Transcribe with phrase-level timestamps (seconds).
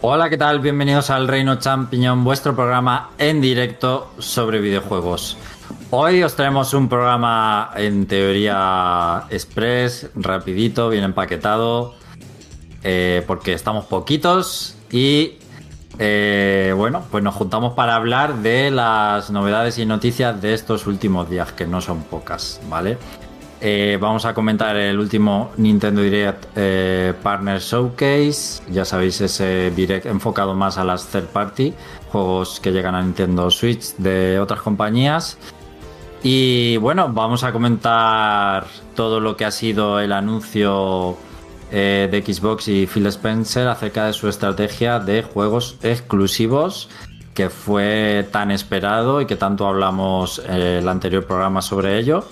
[0.00, 0.60] Hola, ¿qué tal?
[0.60, 5.36] Bienvenidos al Reino Champiñón, vuestro programa en directo sobre videojuegos.
[5.90, 11.94] Hoy os traemos un programa en teoría express, rapidito, bien empaquetado,
[12.82, 15.38] eh, porque estamos poquitos y
[15.98, 21.30] eh, bueno, pues nos juntamos para hablar de las novedades y noticias de estos últimos
[21.30, 22.98] días, que no son pocas, ¿vale?
[23.66, 28.62] Eh, vamos a comentar el último Nintendo Direct eh, Partner Showcase.
[28.70, 31.72] Ya sabéis, ese Direct enfocado más a las third party,
[32.12, 35.38] juegos que llegan a Nintendo Switch de otras compañías.
[36.22, 41.16] Y bueno, vamos a comentar todo lo que ha sido el anuncio
[41.72, 46.90] eh, de Xbox y Phil Spencer acerca de su estrategia de juegos exclusivos
[47.32, 52.26] que fue tan esperado y que tanto hablamos en el anterior programa sobre ello.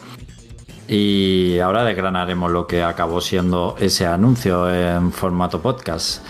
[0.89, 6.25] Y ahora desgranaremos lo que acabó siendo ese anuncio en formato podcast.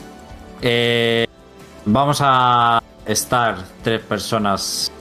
[0.60, 1.26] Eh,
[1.84, 4.92] vamos a estar tres personas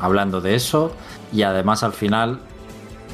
[0.00, 0.92] hablando de eso
[1.32, 2.40] y además al final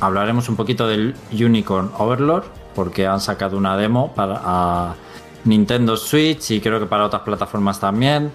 [0.01, 2.45] hablaremos un poquito del Unicorn Overlord
[2.75, 4.95] porque han sacado una demo para
[5.45, 8.33] Nintendo Switch y creo que para otras plataformas también.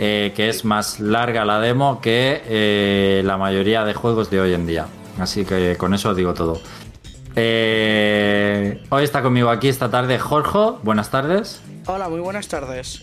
[0.00, 4.54] Eh, que es más larga la demo que eh, la mayoría de juegos de hoy
[4.54, 4.86] en día.
[5.18, 6.60] Así que con eso os digo todo.
[7.36, 10.78] Eh, hoy está conmigo aquí esta tarde Jorge.
[10.82, 11.60] Buenas tardes.
[11.86, 13.02] Hola, muy buenas tardes.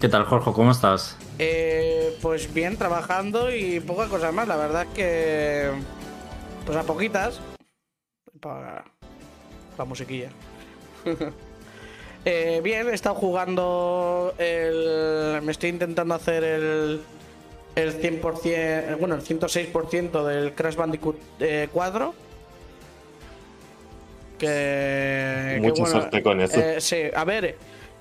[0.00, 0.52] ¿Qué tal, Jorge?
[0.52, 1.16] ¿Cómo estás?
[1.38, 4.46] Eh, pues bien, trabajando y poca cosa más.
[4.46, 5.70] La verdad que.
[6.66, 7.40] Pues a poquitas.
[8.40, 8.84] Para
[9.78, 10.30] la musiquilla.
[12.24, 15.40] eh, bien, he estado jugando el.
[15.42, 17.00] Me estoy intentando hacer el
[17.74, 22.14] el 100%, bueno, el 106% del Crash Bandicoot eh, cuadro.
[24.38, 26.60] Que, Mucha suerte con eso.
[26.60, 27.56] Eh, sí, a ver,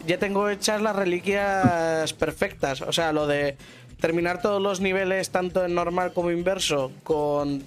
[0.06, 2.82] ya tengo hechas las reliquias perfectas.
[2.82, 3.56] O sea, lo de
[4.00, 7.64] terminar todos los niveles, tanto en normal como inverso, con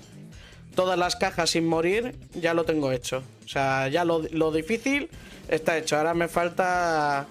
[0.74, 3.22] todas las cajas sin morir, ya lo tengo hecho.
[3.44, 5.08] O sea, ya lo, lo difícil
[5.48, 5.96] está hecho.
[5.96, 7.26] Ahora me falta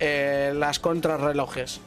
[0.00, 1.80] eh, las contrarrelojes.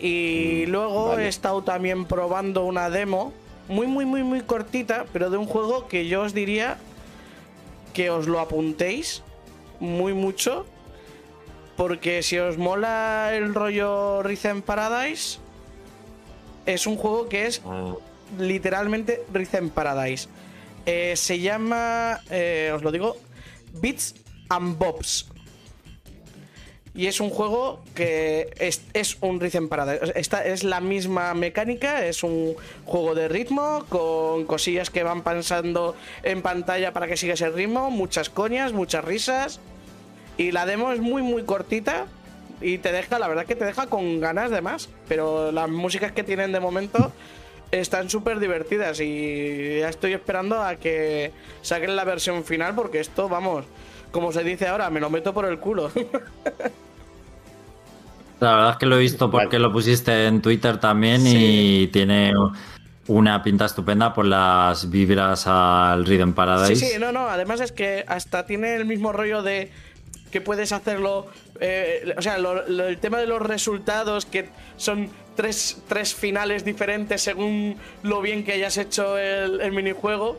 [0.00, 1.24] Y Mm, luego vale.
[1.24, 3.32] he estado también probando una demo,
[3.68, 6.78] muy, muy, muy, muy cortita, pero de un juego que yo os diría
[7.92, 9.22] que os lo apuntéis
[9.78, 10.66] muy mucho.
[11.76, 15.38] Porque si os mola el rollo Rhythm Paradise,
[16.66, 17.94] es un juego que es Ah,
[18.38, 20.28] literalmente Rhythm Paradise.
[20.86, 23.16] Eh, se llama, eh, os lo digo,
[23.80, 24.14] Bits
[24.50, 25.29] and Bobs.
[26.94, 30.12] Y es un juego que es, es un Rhythm Paradise.
[30.16, 35.94] Esta es la misma mecánica, es un juego de ritmo con cosillas que van pasando
[36.24, 39.60] en pantalla para que sigas el ritmo, muchas coñas, muchas risas.
[40.36, 42.06] Y la demo es muy, muy cortita
[42.60, 44.88] y te deja, la verdad que te deja con ganas de más.
[45.08, 47.12] Pero las músicas que tienen de momento
[47.70, 53.28] están súper divertidas y ya estoy esperando a que saquen la versión final porque esto,
[53.28, 53.64] vamos,
[54.10, 55.90] como se dice ahora, me lo meto por el culo.
[58.40, 62.32] La verdad es que lo he visto porque lo pusiste en Twitter también y tiene
[63.06, 66.76] una pinta estupenda por las vibras al Rhythm Paradise.
[66.76, 67.28] Sí, sí, no, no.
[67.28, 69.70] Además es que hasta tiene el mismo rollo de
[70.30, 71.26] que puedes hacerlo.
[71.62, 74.48] eh, o sea, lo- lo- el tema de los resultados, que
[74.78, 80.38] son tres, tres finales diferentes según lo bien que hayas hecho el, el minijuego.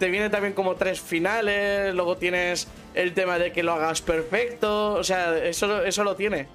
[0.00, 1.94] Te viene también como tres finales.
[1.94, 4.94] Luego tienes el tema de que lo hagas perfecto.
[4.94, 6.48] O sea, eso, eso lo tiene.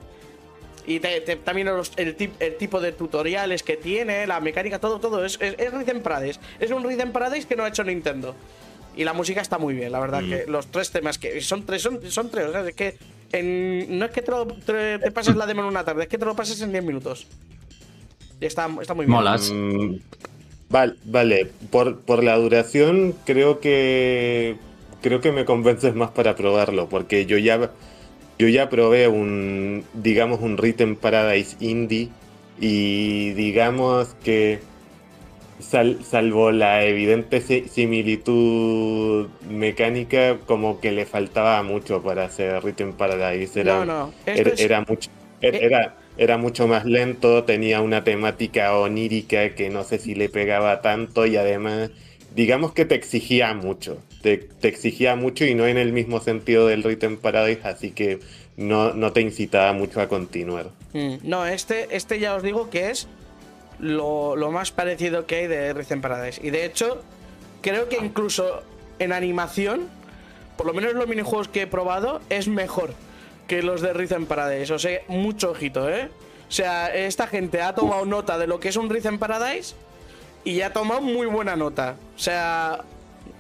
[0.87, 4.79] Y te- te- también los- el, tip- el tipo de tutoriales que tiene, la mecánica,
[4.79, 5.23] todo, todo.
[5.25, 6.39] Es, es, es Rhythm Paradise.
[6.59, 8.35] Es un Rhythm Paradise que no ha hecho Nintendo.
[8.97, 10.21] Y la música está muy bien, la verdad.
[10.27, 12.45] que los tres temas que son tres, son, son tres.
[12.47, 12.97] O sea, es que
[13.31, 16.09] en- no es que te, lo- te- te pases la demo en una tarde, es
[16.09, 17.27] que te lo pases en 10 minutos.
[18.41, 19.15] Y está, está muy bien.
[19.17, 19.51] Molas.
[19.53, 19.95] mm,
[20.75, 24.57] val- vale, por, por la duración creo que
[25.01, 27.71] creo que me convences más para probarlo, porque yo ya
[28.37, 32.09] yo ya probé un digamos un Rhythm Paradise indie
[32.59, 34.59] y digamos que
[35.61, 42.91] sal- salvo la evidente si- similitud mecánica como que le faltaba mucho para hacer Rhythm
[42.93, 45.09] Paradise era No, no, esto era, es- era mucho
[45.41, 50.29] era, eh, era- mucho más lento, tenía una temática onírica que no sé si le
[50.29, 51.89] pegaba tanto y además,
[52.35, 56.83] digamos que te exigía mucho, te, exigía mucho y no en el mismo sentido del
[56.83, 58.19] Rhythm Paradise, así que
[58.57, 60.67] no, no te incitaba mucho a continuar.
[60.93, 63.07] Mm, No, este, este ya os digo que es
[63.79, 66.39] lo, lo más parecido que hay de Rhythm Paradise.
[66.41, 67.01] Y de hecho,
[67.61, 68.63] creo que incluso
[68.99, 69.87] en animación,
[70.57, 72.93] por lo menos los minijuegos que he probado, es mejor.
[73.47, 74.73] Que los de Rhythm Paradise.
[74.73, 76.09] O sea, mucho ojito, ¿eh?
[76.47, 79.75] O sea, esta gente ha tomado nota de lo que es un Rhythm Paradise
[80.43, 81.95] y ha tomado muy buena nota.
[82.15, 82.83] O sea,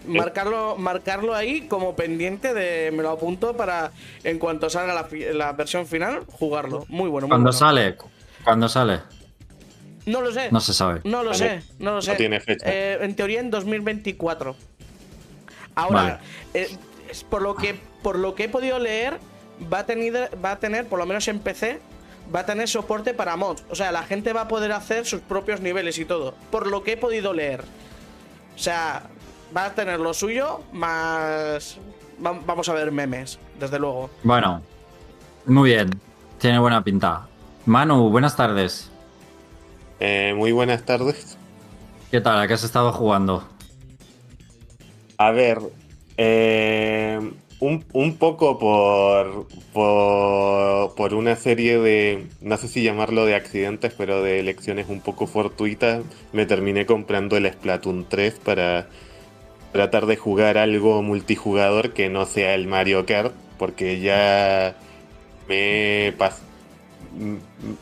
[0.07, 2.91] marcarlo, marcarlo ahí como pendiente de.
[2.91, 3.91] Me lo apunto para
[4.23, 6.85] en cuanto salga la, la versión final, jugarlo.
[6.89, 7.27] Muy bueno.
[7.27, 7.57] Muy ¿Cuándo bueno.
[7.57, 7.95] sale?
[8.43, 9.01] ¿Cuándo sale?
[10.07, 10.51] No lo sé.
[10.51, 11.01] No se sabe.
[11.03, 12.15] No lo sé, no lo sé.
[12.15, 12.65] tiene fecha.
[12.71, 14.55] Eh, en teoría en 2024.
[15.75, 16.17] Ahora, Vale.
[16.53, 16.77] eh,
[17.09, 19.17] es por lo que por lo que he podido leer,
[19.71, 21.79] va a tener va a tener por lo menos en PC
[22.33, 23.63] va a tener soporte para mods.
[23.69, 26.33] O sea, la gente va a poder hacer sus propios niveles y todo.
[26.51, 27.61] Por lo que he podido leer.
[28.55, 29.03] O sea,
[29.55, 31.77] va a tener lo suyo más
[32.25, 34.09] va- vamos a ver memes, desde luego.
[34.23, 34.61] Bueno,
[35.45, 35.89] muy bien.
[36.39, 37.27] Tiene buena pinta.
[37.65, 38.89] Manu, buenas tardes.
[39.99, 41.37] Eh, muy buenas tardes.
[42.11, 42.39] ¿Qué tal?
[42.39, 43.47] ¿A qué has estado jugando?
[45.17, 45.59] A ver,
[46.17, 47.19] eh,
[47.59, 53.93] un, un poco por, por, por una serie de, no sé si llamarlo de accidentes,
[53.97, 56.03] pero de elecciones un poco fortuitas,
[56.33, 58.87] me terminé comprando el Splatoon 3 para
[59.71, 64.75] tratar de jugar algo multijugador que no sea el Mario Kart, porque ya
[65.47, 66.13] me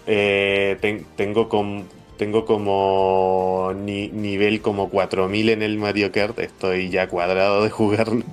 [0.07, 1.83] eh, ten- tengo com-
[2.17, 8.23] tengo como ni- nivel como 4000 en el Mario Kart, estoy ya cuadrado de jugarlo.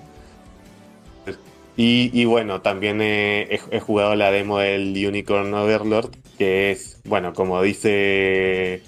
[1.82, 8.82] Y, bueno, también he, jugado la demo del Unicorn Overlord, que es, bueno, como dice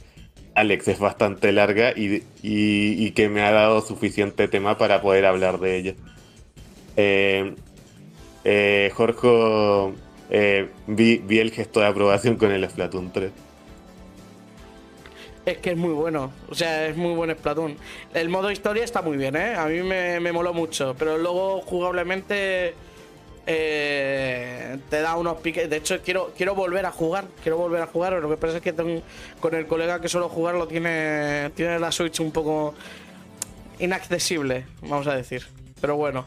[0.55, 5.25] Alex, es bastante larga y, y- y que me ha dado suficiente tema para poder
[5.25, 5.95] hablar de ella.
[6.99, 7.55] Eh,
[8.45, 9.95] eh, Jorge,
[10.29, 13.31] eh, vi, vi el gesto de aprobación con el Splatoon 3.
[15.45, 17.77] Es que es muy bueno, o sea, es muy buen Splatoon.
[18.15, 19.55] El modo historia está muy bien, ¿eh?
[19.57, 22.75] A mí me, me moló mucho, pero luego jugablemente
[23.47, 25.69] eh, te da unos piques.
[25.69, 28.59] De hecho, quiero, quiero volver a jugar, quiero volver a jugar, pero lo que pasa
[28.59, 29.03] es que tengo-
[29.41, 32.75] con el colega que suelo jugar lo tiene, tiene la Switch un poco
[33.79, 35.47] inaccesible, vamos a decir.
[35.81, 36.27] Pero bueno,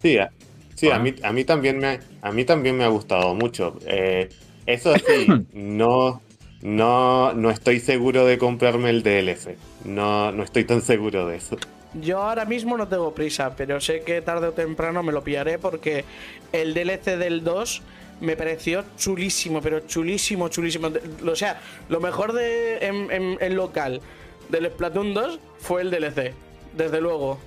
[0.00, 0.30] Sí, a,
[0.74, 3.78] sí, a, mí, a mí también me, a mí también me ha gustado mucho.
[3.86, 4.28] Eh,
[4.66, 6.25] eso sí, no,
[6.66, 9.56] no, no estoy seguro de comprarme el DLC.
[9.84, 11.56] No, no estoy tan seguro de eso.
[11.94, 15.58] yo ahora mismo no tengo prisa, pero sé que tarde o temprano me lo pillaré
[15.58, 16.04] porque
[16.52, 17.82] el DLC del 2
[18.20, 20.90] me pareció chulísimo, pero chulísimo, chulísimo.
[21.24, 24.00] O sea, lo mejor de en, en- en local
[24.48, 26.32] del Splatoon 2 fue el DLC,
[26.76, 27.38] desde luego.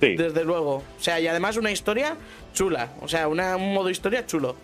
[0.00, 0.76] Sí, Desde luego.
[0.76, 2.16] O sea, y además una historia
[2.54, 2.92] chula.
[3.02, 4.56] O sea, una- un modo historia chulo.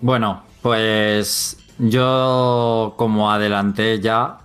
[0.00, 4.38] Bueno, pues yo como adelanté ya,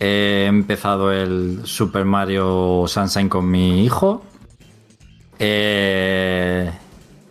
[0.00, 4.22] he empezado el Super Mario Sunshine con mi hijo.
[5.38, 6.70] Eh,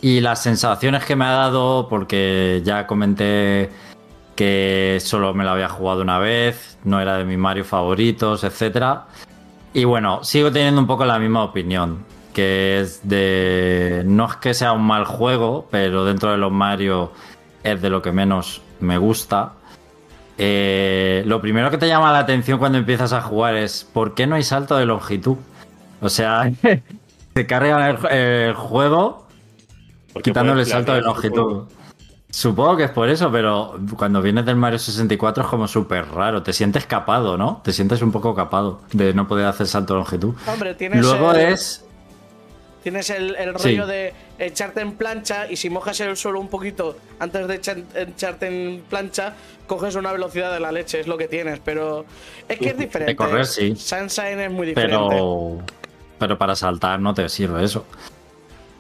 [0.01, 3.71] y las sensaciones que me ha dado, porque ya comenté
[4.35, 9.05] que solo me lo había jugado una vez, no era de mis Mario favoritos, etcétera.
[9.73, 14.03] Y bueno, sigo teniendo un poco la misma opinión, que es de...
[14.05, 17.11] No es que sea un mal juego, pero dentro de los Mario
[17.63, 19.54] es de lo que menos me gusta.
[20.38, 24.27] Eh, lo primero que te llama la atención cuando empiezas a jugar es ¿por qué
[24.27, 25.38] no hay salto de longitud?
[26.01, 26.51] O sea,
[27.33, 29.27] te cargan el, el juego
[30.13, 31.63] porque quitándole el salto de longitud.
[32.30, 36.44] Supongo que es por eso, pero cuando vienes del Mario 64 es como súper raro.
[36.44, 37.62] Te sientes capado, ¿no?
[37.63, 40.34] Te sientes un poco capado de no poder hacer salto de longitud.
[40.46, 41.85] Hombre, tienes Luego el- es.
[42.86, 43.70] Tienes el, el Sí.
[43.70, 47.84] rollo de echarte en plancha y si mojas el suelo un poquito antes de echa-
[47.96, 49.34] echarte en plancha,
[49.65, 52.06] coges una velocidad de la leche, es lo que tienes, pero
[52.48, 53.13] es que es diferente.
[53.13, 53.75] De correr, sí.
[53.75, 54.96] Sunshine es muy diferente.
[55.10, 55.58] Pero.
[56.20, 57.88] Pero para saltar no te sirve eso.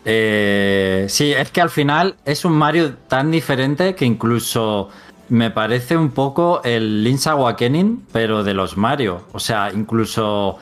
[0.05, 4.89] Eh, sí, es que al final es un Mario tan diferente que incluso
[5.29, 9.23] me parece un poco el Link's Awakening, pero de los Mario.
[9.33, 10.59] O sea, incluso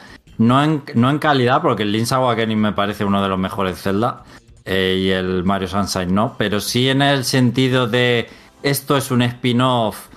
[0.47, 3.81] no en, no en calidad, porque el Link's Awakening me parece uno de los mejores
[3.81, 4.23] Zelda
[4.65, 8.29] eh, y el Mario Sunshine no, pero sí en el sentido de
[8.61, 10.07] esto es un spin-off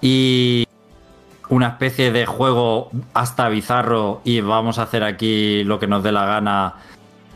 [0.00, 0.66] y
[1.48, 6.12] una especie de juego hasta bizarro y vamos a hacer aquí lo que nos dé
[6.12, 6.74] la gana.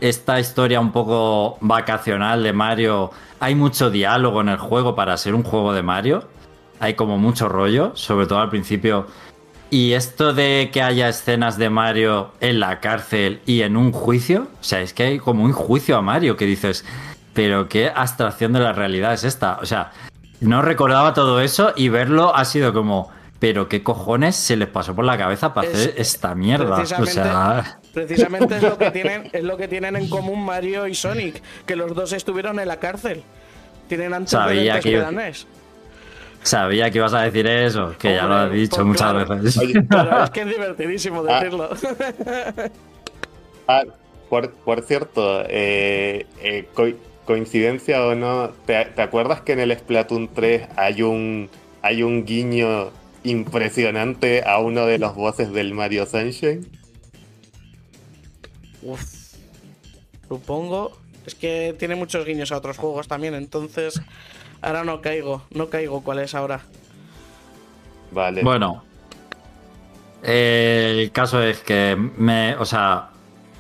[0.01, 3.11] Esta historia un poco vacacional de Mario.
[3.39, 6.25] Hay mucho diálogo en el juego para ser un juego de Mario.
[6.79, 9.07] Hay como mucho rollo, sobre todo al principio.
[9.71, 14.49] Y esto de que haya escenas de Mario en la cárcel y en un juicio,
[14.61, 16.85] o sea, es que hay como un juicio a Mario que dices,
[17.35, 19.59] pero qué abstracción de la realidad es esta.
[19.63, 19.93] O sea,
[20.41, 24.97] no recordaba todo eso y verlo ha sido como, pero qué cojones se les pasó
[24.97, 26.77] por la cabeza para Es- hacer esta mierda.
[26.81, 30.95] O sea, Precisamente es lo que tienen, es lo que tienen en común Mario y
[30.97, 33.23] Sonic, que los dos estuvieron en la cárcel.
[33.89, 35.47] Tienen Sabía antecedentes que- de NES.
[36.43, 39.37] Sabía que ibas a decir eso, que ya lo has dicho pues muchas claro.
[39.43, 39.59] veces.
[39.59, 41.39] Oye, Pero es que es divertidísimo Ah.
[41.41, 41.71] decirlo.
[43.69, 43.85] Ah,
[44.29, 46.89] por, por cierto, eh, eh, co-
[47.27, 51.51] coincidencia o no, ¿te, te acuerdas que en el Splatoon 3 hay un,
[51.83, 52.91] hay un guiño
[53.23, 56.67] impresionante a uno de los voces del Mario Sunshine?
[58.83, 59.05] Uf.
[60.29, 60.97] Supongo.
[61.27, 64.01] Es que tiene muchos guiños a otros juegos también, entonces.
[64.63, 65.43] Ahora no caigo.
[65.51, 66.61] No caigo cuál es ahora.
[68.13, 68.43] Vale.
[68.43, 68.83] Bueno,
[70.23, 73.11] eh, el caso es que me, o sea,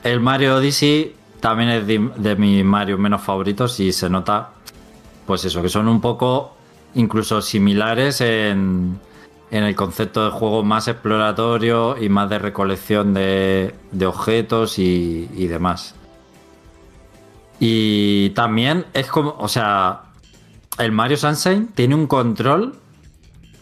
[0.03, 4.51] el Mario Odyssey también es de, de mis Mario menos favoritos y se nota,
[5.27, 6.57] pues eso, que son un poco
[6.95, 8.99] incluso similares en,
[9.51, 15.31] en el concepto de juego más exploratorio y más de recolección de, de objetos y,
[15.35, 15.95] y demás.
[17.61, 20.01] Y también es como, o sea,
[20.81, 22.75] el Mario Sunshine tiene un control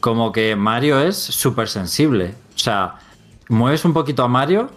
[0.00, 2.34] como que Mario es súper sensible.
[2.54, 2.96] O sea,
[3.48, 4.70] mueves un poquito a Mario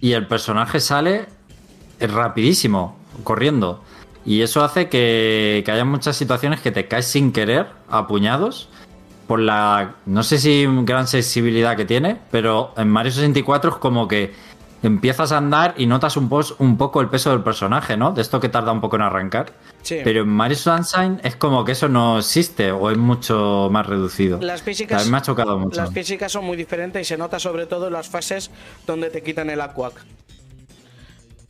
[0.00, 1.26] y el personaje sale
[1.98, 3.82] rapidísimo, corriendo.
[4.26, 8.68] Y eso hace que, que haya muchas situaciones que te caes sin querer, a puñados,
[9.26, 14.06] por la, no sé si gran sensibilidad que tiene, pero en Mario 64 es como
[14.06, 14.34] que
[14.82, 18.12] empiezas a andar y notas un, pos- un poco el peso del personaje, ¿no?
[18.12, 19.52] De esto que tarda un poco en arrancar.
[19.82, 19.98] Sí.
[20.04, 24.38] Pero en Mario Sunshine es como que eso no existe o es mucho más reducido.
[24.40, 24.98] Las físicas.
[24.98, 25.80] También me ha chocado mucho.
[25.80, 28.50] Las físicas son muy diferentes y se nota sobre todo en las fases
[28.86, 29.94] donde te quitan el aquac.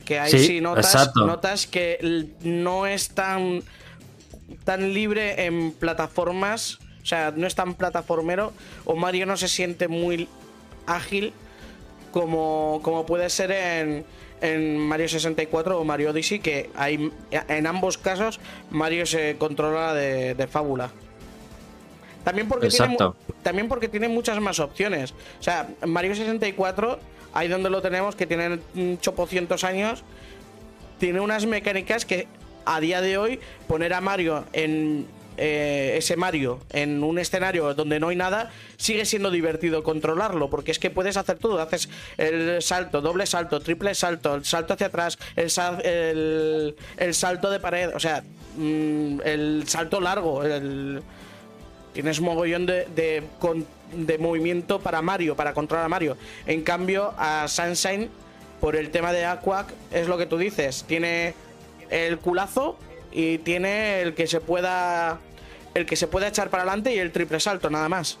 [0.05, 3.61] Que ahí Sí, sí, notas, que no es tan,
[4.63, 6.79] tan libre en plataformas.
[7.03, 8.53] O sea, no es tan plataformero.
[8.85, 10.29] O Mario no se siente muy
[10.85, 11.33] ágil
[12.11, 14.05] como, como puede ser en,
[14.41, 20.35] en Mario 64 o Mario Odyssey, que hay, en ambos casos Mario se controla de,
[20.35, 20.91] de fábula.
[22.23, 22.97] También porque, tiene,
[23.41, 25.13] también porque tiene muchas más opciones.
[25.39, 26.99] O sea, Mario 64,
[27.33, 30.03] ahí donde lo tenemos, que tiene mm, chopocientos años,
[30.99, 32.27] tiene unas mecánicas que
[32.65, 37.99] a día de hoy poner a Mario en eh, ese Mario en un escenario donde
[37.99, 42.61] no hay nada sigue siendo divertido controlarlo porque es que puedes hacer todo haces el
[42.61, 47.99] salto doble salto triple salto el salto hacia atrás el, el, salto de pared o
[47.99, 48.23] sea
[48.57, 51.01] mm, el salto largo el,
[51.97, 53.23] Tienes mogollón de,
[53.91, 56.15] de movimiento para Mario, para controlar a Mario.
[56.45, 58.11] En cambio, a Sunshine,
[58.61, 60.85] por el tema de Aquac, es lo que tú dices.
[60.87, 61.33] Tiene
[61.89, 62.77] el culazo
[63.11, 65.19] y tiene el que se pueda.
[65.73, 68.17] El que se pueda echar para adelante y el triple salto, nada más.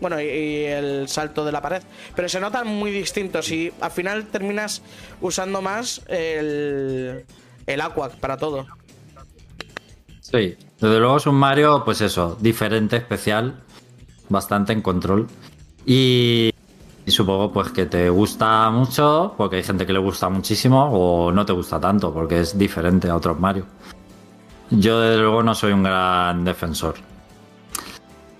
[0.00, 1.82] Bueno, y, el salto de la pared.
[2.14, 4.82] Pero se notan muy distintos y al final terminas
[5.20, 7.24] usando más el,
[7.66, 8.66] el Aquac para todo.
[10.20, 13.62] Sí, desde luego es un Mario, pues eso, diferente, especial,
[14.28, 15.28] bastante en control.
[15.86, 16.52] Y,
[17.06, 21.30] y supongo pues que te gusta mucho, porque hay gente que le gusta muchísimo, o
[21.30, 23.66] no te gusta tanto, porque es diferente a otros Mario.
[24.70, 26.96] Yo desde luego no soy un gran defensor.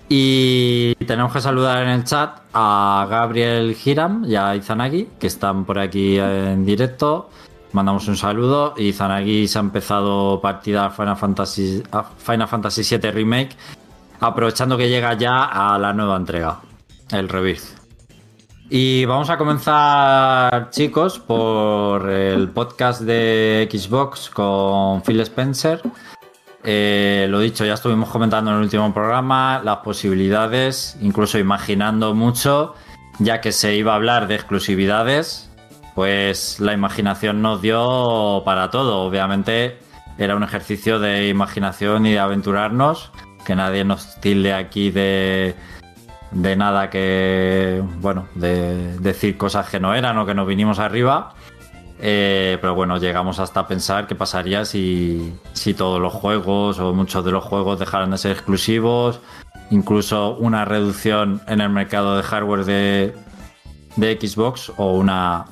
[0.09, 5.65] Y tenemos que saludar en el chat a Gabriel Hiram y a Izanagi, que están
[5.65, 7.29] por aquí en directo.
[7.73, 8.73] Mandamos un saludo.
[8.77, 11.83] Izanagi se ha empezado partida Final Fantasy,
[12.17, 13.57] Final Fantasy VII Remake,
[14.21, 16.61] aprovechando que llega ya a la nueva entrega,
[17.11, 17.77] el Rebirth.
[18.69, 25.81] Y vamos a comenzar, chicos, por el podcast de Xbox con Phil Spencer.
[26.69, 32.75] Eh, lo dicho, ya estuvimos comentando en el último programa las posibilidades, incluso imaginando mucho,
[33.19, 35.49] ya que se iba a hablar de exclusividades,
[35.95, 38.99] pues la imaginación nos dio para todo.
[38.99, 39.77] Obviamente
[40.17, 43.13] era un ejercicio de imaginación y de aventurarnos,
[43.45, 45.55] que nadie nos tilde aquí de,
[46.31, 51.33] de nada que, bueno, de decir cosas que no eran o que nos vinimos arriba.
[51.99, 57.25] Eh, pero bueno, llegamos hasta pensar qué pasaría si, si todos los juegos o muchos
[57.25, 59.19] de los juegos dejaran de ser exclusivos,
[59.71, 63.13] incluso una reducción en el mercado de hardware de,
[63.97, 65.45] Xbox o una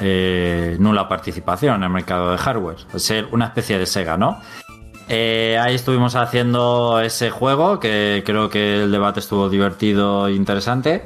[0.00, 4.40] eh, nula participación en el mercado de hardware, ser una especie de Sega, ¿no?
[5.08, 11.04] Eh, ahí estuvimos haciendo ese juego que creo que el debate estuvo divertido e interesante.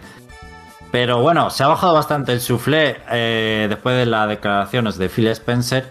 [0.91, 5.29] Pero bueno, se ha bajado bastante el soufflé eh, después de las declaraciones de Phil
[5.29, 5.87] Spencer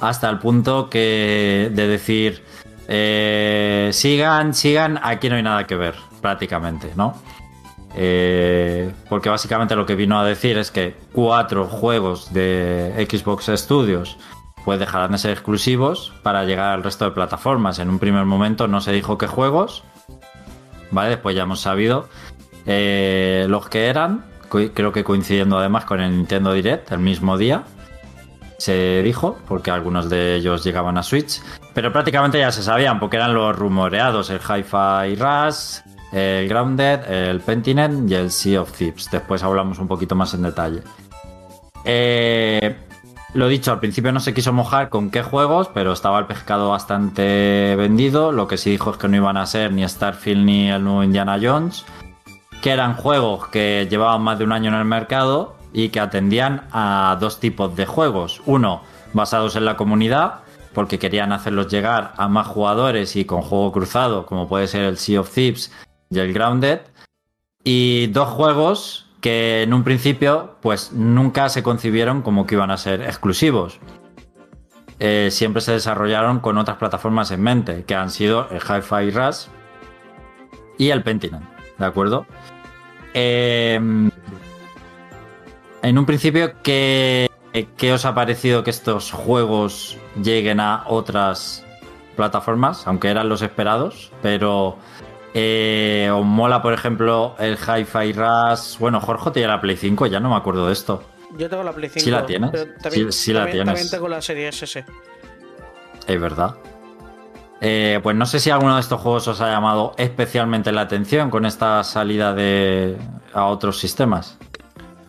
[0.00, 2.42] hasta el punto que de decir
[2.88, 7.14] eh, sigan, sigan, aquí no hay nada que ver prácticamente, ¿no?
[7.94, 14.18] Eh, porque básicamente lo que vino a decir es que cuatro juegos de Xbox Studios
[14.64, 17.78] pues dejarán de ser exclusivos para llegar al resto de plataformas.
[17.78, 19.82] En un primer momento no se dijo qué juegos,
[20.90, 21.10] ¿vale?
[21.10, 22.08] Después ya hemos sabido
[22.64, 24.31] los que eran,
[24.74, 27.64] creo que coincidiendo además con el Nintendo Direct el mismo día.
[28.58, 31.42] Se dijo, porque algunos de ellos llegaban a Switch,
[31.74, 35.80] pero prácticamente ya se sabían, porque eran los rumoreados: el Hi-Fi Rush,
[36.12, 39.10] el Grounded, el Pentiment y el Sea of Thieves.
[39.10, 40.82] Después hablamos un poquito más en detalle.
[41.84, 42.76] Eh,
[43.34, 46.68] lo dicho, al principio no se quiso mojar con qué juegos, pero estaba el pescado
[46.68, 48.30] bastante vendido.
[48.30, 51.02] Lo que sí dijo es que no iban a ser ni Starfield ni el nuevo
[51.02, 51.84] Indiana Jones,
[52.62, 56.68] que eran juegos que llevaban más de un año en el mercado y que atendían
[56.70, 58.40] a dos tipos de juegos.
[58.46, 60.40] Uno, basados en la comunidad,
[60.72, 64.96] porque querían hacerlos llegar a más jugadores y con juego cruzado, como puede ser el
[64.96, 65.72] Sea of Thieves
[66.08, 66.80] y el Grounded.
[67.64, 72.76] Y dos juegos que en un principio pues nunca se concibieron como que iban a
[72.76, 73.80] ser exclusivos.
[75.00, 79.46] Eh, siempre se desarrollaron con otras plataformas en mente, que han sido el Hi-Fi Rush
[80.78, 81.44] y el Pentiment,
[81.82, 82.26] ¿de acuerdo?
[83.12, 84.10] Em,
[85.82, 87.28] en un principio, ¿qué,
[87.76, 91.64] ¿qué os ha parecido que estos juegos lleguen a otras
[92.16, 92.86] plataformas?
[92.86, 94.78] Aunque eran los esperados, pero
[95.34, 98.78] eh, ¿Os mola, por ejemplo, el Hi-Fi Rush?
[98.78, 101.02] Bueno, Jorge tiene la Play 5, ya no me acuerdo de esto.
[101.36, 102.04] Yo tengo la Play 5.
[102.04, 102.50] ¿Sí la tienes?
[102.82, 103.66] También, sí, la tienes.
[103.66, 104.84] También tengo la serie SS.
[106.06, 106.54] Es verdad.
[107.64, 111.30] Eh, pues no sé si alguno de estos juegos os ha llamado especialmente la atención
[111.30, 112.96] con esta salida de
[113.32, 114.36] a otros sistemas.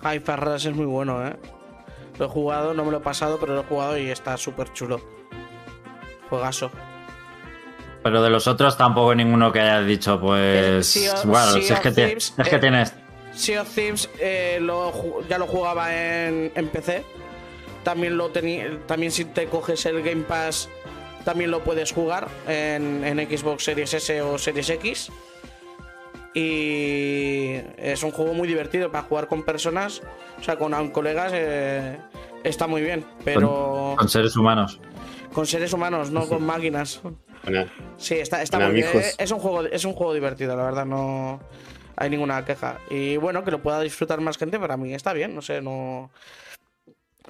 [0.03, 1.36] Hi-Fi Rush es muy bueno, ¿eh?
[2.19, 4.72] Lo he jugado, no me lo he pasado, pero lo he jugado y está súper
[4.72, 5.01] chulo.
[6.29, 6.69] Juegazo.
[8.03, 11.24] Pero de los otros tampoco ninguno que haya dicho, pues.
[11.25, 12.93] bueno, si es, que, es que eh, tienes.
[13.33, 14.62] Sea of Thieves eh,
[15.27, 17.03] ya lo jugaba en, PC.
[17.83, 18.77] También lo tenía.
[18.86, 20.69] También si te coges el Game Pass,
[21.24, 25.12] también lo puedes jugar en, Xbox Series S o Series X.
[26.34, 30.01] Y es un juego muy divertido para jugar con personas,
[30.40, 31.98] o sea, con colegas, eh,
[32.44, 33.05] está muy bien.
[33.24, 33.96] Pero.
[33.98, 34.79] con seres humanos.
[35.31, 37.01] Con seres humanos, no con máquinas.
[37.98, 38.88] Sí, está, está muy bien.
[39.18, 41.40] Es un, juego, es un juego divertido, la verdad, no
[41.96, 42.79] hay ninguna queja.
[42.90, 46.09] Y bueno, que lo pueda disfrutar más gente, para mí está bien, no sé, no.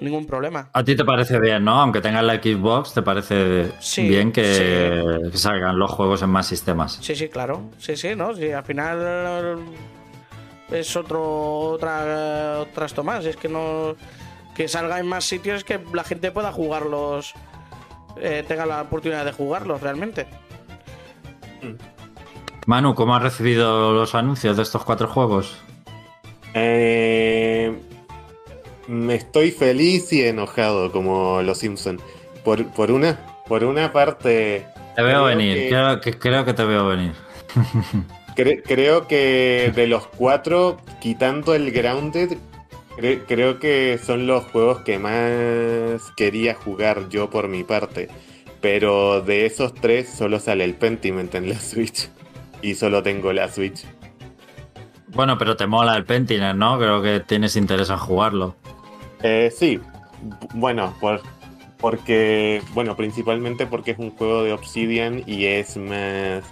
[0.00, 0.70] Ningún problema.
[0.72, 1.80] A ti te parece bien, ¿no?
[1.80, 6.98] Aunque tengas la Xbox, ¿te parece bien que, salgan los juegos en más sistemas?
[7.00, 7.70] Sí, sí, claro.
[7.78, 8.34] Sí, sí, ¿no?
[8.34, 9.58] Sí, al final
[10.70, 13.24] es otro otra otra esto más.
[13.24, 13.94] Es que no
[14.56, 17.34] que salga en más sitios es que la gente pueda jugarlos
[18.20, 20.26] eh, tenga la oportunidad de jugarlos realmente.
[22.66, 25.60] Manu, ¿cómo has recibido los anuncios de estos cuatro juegos?
[26.54, 27.76] Eh,
[29.10, 32.00] estoy feliz y enojado como los Simpson.
[32.44, 34.66] Por, por una, por una parte.
[34.96, 37.12] Te veo venir, creo, que, creo que te veo venir.
[38.36, 42.36] creo que de los cuatro, quitando el Grounded,
[42.96, 48.08] Creo, que son los juegos que más quería jugar yo por mi parte.
[48.60, 52.08] Pero de esos tres solo sale el Pentiment en la Switch.
[52.62, 53.84] Y solo tengo la Switch.
[55.08, 56.78] Bueno, pero te mola el Pentiment, ¿no?
[56.78, 58.56] Creo que tienes interés en jugarlo.
[59.24, 59.80] Eh, sí.
[60.52, 61.22] Bueno, por,
[61.78, 62.62] porque.
[62.74, 66.44] Bueno, principalmente porque es un juego de Obsidian y es más.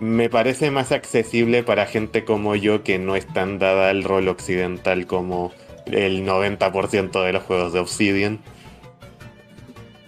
[0.00, 4.26] Me parece más accesible para gente como yo que no es tan dada el rol
[4.26, 5.52] occidental como
[5.86, 8.40] el 90% de los juegos de Obsidian.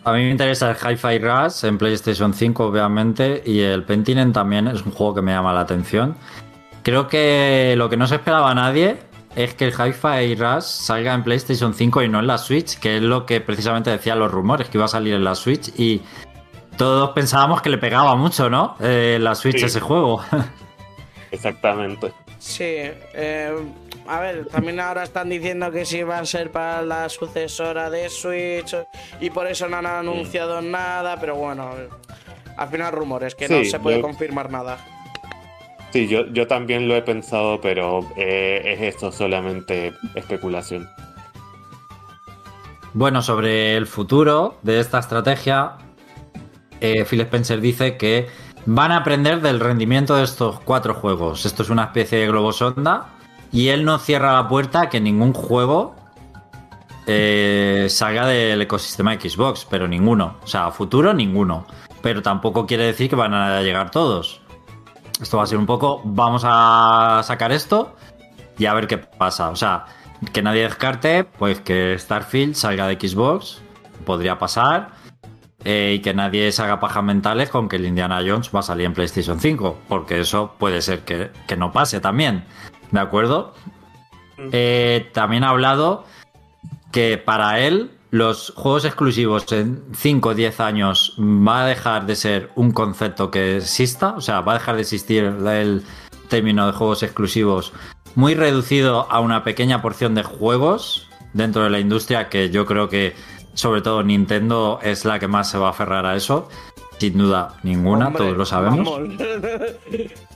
[0.02, 4.66] A mí me interesa el Hi-Fi Rush en PlayStation 5, obviamente, y el Pentiment también
[4.66, 6.16] es un juego que me llama la atención.
[6.82, 8.98] Creo que lo que no se esperaba a nadie
[9.36, 12.96] es que el Hi-Fi Rush salga en PlayStation 5 y no en la Switch, que
[12.96, 16.02] es lo que precisamente decían los rumores, que iba a salir en la Switch y
[16.76, 18.76] todos pensábamos que le pegaba mucho, ¿no?
[18.80, 20.22] Eh, la Switch ese juego.
[21.30, 22.12] Exactamente.
[22.38, 23.52] Sí, eh,
[24.06, 28.08] a ver, también ahora están diciendo que sí va a ser para la sucesora de
[28.08, 28.76] Switch
[29.20, 31.70] y por eso no han anunciado nada, pero bueno,
[32.56, 34.78] al final rumores, que no se puede confirmar nada.
[35.94, 40.88] Sí, yo, yo también lo he pensado, pero eh, es esto solamente especulación.
[42.94, 45.76] Bueno, sobre el futuro de esta estrategia,
[46.80, 48.26] eh, Phil Spencer dice que
[48.66, 51.46] van a aprender del rendimiento de estos cuatro juegos.
[51.46, 53.10] Esto es una especie de globo sonda
[53.52, 55.94] y él no cierra la puerta a que ningún juego
[57.06, 60.38] eh, salga del ecosistema Xbox, pero ninguno.
[60.42, 61.68] O sea, futuro ninguno.
[62.02, 64.40] Pero tampoco quiere decir que van a llegar todos.
[65.20, 67.94] Esto va a ser un poco, vamos a sacar esto
[68.58, 69.50] y a ver qué pasa.
[69.50, 69.86] O sea,
[70.32, 73.62] que nadie descarte, pues que Starfield salga de Xbox,
[74.04, 74.92] podría pasar.
[75.66, 78.62] eh, y que nadie se haga pajas mentales con que el Indiana Jones va a
[78.62, 82.44] salir en PlayStation 5, porque eso puede ser que, que no pase también.
[82.90, 83.54] ¿De acuerdo?
[84.52, 86.04] Eh, también ha hablado
[86.92, 92.14] que para él los juegos exclusivos en 5 o 10 años va a dejar de
[92.14, 95.82] ser un concepto que exista, o sea, va a dejar de existir el
[96.28, 97.72] término de juegos exclusivos
[98.14, 102.88] muy reducido a una pequeña porción de juegos dentro de la industria que yo creo
[102.88, 103.16] que
[103.54, 106.48] sobre todo Nintendo es la que más se va a aferrar a eso.
[106.98, 108.88] Sin duda ninguna, Hombre, todos lo sabemos.
[108.88, 109.10] vamos.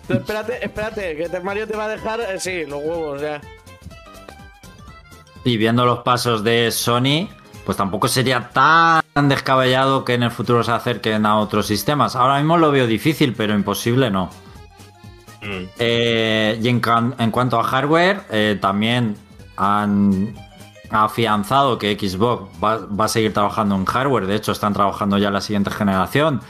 [0.08, 2.20] espérate, espérate, que Mario te va a dejar.
[2.22, 3.40] eh, sí, los huevos, ya.
[5.44, 7.28] Y viendo los pasos de Sony,
[7.68, 12.16] pues tampoco sería tan descabellado que en el futuro se acerquen a otros sistemas.
[12.16, 14.30] Ahora mismo lo veo difícil, pero imposible no.
[15.42, 15.64] Mm.
[15.78, 19.18] Eh, y en, cuanto a hardware, eh, también
[19.58, 20.34] han
[20.88, 24.26] afianzado que Xbox va, va a seguir trabajando en hardware.
[24.26, 26.40] De hecho, están trabajando ya en la siguiente generación.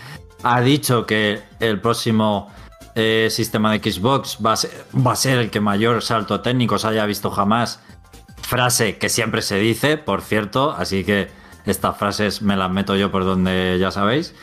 [0.45, 2.49] Ha dicho que el próximo
[2.95, 4.71] eh, sistema de Xbox va a, ser,
[5.05, 7.81] va a ser el que mayor salto técnico se haya visto jamás.
[8.49, 10.71] Frase que siempre se dice, por cierto.
[10.71, 11.29] Así que
[11.67, 14.35] estas frases me las meto yo por donde ya sabéis.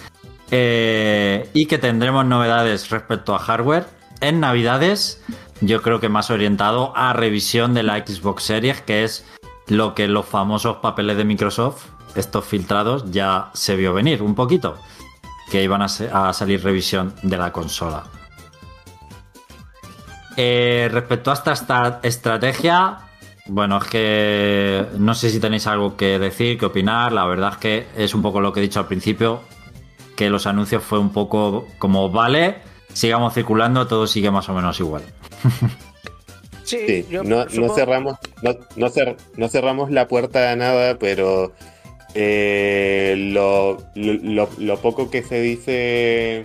[0.52, 3.88] Eh, y que tendremos novedades respecto a hardware
[4.22, 5.24] en Navidades.
[5.60, 9.26] Yo creo que más orientado a revisión de la Xbox Series, que es
[9.70, 14.78] lo que los famosos papeles de Microsoft, estos filtrados, ya se vio venir un poquito.
[15.50, 18.04] Que iban a, salir revisión de la consola.
[20.38, 23.05] Eh, respecto a esta estrategia,
[23.48, 27.12] bueno, es que no sé si tenéis algo que decir, que opinar.
[27.12, 29.42] La verdad es que es un poco lo que he dicho al principio,
[30.16, 32.58] que los anuncios fue un poco como, vale,
[32.94, 35.04] sigamos circulando, todo sigue más o menos igual.
[36.64, 41.52] Sí, Sí, yo no, cerramos, no, no cer- no cerramos la puerta a nada, pero
[42.16, 46.42] eh, lo, lo- lo- lo poco que se dice,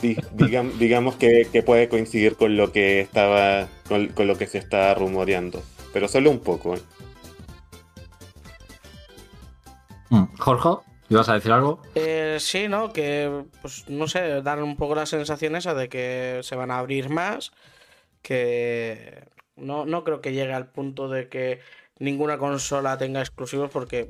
[0.00, 4.48] di- digam- digamos que, que puede coincidir con lo que estaba, con, con lo que
[4.48, 5.62] se está rumoreando,
[5.92, 6.74] pero solo un poco.
[6.74, 6.82] ¿eh?
[10.10, 10.68] Mm, Jorge,
[11.08, 11.80] ¿ibas a decir algo?
[11.94, 12.92] Eh, sí, ¿no?
[12.92, 16.78] Que, pues, no sé, dar un poco la sensación esa de que se van a
[16.78, 17.52] abrir más,
[18.22, 19.24] que
[19.56, 21.60] no, no creo que llegue al punto de que
[21.98, 24.08] ninguna consola tenga exclusivos porque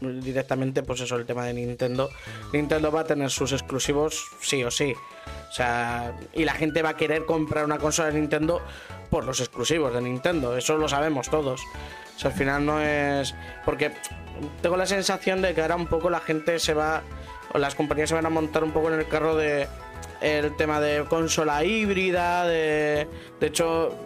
[0.00, 2.08] mm, mm, directamente, pues eso, el tema de Nintendo.
[2.52, 4.94] Nintendo va a tener sus exclusivos sí o sí.
[5.50, 8.62] O sea, y la gente va a querer comprar una consola de Nintendo
[9.10, 10.56] por los exclusivos de Nintendo.
[10.56, 11.60] Eso lo sabemos todos.
[12.16, 13.34] O sea, al final no es...
[13.64, 13.90] Porque
[14.62, 17.02] tengo la sensación de que ahora un poco la gente se va...
[17.52, 19.66] O las compañías se van a montar un poco en el carro de...
[20.20, 23.08] El tema de consola híbrida, de...
[23.40, 23.96] De hecho,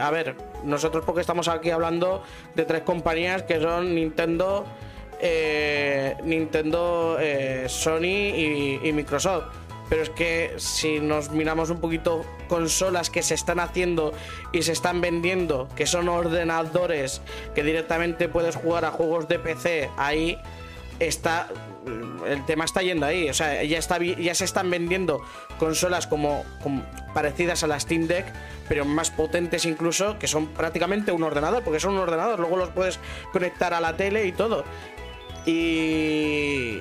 [0.00, 2.22] a ver, nosotros porque estamos aquí hablando
[2.54, 4.64] de tres compañías que son Nintendo,
[5.20, 9.63] eh, Nintendo, eh, Sony y, y Microsoft.
[9.88, 14.12] Pero es que si nos miramos un poquito consolas que se están haciendo
[14.52, 17.20] y se están vendiendo, que son ordenadores
[17.54, 20.38] que directamente puedes jugar a juegos de PC, ahí
[20.98, 21.48] está
[22.26, 25.20] el tema está yendo ahí, o sea, ya está ya se están vendiendo
[25.58, 28.26] consolas como, como parecidas a la Steam Deck,
[28.68, 32.70] pero más potentes incluso, que son prácticamente un ordenador, porque son un ordenador, luego los
[32.70, 32.98] puedes
[33.32, 34.64] conectar a la tele y todo.
[35.46, 36.80] Y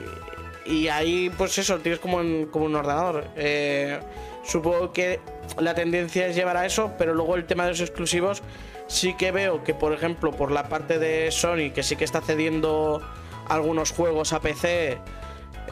[0.65, 2.19] y ahí, pues eso, tienes como
[2.51, 3.27] como un ordenador.
[3.35, 3.99] Eh,
[4.43, 5.19] supongo que
[5.59, 8.41] la tendencia es llevar a eso, pero luego el tema de los exclusivos,
[8.87, 12.21] sí que veo que, por ejemplo, por la parte de Sony, que sí que está
[12.21, 13.01] cediendo
[13.47, 14.97] algunos juegos a PC,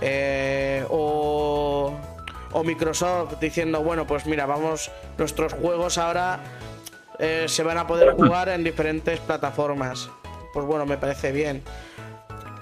[0.01, 1.93] eh, o,
[2.51, 6.39] o Microsoft diciendo, bueno, pues mira, vamos, nuestros juegos ahora
[7.19, 10.09] eh, se van a poder jugar en diferentes plataformas.
[10.53, 11.63] Pues bueno, me parece bien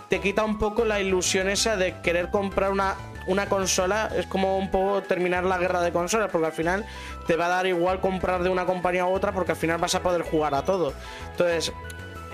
[0.09, 2.95] te quita un poco la ilusión esa de querer comprar una,
[3.27, 4.09] una consola.
[4.15, 6.85] Es como un poco terminar la guerra de consolas, porque al final
[7.27, 9.95] te va a dar igual comprar de una compañía u otra, porque al final vas
[9.95, 10.93] a poder jugar a todo.
[11.31, 11.71] Entonces,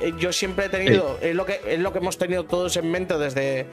[0.01, 2.89] eh, yo siempre he tenido, es, lo que, es lo que hemos tenido todos en
[2.89, 3.67] mente desde,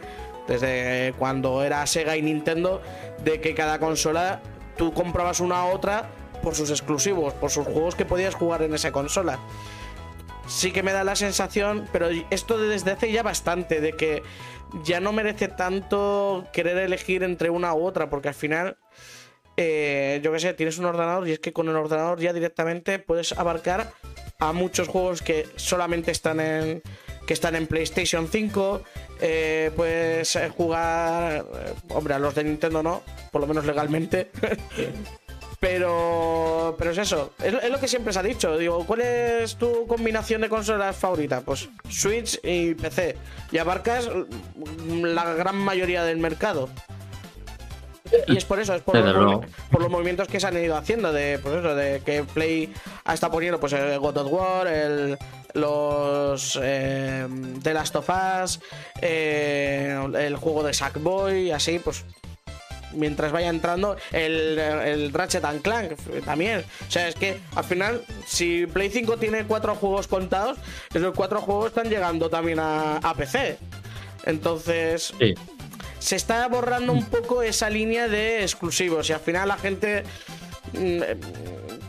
[0.49, 2.83] desde cuando era Sega y Nintendo,
[3.25, 4.41] de que cada consola
[4.77, 6.09] tú comprabas una a otra
[6.43, 9.39] por sus exclusivos, por sus juegos que podías jugar en esa consola
[10.53, 14.23] sí que me da la sensación, pero esto desde hace ya bastante, de que
[14.85, 18.77] ya no merece tanto querer elegir entre una u otra, porque al final,
[19.57, 22.99] eh, yo qué sé, tienes un ordenador y es que con el ordenador ya directamente
[22.99, 23.93] puedes abarcar
[24.39, 26.83] a muchos juegos que solamente están en
[27.27, 28.83] que están en PlayStation 5.
[29.21, 34.31] eh, puedes jugar, eh, hombre, a los de Nintendo no, por lo menos legalmente.
[35.63, 38.59] Pero, pero es eso, es, es, lo que siempre se ha dicho.
[38.59, 41.41] Digo, ¿cuál es tu combinación de consolas favorita?
[41.43, 43.17] Pues Switch y PC.
[43.53, 44.11] Y abarcas
[44.87, 46.69] la gran mayoría del mercado.
[48.27, 51.13] Y es por eso, es por, los, por los, movimientos que se han ido haciendo,
[51.13, 52.75] de, pues eso, de que Play
[53.11, 55.17] está poniendo pues el God of War, el,
[55.55, 57.29] los eh,
[57.63, 58.61] The Last of Us,
[59.01, 62.05] eh, el juego de Sackboy, así, pues
[62.95, 65.93] mientras vaya entrando el, el, Ratchet and Clank
[66.25, 66.65] también.
[66.87, 70.59] O sea, es que al final, si Play 5 tiene cuatro juegos contados,
[70.93, 73.59] esos cuatro juegos están llegando también a, a PC.
[74.25, 75.35] Entonces, sí.
[75.99, 80.05] se está borrando un poco esa línea de exclusivos y al final la gente
[80.73, 81.01] mm,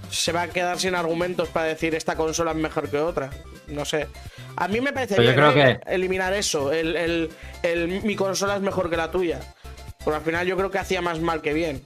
[0.10, 3.32] se va a quedar sin argumentos para decir esta consola es mejor que otra.
[3.68, 4.08] No sé.
[4.56, 5.80] A mí me parece bien, creo que...
[5.88, 6.72] eliminar eso.
[6.72, 7.30] El, el,
[7.64, 9.40] el, mi consola es mejor que la tuya.
[10.04, 11.84] Porque al final yo creo que hacía más mal que bien.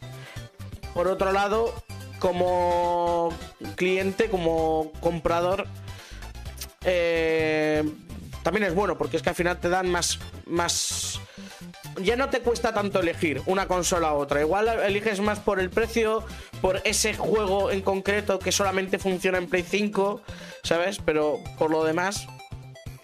[0.94, 1.74] Por otro lado,
[2.20, 3.34] como
[3.76, 5.68] cliente, como comprador,
[6.84, 7.84] eh,
[8.44, 11.20] también es bueno, porque es que al final te dan más, más.
[12.02, 14.42] Ya no te cuesta tanto elegir una consola u otra.
[14.42, 16.24] Igual eliges más por el precio,
[16.62, 20.22] por ese juego en concreto que solamente funciona en Play 5,
[20.64, 21.00] ¿sabes?
[21.04, 22.28] Pero por lo demás,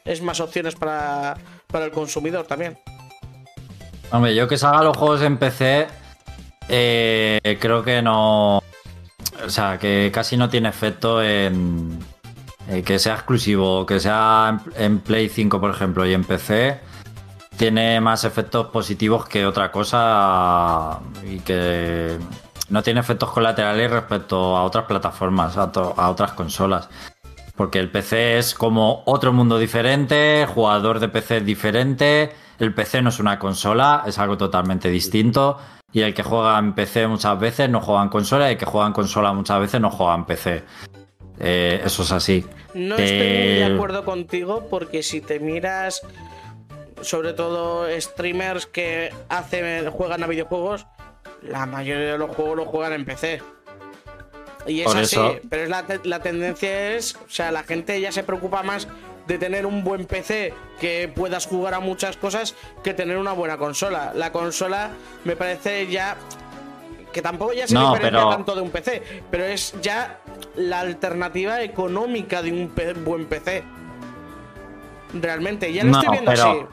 [0.05, 2.79] es más opciones para, para el consumidor también.
[4.13, 5.87] Hombre, yo que salga los juegos en PC,
[6.69, 8.57] eh, creo que no.
[8.57, 11.97] O sea, que casi no tiene efecto en.
[12.69, 16.79] Eh, que sea exclusivo, que sea en, Play 5, por ejemplo, y en PC.
[17.57, 22.19] Tiene más efectos positivos que otra cosa y que
[22.69, 26.87] no tiene efectos colaterales respecto a otras plataformas, a, a otras consolas.
[27.55, 33.09] Porque el PC es como otro mundo diferente, jugador de PC diferente el PC no
[33.09, 35.57] es una consola, es algo totalmente distinto.
[35.91, 38.65] Y el que juega en PC muchas veces no juega en consola y el que
[38.65, 40.63] juega en consola muchas veces no juega en PC.
[41.39, 42.45] Eh, eso es así.
[42.73, 46.01] No estoy muy de acuerdo contigo porque si te miras,
[47.01, 50.87] sobre todo streamers que hacen, juegan a videojuegos,
[51.43, 53.41] la mayoría de los juegos los juegan en PC.
[54.65, 58.23] Y es así, pero es la, la tendencia es, o sea, la gente ya se
[58.23, 58.87] preocupa más
[59.27, 63.57] de tener un buen PC que puedas jugar a muchas cosas que tener una buena
[63.57, 64.11] consola.
[64.15, 64.91] La consola
[65.23, 66.17] me parece ya
[67.13, 70.19] que tampoco ya se no, diferencia tanto de un PC, pero es ya
[70.55, 72.71] la alternativa económica de un
[73.05, 73.63] buen PC.
[75.13, 76.65] Realmente, ya lo estoy viendo así.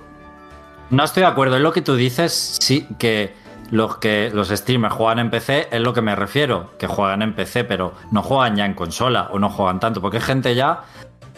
[0.88, 3.34] No estoy de acuerdo, en lo que tú dices, sí que
[3.70, 7.34] los que los streamers juegan en PC es lo que me refiero, que juegan en
[7.34, 10.80] PC, pero no juegan ya en consola o no juegan tanto, porque hay gente ya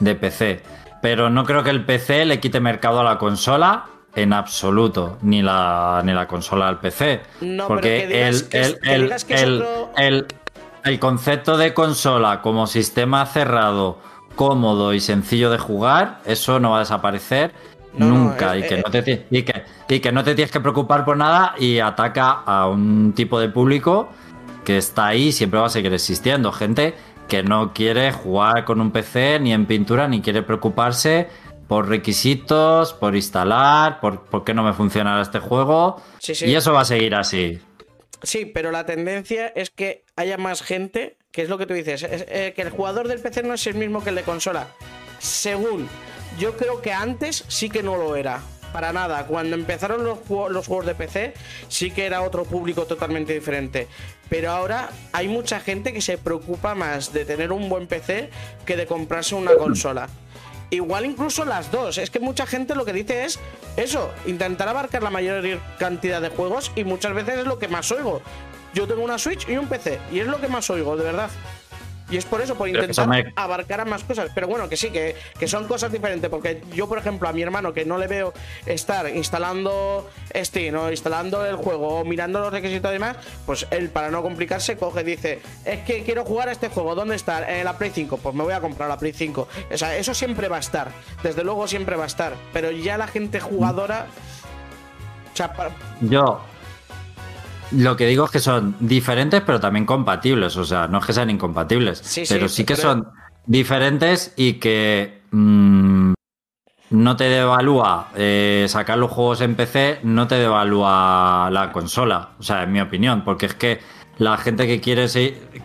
[0.01, 0.63] de PC.
[1.03, 5.43] Pero no creo que el PC le quite mercado a la consola en absoluto, ni
[5.43, 7.21] la, ni la consola al PC.
[7.41, 8.05] No, porque
[10.85, 13.99] el, concepto de consola como sistema cerrado,
[14.37, 17.53] cómodo y sencillo de jugar, eso no va a desaparecer
[17.95, 18.57] nunca.
[18.57, 21.55] y, que no te, y, que, y que no te tienes que preocupar por nada
[21.59, 24.09] y ataca a un tipo de público
[24.65, 26.53] que está ahí siempre va a seguir existiendo.
[26.53, 26.95] Gente
[27.29, 31.29] que no quiere jugar con un PC ni en pintura, ni quiere preocuparse
[31.69, 36.03] por requisitos, por instalar, por, por qué no me funciona este juego.
[36.43, 37.61] Y eso va a seguir así.
[38.23, 42.05] Sí, pero la tendencia es que haya más gente, que es lo que tú dices,
[42.09, 44.69] eh, que el jugador del PC no es el mismo que el de consola.
[45.19, 45.89] Según,
[46.39, 49.27] yo creo que antes sí que no lo era para nada.
[49.27, 51.35] Cuando empezaron los, juegos de PC,
[51.69, 53.89] sí que era otro público totalmente diferente.
[54.29, 58.31] Pero ahora hay mucha gente que se preocupa más de tener un buen PC
[58.65, 60.09] que de comprarse una consola.
[60.71, 61.99] Igual incluso las dos.
[61.99, 63.39] Es que mucha gente lo que dice es
[63.77, 67.93] eso, intentar abarcar la mayor cantidad de juegos y muchas veces es lo que más
[67.93, 68.23] oigo.
[68.73, 71.31] Yo tengo una Switch y un PC y es lo que más oigo, de verdad.
[72.13, 74.31] Y es por eso, por intentar abarcar a más cosas.
[74.35, 76.29] Pero bueno, que sí, que, que, son cosas diferentes.
[76.29, 78.35] Porque yo, por ejemplo, a mi hermano, que no le veo
[78.67, 83.89] estar instalando Steam o instalando el juego o mirando los requisitos y demás, pues él,
[83.89, 86.95] para no complicarse, coge y dice: Es que quiero jugar a este juego.
[86.95, 87.51] ¿Dónde está?
[87.51, 88.19] En la Play 5.
[88.19, 89.49] Pues me voy a comprar la Play 5.
[89.73, 90.91] O sea, eso siempre va a estar.
[91.23, 92.35] Desde luego, siempre va a estar.
[92.53, 94.07] Pero ya la gente jugadora.
[95.33, 95.55] O sea,
[96.03, 96.43] Yo,
[97.77, 100.57] lo que digo es que son diferentes, pero también compatibles.
[100.57, 103.09] O sea, no es que sean incompatibles, pero sí, que son
[103.47, 106.13] diferentes y que mm,
[106.91, 112.31] no te devalúa eh, sacar los juegos en PC, no te devalúa la consola.
[112.39, 113.81] O sea, en mi opinión, porque es que
[114.19, 115.07] la gente que quiere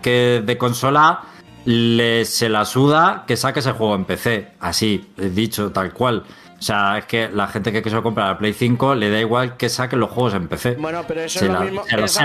[0.01, 1.21] que de consola
[1.65, 4.53] le, se la suda que saque ese juego en PC.
[4.59, 6.23] Así, dicho tal cual.
[6.57, 9.57] O sea, es que la gente que quiso comprar la Play 5 le da igual
[9.57, 10.73] que saque los juegos en PC.
[10.79, 11.83] Bueno, pero eso es lo mismo.
[11.87, 12.21] Eso es Se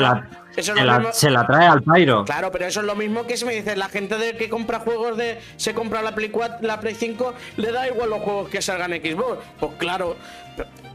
[0.74, 2.24] lo la, mismo- se la trae al Pyro.
[2.24, 4.80] Claro, pero eso es lo mismo que si me dices, la gente de que compra
[4.80, 5.38] juegos de.
[5.56, 8.94] se compra la Play 4, la Play 5, le da igual los juegos que salgan
[8.94, 9.38] en Xbox.
[9.60, 10.16] Pues claro,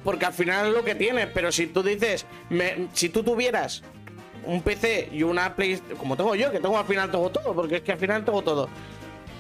[0.04, 1.28] porque al final es lo que tiene.
[1.28, 3.84] Pero si tú dices, me- si tú tuvieras
[4.46, 5.80] un PC y una Play.
[6.00, 8.42] como tengo yo, que tengo al final tengo todo, porque es que al final tengo
[8.42, 8.68] todo.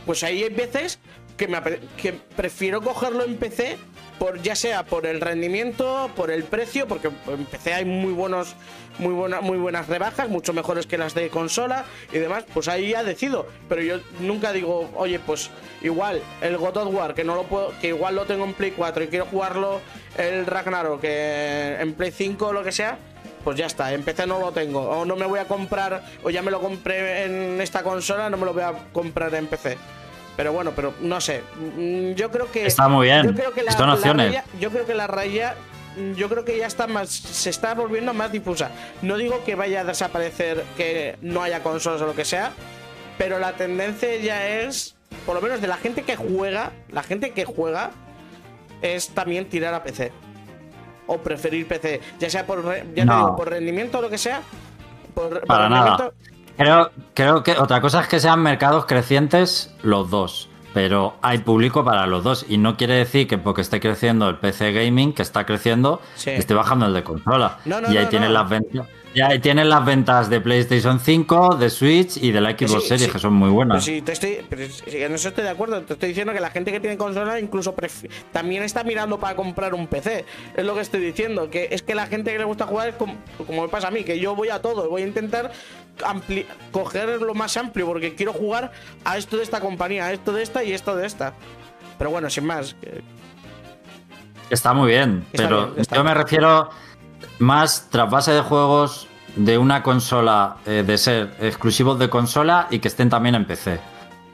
[0.05, 0.99] Pues ahí hay veces
[1.37, 1.61] que, me,
[2.01, 3.77] que prefiero cogerlo en PC,
[4.19, 8.55] por, ya sea por el rendimiento, por el precio, porque en PC hay muy buenos,
[8.99, 12.89] muy, buena, muy buenas rebajas, mucho mejores que las de consola y demás, pues ahí
[12.89, 13.47] ya decido.
[13.69, 17.73] Pero yo nunca digo, oye, pues igual el God of War, que no lo puedo,
[17.79, 19.79] que igual lo tengo en Play 4 y quiero jugarlo
[20.17, 22.97] el Ragnarok que en Play 5 o lo que sea,
[23.43, 24.81] pues ya está, en PC no lo tengo.
[24.81, 28.37] O no me voy a comprar, o ya me lo compré en esta consola, no
[28.37, 29.77] me lo voy a comprar en PC.
[30.37, 31.41] Pero bueno, pero no sé.
[31.55, 32.65] Mm, Yo creo que.
[32.65, 33.25] Está muy bien.
[33.25, 33.71] Yo creo que la,
[34.29, 35.55] raya- yo creo que la raya.
[35.97, 37.09] mm, Yo creo que ya está más.
[37.09, 38.69] Se está volviendo más difusa.
[39.01, 42.51] No digo que vaya a desaparecer, que no haya consolas o lo que sea.
[43.17, 44.95] Pero la tendencia ya es.
[45.25, 46.71] Por lo menos de la gente que juega.
[46.91, 47.89] La gente que juega.
[48.83, 50.11] Es también tirar a PC.
[51.07, 51.99] O preferir PC.
[52.19, 54.41] Ya sea por, ya te digo, por rendimiento o lo que sea.
[55.15, 56.11] Por, por Para nada.
[56.57, 60.49] Creo, creo que otra cosa es que sean mercados crecientes los dos.
[60.73, 62.45] Pero hay público para los dos.
[62.47, 66.31] Y no quiere decir que porque esté creciendo el PC gaming, que está creciendo, Sí.
[66.31, 67.57] esté bajando el de consola.
[67.65, 68.87] No, no, y ahí no, tienes las ventas.
[69.17, 72.87] Y ahí tienes las ventas de PlayStation 5, de Switch y de la Xbox sí,
[72.89, 73.11] Series, sí.
[73.11, 73.83] que son muy Pero buenas.
[73.83, 75.81] sí, te estoy, pero en eso estoy de acuerdo.
[75.81, 77.73] Te estoy diciendo que la gente que tiene consola incluso
[78.31, 80.23] también está mirando para comprar un PC.
[80.55, 81.49] Es lo que estoy diciendo.
[81.49, 83.15] Que es que la gente que le gusta jugar es como,
[83.47, 84.87] como me pasa a mí, que yo voy a todo.
[84.87, 85.51] Voy a intentar
[86.71, 88.71] coger lo más amplio porque quiero jugar
[89.03, 91.33] a esto de esta compañía, a esto de esta y esto de esta.
[91.97, 92.75] Pero bueno, sin más.
[92.75, 93.01] que-
[94.51, 96.05] Está muy bien, Está pero bien, yo bien.
[96.05, 96.69] me refiero
[97.39, 99.06] más tras base de juegos
[99.37, 103.79] de una consola, eh, de ser exclusivos de consola y que estén también en PC.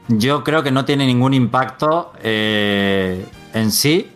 [0.08, 4.12] Yo creo que no tiene ningún impacto eh, en sí,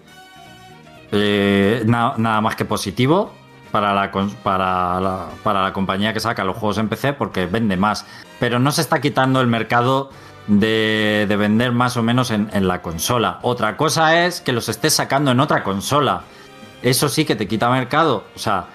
[1.12, 3.32] eh, na- nada más que positivo
[3.72, 4.12] para la,
[4.44, 8.06] para, para la compañía que saca los juegos en PC porque vende más.
[8.40, 10.10] Pero no se está quitando el mercado
[10.48, 13.40] de, de vender más o menos en, en la consola.
[13.42, 16.22] Otra cosa es que los estés sacando en otra consola.
[16.82, 18.24] Eso sí que te quita mercado.
[18.36, 18.66] O sea,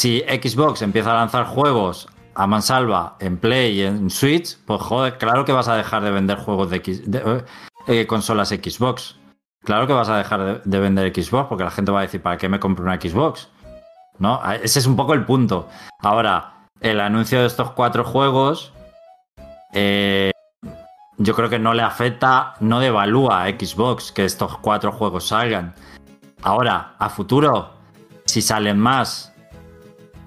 [0.00, 5.18] si Xbox empieza a lanzar juegos a mansalva en Play y en Switch, pues joder,
[5.18, 7.44] claro que vas a dejar de vender juegos de, X, de,
[7.86, 9.18] eh, consolas Xbox.
[9.62, 12.22] Claro que vas a dejar de, de vender Xbox porque la gente va a decir,
[12.22, 13.50] ¿para qué me compro una Xbox?
[14.18, 14.40] ¿No?
[14.62, 15.68] Ese es un poco el punto.
[15.98, 18.72] Ahora, el anuncio de estos cuatro juegos,
[19.74, 20.30] eh,
[21.18, 25.74] yo creo que no le afecta, no devalúa a Xbox que estos cuatro juegos salgan.
[26.40, 27.74] Ahora, a futuro,
[28.24, 29.29] si salen más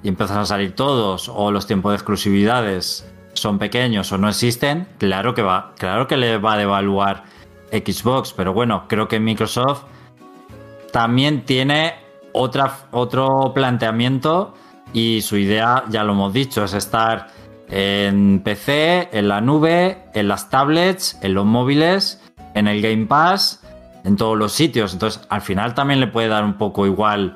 [0.04, 4.88] y empiezan a salir todos, o los tiempos de exclusividades son pequeños o no existen,
[5.00, 7.24] claro que va, claro que le va a devaluar
[7.72, 9.84] Xbox, pero bueno, creo que Microsoft
[10.92, 11.96] también tiene
[12.34, 14.54] otra, otro planteamiento
[14.94, 17.30] y su idea, ya lo hemos dicho, es estar
[17.70, 22.22] en PC, en la nube, en las tablets, en los móviles,
[22.54, 23.63] en el Game Pass,
[24.04, 24.94] en todos los sitios.
[24.94, 27.36] Entonces, al final también le puede dar un poco igual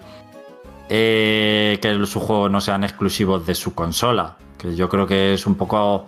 [0.90, 4.38] eh, que sus juegos no sean exclusivos de su consola.
[4.58, 6.08] Que yo creo que es un poco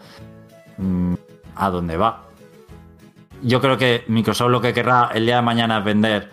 [0.77, 1.13] mm,
[1.55, 2.23] a dónde va.
[3.41, 6.29] Yo creo que Microsoft lo que querrá el día de mañana es vender,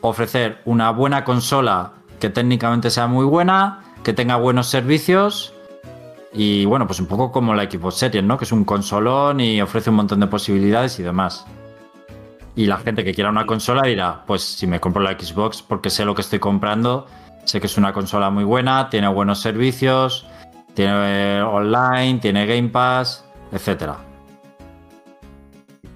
[0.00, 5.54] ofrecer una buena consola que técnicamente sea muy buena, que tenga buenos servicios
[6.32, 8.36] y bueno, pues un poco como la Xbox Series, ¿no?
[8.36, 11.46] Que es un consolón y ofrece un montón de posibilidades y demás.
[12.56, 15.90] Y la gente que quiera una consola dirá, pues si me compro la Xbox porque
[15.90, 17.06] sé lo que estoy comprando,
[17.44, 20.26] sé que es una consola muy buena, tiene buenos servicios,
[20.74, 23.96] tiene online, tiene Game Pass, etcétera.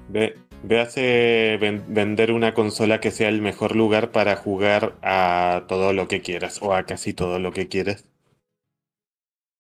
[0.09, 5.93] Ve, véase ven- vender una consola que sea el mejor lugar para jugar a todo
[5.93, 8.05] lo que quieras o a casi todo lo que quieras.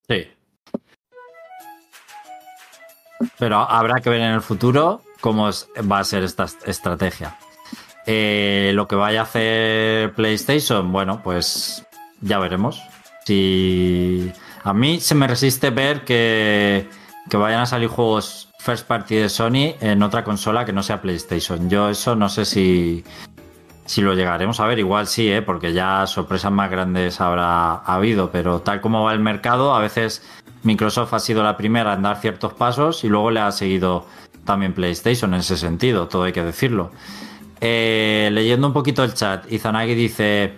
[0.09, 0.27] Sí.
[3.39, 7.37] Pero habrá que ver en el futuro cómo es- va a ser esta est- estrategia.
[8.07, 11.85] Eh, lo que vaya a hacer PlayStation, bueno, pues
[12.21, 12.83] ya veremos.
[13.25, 14.33] Si
[14.65, 16.89] a mí se me resiste ver que,
[17.29, 21.01] que vayan a salir juegos first party de Sony en otra consola que no sea
[21.01, 21.71] PlayStation.
[21.71, 23.05] Yo eso no sé si,
[23.87, 25.43] si lo llegaremos a ver, igual sí, ¿eh?
[25.43, 30.23] porque ya sorpresas más grandes habrá habido, pero tal como va el mercado, a veces
[30.63, 34.07] Microsoft ha sido la primera en dar ciertos pasos y luego le ha seguido
[34.45, 36.91] también PlayStation en ese sentido, todo hay que decirlo.
[37.61, 40.55] Eh, leyendo un poquito el chat, Izanagi dice,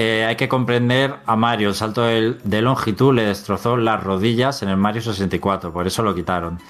[0.00, 1.70] eh, hay que comprender a Mario.
[1.70, 6.14] El salto de, longitud le destrozó las rodillas en el Mario 64, por eso lo
[6.14, 6.60] quitaron.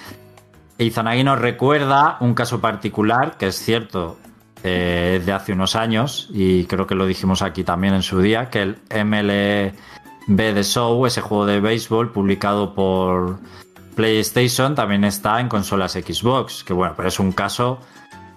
[0.78, 4.16] Izanagi nos recuerda un caso particular, que es cierto,
[4.62, 8.48] eh, de hace unos años, y creo que lo dijimos aquí también en su día,
[8.48, 9.74] que el MLB
[10.54, 13.40] The Show, ese juego de béisbol publicado por
[13.94, 17.80] PlayStation, también está en consolas Xbox, que bueno, pero es un caso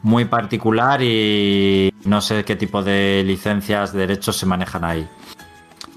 [0.03, 5.07] muy particular y no sé qué tipo de licencias, de derechos se manejan ahí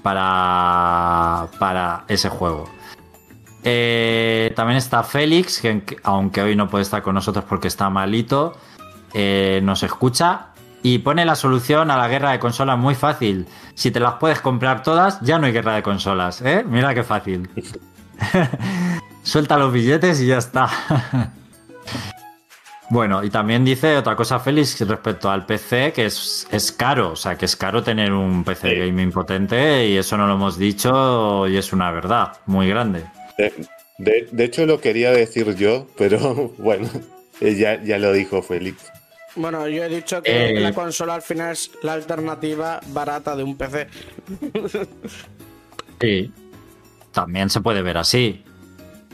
[0.03, 2.69] para, para ese juego.
[3.63, 8.55] Eh, también está Félix, que aunque hoy no puede estar con nosotros porque está malito,
[9.13, 10.49] eh, nos escucha
[10.83, 13.47] y pone la solución a la guerra de consolas muy fácil.
[13.73, 16.43] Si te las puedes comprar todas, ya no hay guerra de consolas.
[16.43, 16.63] ¿eh?
[16.67, 17.49] Mira qué fácil.
[19.23, 20.69] Suelta los billetes y ya está.
[22.89, 27.15] Bueno, y también dice otra cosa, Félix, respecto al PC, que es, es caro, o
[27.15, 31.47] sea, que es caro tener un PC gaming potente y eso no lo hemos dicho
[31.47, 33.05] y es una verdad muy grande.
[33.97, 36.89] De, hecho, lo quería decir yo, pero bueno,
[37.41, 38.91] ya, ya lo dijo Félix.
[39.35, 43.43] Bueno, yo he dicho que eh, la consola al final es la alternativa barata de
[43.43, 43.87] un PC.
[45.99, 46.31] sí,
[47.11, 48.43] también se puede ver así.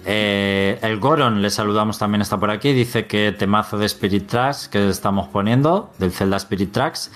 [0.06, 2.74] Eh, el Goron, le saludamos también, está por aquí.
[2.74, 7.12] Dice que temazo de Spirit Tracks que estamos poniendo, del Zelda Spirit Tracks.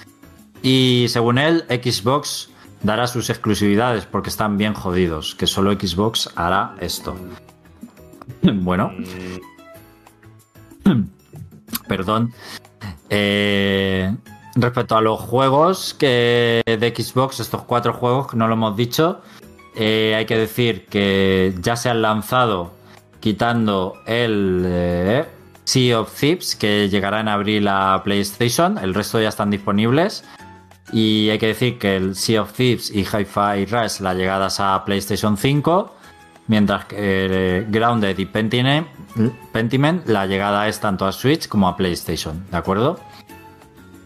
[0.62, 2.50] Y según él, Xbox
[2.84, 7.16] dará sus exclusividades porque están bien jodidos, que solo Xbox hará esto.
[8.42, 8.92] bueno.
[11.88, 12.34] Perdón.
[13.10, 14.16] Eh,
[14.56, 19.22] respecto a los juegos que de Xbox, estos cuatro juegos que no lo hemos dicho,
[19.76, 22.75] eh, hay que decir que ya se han lanzado
[23.26, 25.26] quitando el eh,
[25.64, 28.78] Sea of Thieves, que llegará en abril a PlayStation.
[28.78, 30.24] El resto ya están disponibles.
[30.92, 34.86] Y hay que decir que el Sea of Thieves y Hi-Fi Rush la llegadas a
[34.86, 35.96] PlayStation 5.
[36.50, 38.88] Mientras que eh, Grounded y Pentiment,
[39.52, 43.00] Pentiment, la llegada es tanto a Switch como a PlayStation, ¿de acuerdo?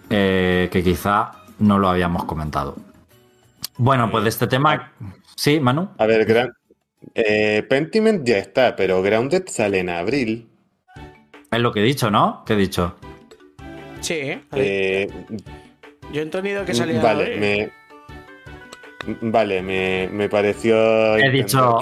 [0.07, 2.77] que quizá no lo habíamos comentado.
[3.77, 4.93] Bueno, pues de este tema
[5.35, 5.89] Sí, Manu.
[5.97, 6.25] A ver,
[7.15, 10.47] eh, Pentiment ya está, pero Grounded sale en abril.
[11.51, 12.43] Es lo que he dicho, ¿no?
[12.45, 12.95] ¿Qué he dicho?
[14.01, 14.39] Sí.
[14.53, 15.07] Eh,
[16.13, 17.01] Yo he entendido que salía.
[17.01, 17.71] Vale, me.
[19.21, 21.17] Vale, me, pareció.
[21.17, 21.79] He dicho.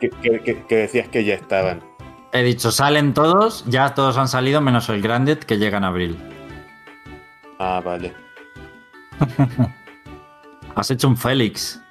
[0.00, 1.82] Que, decías que ya estaban.
[2.32, 6.16] He dicho, salen todos, ya todos han salido, menos el Grounded que llega en abril.
[7.58, 8.14] Ah, vale.
[10.74, 11.81] Has hecho un Félix.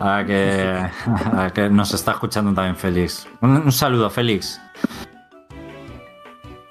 [0.00, 0.24] A
[1.54, 3.28] que, nos está escuchando también Félix.
[3.42, 4.58] Un, saludo, Félix.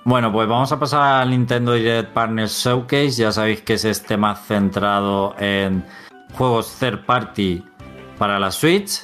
[0.03, 3.11] Bueno, pues vamos a pasar al Nintendo Direct Partners Showcase.
[3.11, 5.86] Ya sabéis que es este más centrado en
[6.34, 7.63] juegos third party
[8.17, 9.03] para la Switch.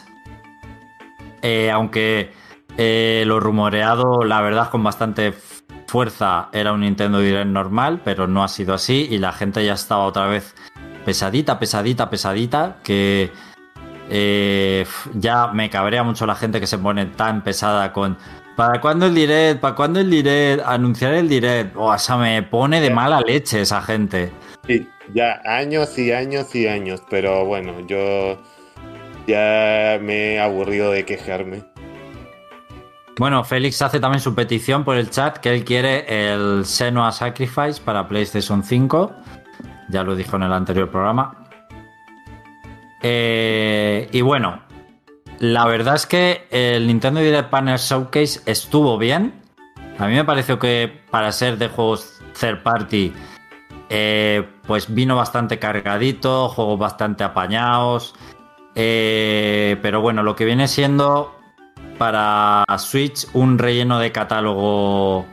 [1.44, 2.34] Eh, aunque
[2.78, 5.36] eh, lo rumoreado, la verdad, con bastante
[5.86, 9.74] fuerza, era un Nintendo Direct normal, pero no ha sido así y la gente ya
[9.74, 10.56] estaba otra vez
[11.06, 13.32] pesadita, pesadita, pesadita, que
[14.10, 18.18] eh, ya me cabrea mucho la gente que se pone tan pesada con
[18.56, 19.60] ¿Para cuándo el direct?
[19.60, 20.64] ¿Para cuándo el direct?
[20.66, 21.76] Anunciar el direct.
[21.76, 24.32] O sea, me pone de mala leche esa gente.
[24.66, 27.02] Sí, ya años y años y años.
[27.10, 28.38] Pero bueno, yo
[29.28, 31.66] ya me he aburrido de quejarme.
[33.18, 37.82] Bueno, Félix hace también su petición por el chat que él quiere el Senua Sacrifice
[37.84, 39.12] para PlayStation 5.
[39.90, 41.45] Ya lo dijo en el anterior programa.
[43.08, 44.64] Eh, y bueno,
[45.38, 49.44] la verdad es que el Nintendo Direct Panel Showcase estuvo bien.
[50.00, 53.14] A mí me pareció que para ser de juegos third party,
[53.90, 58.16] eh, pues vino bastante cargadito, juegos bastante apañados.
[58.74, 61.36] Eh, pero bueno, lo que viene siendo
[62.00, 65.28] para Switch un relleno de catálogo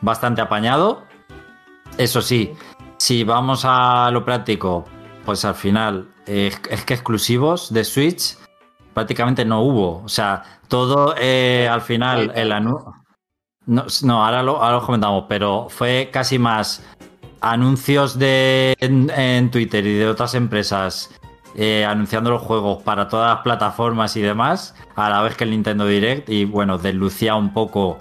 [0.00, 1.04] bastante apañado.
[1.96, 2.54] Eso sí,
[2.96, 4.84] si vamos a lo práctico,
[5.24, 8.36] pues al final es que exclusivos de Switch
[8.94, 10.02] prácticamente no hubo.
[10.04, 12.92] O sea, todo eh, al final el anuncio.
[13.66, 16.84] No, ahora, lo, ahora lo comentamos, pero fue casi más
[17.40, 21.10] anuncios de, en, Twitter y de otras empresas
[21.54, 25.50] eh, anunciando los juegos para todas las plataformas y demás, a la vez que el
[25.50, 28.00] Nintendo Direct, y bueno, deslucía un poco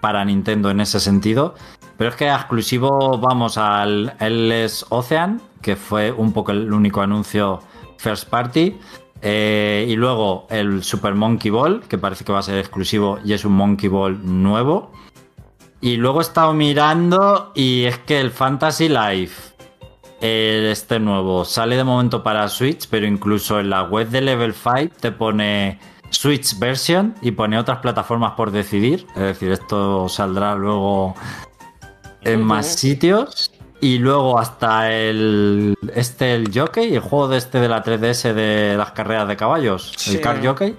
[0.00, 1.54] para Nintendo en ese sentido.
[2.02, 7.60] Pero es que exclusivo vamos al LS Ocean, que fue un poco el único anuncio
[7.96, 8.76] first party.
[9.20, 13.34] Eh, y luego el Super Monkey Ball, que parece que va a ser exclusivo y
[13.34, 14.90] es un Monkey Ball nuevo.
[15.80, 19.52] Y luego he estado mirando y es que el Fantasy Life
[20.20, 24.96] este nuevo sale de momento para Switch, pero incluso en la web de Level 5
[24.98, 25.78] te pone
[26.10, 29.06] Switch version y pone otras plataformas por decidir.
[29.14, 31.14] Es decir, esto saldrá luego
[32.24, 33.50] en más sitios.
[33.80, 35.76] Y luego hasta el.
[35.94, 39.92] Este, el Jockey, el juego de este de la 3DS de las carreras de caballos.
[39.96, 40.14] Sí.
[40.16, 40.76] El Car Jockey.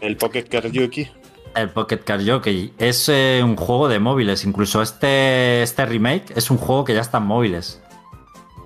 [0.00, 1.10] El Pocket Karaoke.
[1.56, 2.72] El Pocket Car Jockey.
[2.78, 4.44] Es eh, un juego de móviles.
[4.44, 7.82] Incluso este, este remake es un juego que ya está en móviles.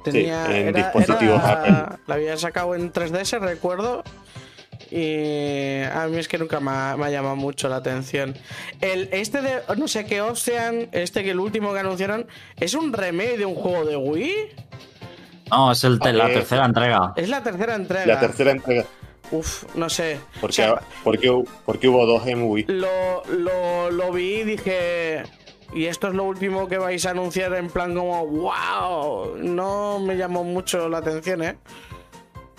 [0.05, 1.99] Tenía, en era- dispositivos era- Apple.
[2.07, 4.05] La había sacado en 3DS, recuerdo.
[4.97, 8.37] Y a mí es que nunca me ha, me ha llamado mucho la atención.
[8.81, 12.29] El, este de, no sé qué Ocean, este que el último que anunciaron,
[12.61, 14.35] ¿es un remake de un juego de Wii?
[15.51, 17.13] No, es el la Eh, tercera entrega.
[17.17, 18.07] Es la tercera entrega.
[18.07, 18.85] La tercera entrega.
[19.33, 20.21] Uf, no sé.
[20.41, 22.67] Porque, O sea, porque, porque hubo dos en Wii.
[22.69, 25.23] lo, lo, lo vi y dije.
[25.75, 30.17] Y esto es lo último que vais a anunciar en plan como, wow, no me
[30.17, 31.57] llamó mucho la atención, ¿eh?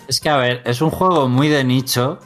[0.08, 2.18] Es que, a ver, es un juego muy de nicho,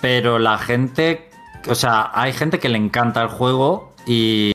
[0.00, 1.30] pero la gente.
[1.68, 4.52] O sea, hay gente que le encanta el juego y.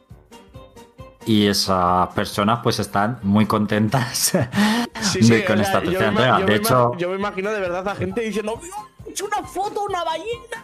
[1.26, 4.32] Y esas personas, pues están muy contentas
[5.02, 6.40] Sí, sí, con o esta sea, tercera entrega.
[6.40, 8.76] yo De me hecho, yo me imagino de verdad a gente diciendo, "Mira,
[9.06, 10.64] he hecho una foto, una ballena.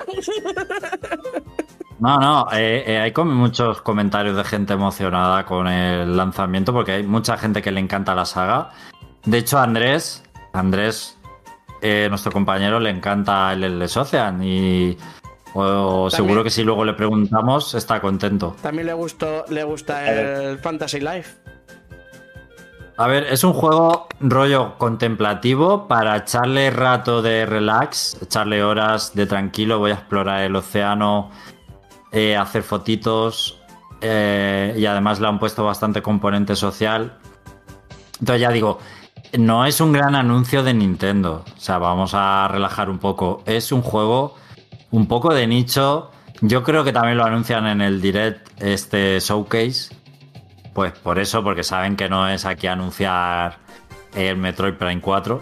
[1.99, 6.93] no, no, eh, eh, hay como muchos comentarios de gente emocionada con el lanzamiento porque
[6.93, 8.71] hay mucha gente que le encanta la saga.
[9.23, 10.23] De hecho, Andrés,
[10.53, 11.14] Andrés,
[11.87, 14.97] eh, nuestro compañero, le encanta el Endless Ocean y
[15.53, 18.55] o También- seguro que si luego le preguntamos está contento.
[18.61, 21.35] También le gustó, le gusta el Fantasy Life.
[22.97, 29.27] A ver, es un juego rollo contemplativo para echarle rato de relax, echarle horas de
[29.27, 31.29] tranquilo, voy a explorar el océano,
[32.11, 33.61] eh, hacer fotitos
[34.01, 37.17] eh, y además le han puesto bastante componente social.
[38.19, 38.79] Entonces ya digo,
[39.37, 43.71] no es un gran anuncio de Nintendo, o sea, vamos a relajar un poco, es
[43.71, 44.35] un juego
[44.91, 46.11] un poco de nicho,
[46.41, 49.93] yo creo que también lo anuncian en el direct este showcase.
[50.73, 53.57] Pues por eso, porque saben que no es aquí anunciar
[54.13, 55.41] el Metroid Prime 4.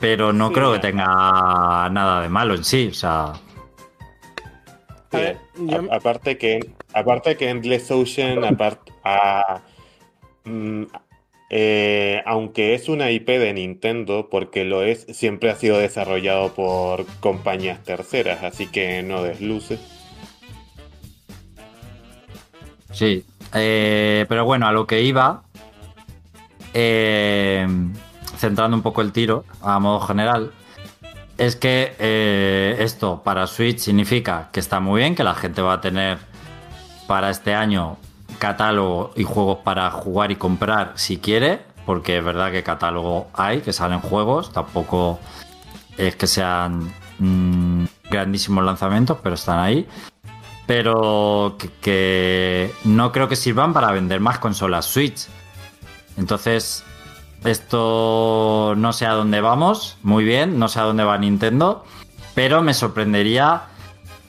[0.00, 0.54] Pero no Sí.
[0.54, 2.88] creo que tenga nada de malo en sí.
[2.90, 3.34] O sea,
[5.12, 6.58] ver, yo- aparte que
[6.94, 9.60] aparte que Endless Ocean apart- a-
[10.44, 10.82] mm,
[11.50, 17.06] eh, aunque es una IP de Nintendo porque lo es siempre ha sido desarrollado por
[17.20, 19.78] compañías terceras así que no desluce
[22.92, 23.24] sí.
[23.54, 25.42] Eh, pero bueno, a lo que iba.
[26.74, 27.66] eh,
[28.36, 30.52] centrando un poco el tiro a modo general.
[31.38, 35.74] Es que eh, esto para Switch significa que está muy bien, que la gente va
[35.74, 36.18] a tener
[37.06, 37.96] para este año
[38.38, 43.60] catálogo y juegos para jugar y comprar si quiere, porque es verdad que catálogo hay,
[43.60, 45.18] que salen juegos, tampoco
[45.96, 49.86] es que sean mm, grandísimos lanzamientos, pero están ahí.
[50.66, 55.26] Pero que, no creo que sirvan para vender más consolas Switch.
[56.16, 56.84] Entonces,
[57.44, 61.84] esto no sé a dónde vamos, muy bien, no sé a dónde va Nintendo,
[62.34, 63.62] pero me sorprendería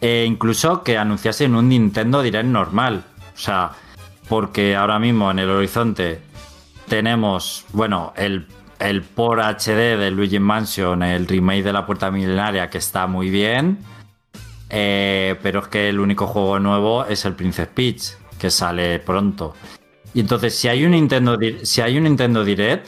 [0.01, 3.03] eh, incluso que anunciasen un Nintendo Direct normal.
[3.33, 3.71] O sea,
[4.29, 6.21] porque ahora mismo en el horizonte
[6.87, 8.47] tenemos, bueno, el,
[8.79, 13.29] el por HD de Luigi Mansion, el remake de la Puerta Milenaria, que está muy
[13.29, 13.79] bien.
[14.69, 19.55] eh, pero es que el único juego nuevo es el Princess Peach, que sale pronto.
[20.13, 22.87] Y entonces, si hay un Nintendo, si hay un Nintendo Direct,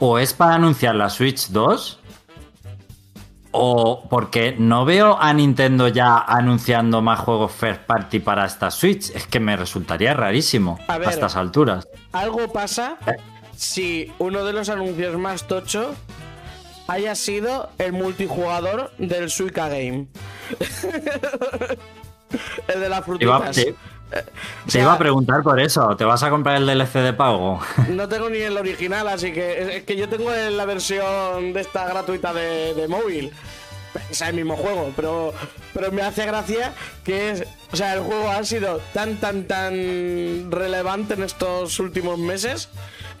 [0.00, 1.99] o es para anunciar la Switch 2,
[3.52, 9.10] o porque no veo a Nintendo ya anunciando más juegos first party para esta Switch.
[9.14, 11.88] Es que me resultaría rarísimo A estas alturas.
[12.12, 12.98] Algo pasa
[13.56, 15.94] si uno de los anuncios más tocho
[16.88, 20.08] haya sido el multijugador del Suica Game.
[22.68, 23.60] el de iba, frutitas.
[24.10, 25.96] Te- sea- iba a preguntar por eso.
[25.96, 27.60] ¿Te vas a comprar el DLC de pago?
[27.88, 31.86] No tengo ni el original, así que es- que yo tengo la versión de esta
[31.86, 33.32] gratuita de, de móvil.
[34.08, 35.34] Es el mismo juego, pero,
[35.74, 37.44] pero me hace gracia que es.
[37.72, 42.68] O sea, el juego ha sido tan, tan, tan relevante en estos últimos meses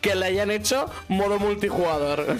[0.00, 2.20] que le hayan hecho modo multijugador.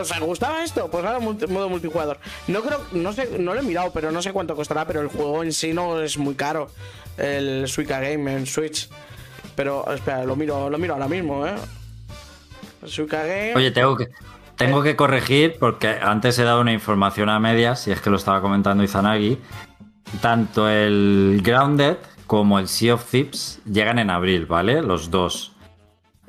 [0.00, 0.90] ¿Os gustaba esto?
[0.90, 2.18] Pues ahora modo multijugador.
[2.46, 5.08] No creo, no sé, no lo he mirado, pero no sé cuánto costará, pero el
[5.08, 6.70] juego en sí no es muy caro.
[7.16, 8.88] El Suica Game en Switch.
[9.56, 11.54] Pero espera, lo miro, lo miro ahora mismo, ¿eh?
[12.86, 13.54] Suica Game.
[13.56, 14.08] Oye, tengo que,
[14.56, 18.16] tengo que corregir porque antes he dado una información a medias, y es que lo
[18.16, 19.38] estaba comentando Izanagi.
[20.20, 24.80] Tanto el Grounded como el Sea of Thieves llegan en abril, ¿vale?
[24.80, 25.57] Los dos.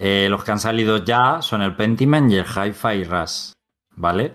[0.01, 3.51] Eh, los que han salido ya son el Pentiment y el Hi-Fi Rush,
[3.97, 4.31] ¿vale?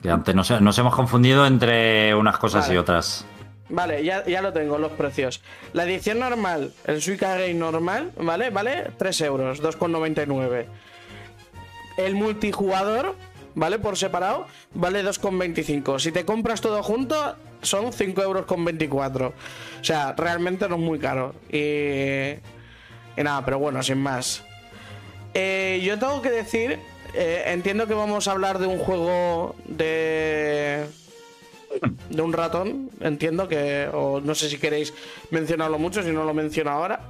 [0.00, 2.74] Que antes nos, nos hemos confundido entre unas cosas Vale.
[2.74, 3.26] y otras.
[3.68, 5.42] Vale, ya, ya lo tengo, los precios.
[5.72, 8.50] La edición normal, el Suica Game normal, ¿vale?
[8.50, 10.66] Vale 3 euros, 2,99.
[11.96, 13.16] El multijugador,
[13.56, 13.80] ¿vale?
[13.80, 15.98] Por separado, vale 2,25.
[15.98, 19.28] Si te compras todo junto, son 5 euros con 24.
[19.28, 21.34] O sea, realmente no es muy caro.
[21.50, 22.36] Y,
[23.16, 24.42] y nada, pero bueno, sin más.
[25.34, 26.78] Eh, yo tengo que decir,
[27.14, 30.86] eh, entiendo que vamos a hablar de un juego de
[32.08, 34.94] de un ratón, entiendo que o no sé si queréis
[35.30, 37.00] mencionarlo mucho, si no lo menciono ahora.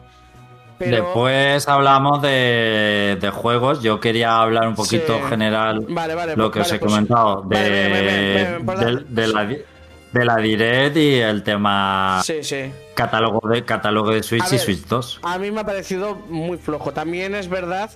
[0.78, 3.82] Pero Después hablamos de, de juegos.
[3.82, 5.22] Yo quería hablar un poquito Sí.
[5.30, 8.78] general Vale, vale, lo que vale, os he pues- comentado de, pues-
[9.14, 12.70] de- la, de la Direct y el tema sí, sí.
[12.96, 15.20] Catálogo de catálogo de Switch A y ver, Switch 2.
[15.22, 16.92] A mí me ha parecido muy flojo.
[16.92, 17.90] También es verdad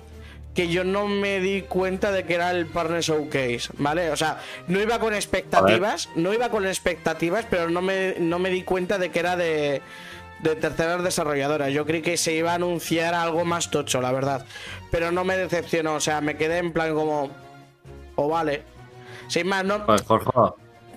[0.53, 4.11] que yo no me di cuenta de que era el Partner Showcase, ¿vale?
[4.11, 8.49] O sea, no iba con expectativas, no iba con expectativas, pero no me, no me
[8.49, 9.81] di cuenta de que era de,
[10.41, 11.71] de terceras desarrolladoras.
[11.71, 14.45] Yo creí que se iba a anunciar algo más tocho, la verdad.
[14.91, 17.29] Pero no me decepcionó, o sea, me quedé en plan como...
[18.15, 18.63] O vale.
[19.27, 19.85] Sin más, no...
[19.85, 20.29] Pues Jorge,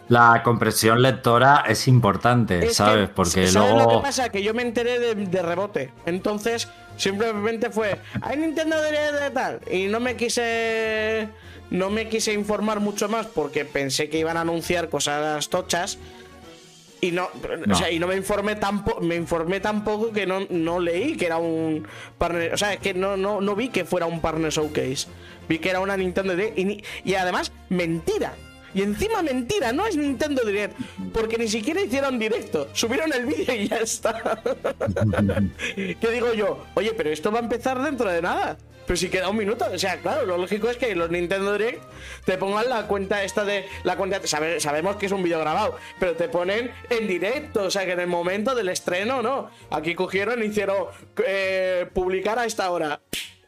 [0.08, 3.08] la compresión lectora es importante, Es que, ¿sabes?
[3.08, 4.28] Porque ¿sabes lo luego que pasa?
[4.28, 5.92] Que yo me enteré de, de rebote.
[6.04, 7.98] Entonces, simplemente fue.
[8.20, 9.60] Hay Nintendo de tal.
[9.70, 11.28] Y no me quise.
[11.70, 15.98] No me quise informar mucho más porque pensé que iban a anunciar cosas tochas.
[17.00, 17.28] Y no,
[17.66, 17.74] No.
[17.74, 19.00] O sea, y no me informé tampoco.
[19.00, 21.86] Me informé tampoco que no, no leí que era un
[22.18, 22.52] partner.
[22.52, 25.08] O sea, es que no, no, no vi que fuera un partner showcase.
[25.48, 26.58] Vi que era una Nintendo Direct.
[26.58, 28.34] Y, y además, mentira.
[28.74, 30.76] Y encima mentira, no es Nintendo Direct,
[31.12, 34.40] porque ni siquiera hicieron directo, subieron el vídeo y ya está.
[35.76, 36.64] ¿Qué digo yo?
[36.74, 38.56] Oye, pero esto va a empezar dentro de nada.
[38.86, 41.82] Pero si queda un minuto, o sea, claro, lo lógico es que los Nintendo Direct
[42.26, 45.78] te pongan la cuenta esta de la cuenta, sabe- sabemos que es un vídeo grabado,
[45.98, 49.48] pero te ponen en directo, o sea, que en el momento del estreno, no.
[49.70, 50.84] Aquí cogieron y hicieron
[51.26, 53.00] eh, publicar a esta hora.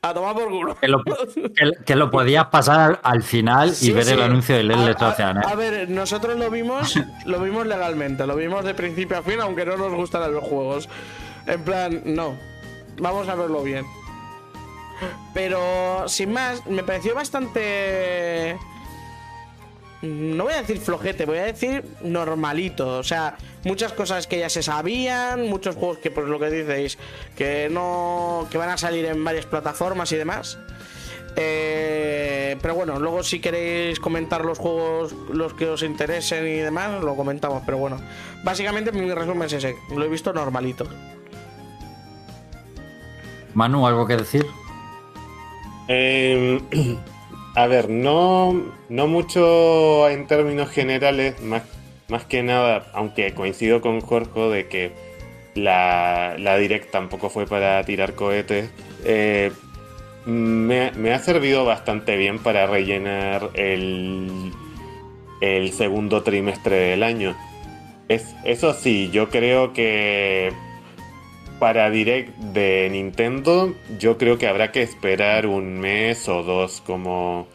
[0.03, 0.77] A tomar por culo.
[0.81, 4.55] que lo, que- que lo podías pasar al, al final y Sí, ver el anuncio
[4.57, 5.41] del Let's a- Ocean, ¿eh?
[5.47, 6.95] A ver, nosotros lo vimos,
[7.25, 10.89] lo vimos legalmente, lo vimos de principio a fin, aunque no nos gustaran los juegos.
[11.47, 12.37] En plan, no.
[12.99, 13.85] Vamos a verlo bien.
[15.35, 18.57] Pero, sin más, me pareció bastante.
[20.03, 22.99] No voy a decir flojete, voy a decir normalito.
[22.99, 26.99] O sea, muchas cosas que ya se sabían, muchos juegos que, pues lo que diceis,
[27.37, 28.47] que no.
[28.51, 30.59] que van a salir en varias plataformas y demás.
[31.39, 37.03] Eh, pero bueno, luego si queréis comentar los juegos, los que os interesen y demás,
[37.03, 37.63] lo comentamos.
[37.65, 38.01] Pero bueno,
[38.45, 39.77] básicamente mi resumen es ese.
[39.95, 40.87] Lo he visto normalito.
[43.55, 44.47] Manu, ¿algo que decir?
[45.89, 46.61] Eh,
[47.57, 48.55] a ver, no,
[48.91, 51.63] no mucho en términos generales, más,
[52.09, 54.93] más que nada, aunque coincido con Jorge de que
[55.55, 58.71] la, la Direct tampoco fue para tirar cohetes,
[59.07, 59.53] eh,
[60.27, 64.53] me, me ha servido bastante bien para rellenar el,
[65.41, 67.35] el segundo trimestre del año.
[68.09, 70.53] Es, eso sí, yo creo que
[71.59, 77.49] para Direct de Nintendo, yo creo que habrá que esperar un mes o dos como,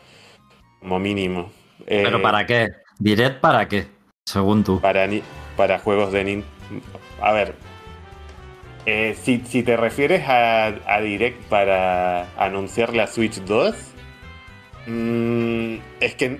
[0.80, 1.52] como mínimo.
[1.88, 2.70] Eh, ¿Pero para qué?
[3.00, 3.88] ¿Direct para qué?
[4.26, 4.80] Según tú.
[4.80, 5.08] para,
[5.56, 7.00] para juegos de Nintendo.
[7.22, 7.56] A ver,
[8.86, 13.76] eh, si, si te refieres a, a Direct para anunciar la Switch 2,
[14.88, 16.40] mm, es que.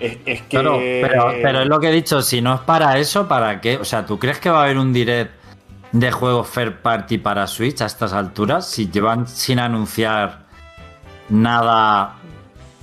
[0.00, 0.56] Es, es que.
[0.56, 3.76] Pero, pero es lo que he dicho, si no es para eso, ¿para qué?
[3.76, 5.37] O sea, ¿tú crees que va a haber un direct
[5.92, 8.68] de juegos Fair Party para Switch a estas alturas?
[8.68, 10.40] Si llevan sin anunciar
[11.28, 12.14] nada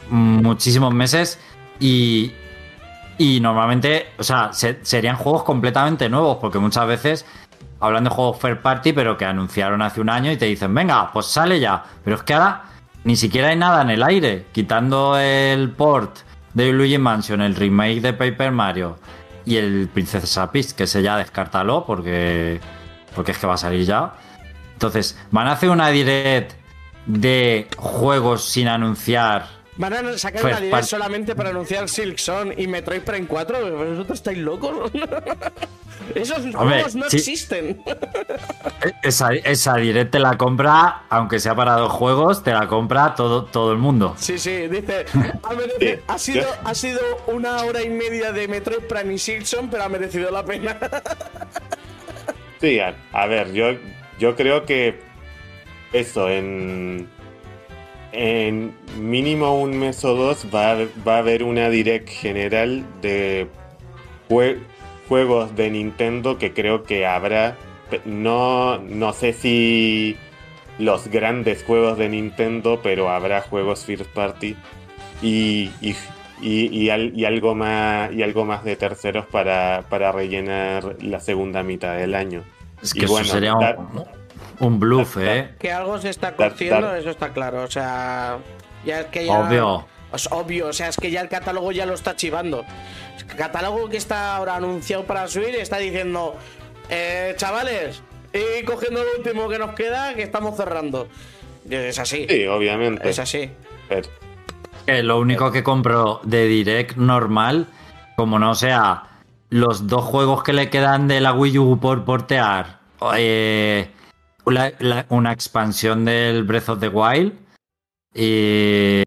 [0.09, 1.39] muchísimos meses
[1.79, 2.31] y,
[3.17, 7.25] y normalmente, o sea, se- serían juegos completamente nuevos, porque muchas veces
[7.79, 11.11] hablan de juegos Fair Party, pero que anunciaron hace un año y te dicen, venga,
[11.11, 11.83] pues sale ya.
[12.03, 12.63] Pero es que ahora
[13.03, 16.17] ni siquiera hay nada en el aire, quitando el port
[16.53, 18.97] de Luigi Mansion, el remake de Paper Mario
[19.45, 22.59] y el Princesa Peach, que ese ya descártalo porque,
[23.15, 24.13] porque es que va a salir ya.
[24.73, 26.51] Entonces, van a hacer una direct
[27.05, 29.47] de juegos sin anunciar.
[29.77, 33.57] Van a sacar una direct solamente para anunciar Silk Son y Metroid Prime 4.
[33.61, 34.91] ¿Pero ¿Vosotros estáis locos?
[36.15, 37.17] Esos Hombre, juegos no sí.
[37.17, 37.81] existen.
[39.01, 43.45] Esa, esa direct te la compra, aunque sea para dos juegos, te la compra todo,
[43.45, 44.13] todo el mundo.
[44.17, 45.05] Sí, sí, dice.
[45.43, 49.45] Ha, merecido- ha sido, ha sido una hora y media de Metroid Prime y Silk
[49.45, 50.77] Son, pero ha merecido la pena.
[53.13, 53.75] A, ver, yo,
[54.19, 54.99] yo creo que
[55.93, 57.07] eso, en,
[58.99, 60.75] mínimo un mes o dos va a,
[61.07, 63.47] va a haber una direct general de
[64.29, 64.57] jue-
[65.07, 67.55] juegos de Nintendo que creo que habrá.
[68.05, 70.17] No, no sé si
[70.79, 74.55] los grandes juegos de Nintendo, pero habrá juegos first party
[75.21, 75.95] y, y,
[76.41, 82.15] y algo más y algo más de terceros para, para rellenar la segunda mitad del
[82.15, 82.43] año.
[82.85, 84.05] Es Y que eso bueno, sería dar- un,
[84.59, 85.55] un bluff, dar- ¿eh?
[85.59, 87.63] Que algo se está cociendo, dar- eso está claro.
[87.63, 88.37] O sea,
[88.85, 89.33] ya es que ya.
[89.39, 89.87] Obvio.
[90.13, 92.63] Es obvio, o sea, es que ya el catálogo ya lo está chivando.
[93.17, 96.35] El catálogo que está ahora anunciado para Switch está diciendo,
[96.89, 98.01] eh, chavales,
[98.33, 101.07] y cogiendo el último que nos queda, que estamos cerrando.
[101.69, 103.09] Es así, Sí, obviamente.
[103.09, 103.49] es así.
[103.89, 104.07] pero-
[105.03, 107.67] lo único que compro de Direct normal,
[108.15, 109.03] como no sea
[109.55, 112.79] los dos juegos que le quedan de la Wii U por portear,
[113.15, 113.87] eh,
[114.45, 117.31] la- la- una expansión del Breath of the Wild
[118.13, 119.03] y,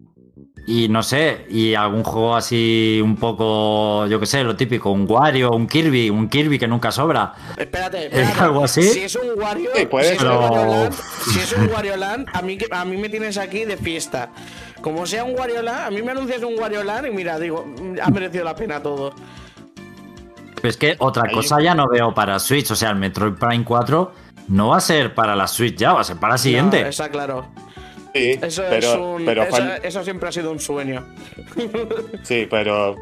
[0.67, 5.05] y no sé, y algún juego así un poco, yo que sé, lo típico, un
[5.09, 7.33] Wario, un Kirby, un Kirby que nunca sobra.
[7.57, 8.39] Espérate, espérate.
[8.41, 8.83] algo así?
[8.83, 10.29] Si es un Wario, Sí, puede si, es un.
[10.29, 10.93] Wario Land,
[11.31, 14.29] si es un Wario Land, a mí, que- a mí me tienes aquí de fiesta.
[14.81, 17.65] Como sea un Wario Land, a mí me anuncias un Wario Land y mira, digo,
[17.65, 19.13] mm, ha merecido la pena todo.
[20.61, 23.63] Pero es que otra cosa ya no veo para Switch, o sea, el Metroid Prime
[23.63, 24.11] 4
[24.49, 26.81] no va a ser para la Switch ya, va a ser para la siguiente.
[26.81, 27.45] No, está claro.
[28.13, 31.05] sí, Eso, pero, es un, pero eso, fal- eso siempre ha sido un sueño.
[32.23, 32.95] sí, pero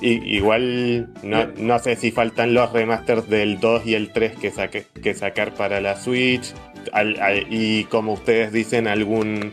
[0.00, 4.86] igual no, no sé si faltan los remasters del 2 y el 3 que, saque-
[5.02, 6.52] que sacar para la Switch.
[6.92, 9.52] Al- al- y como ustedes dicen, algún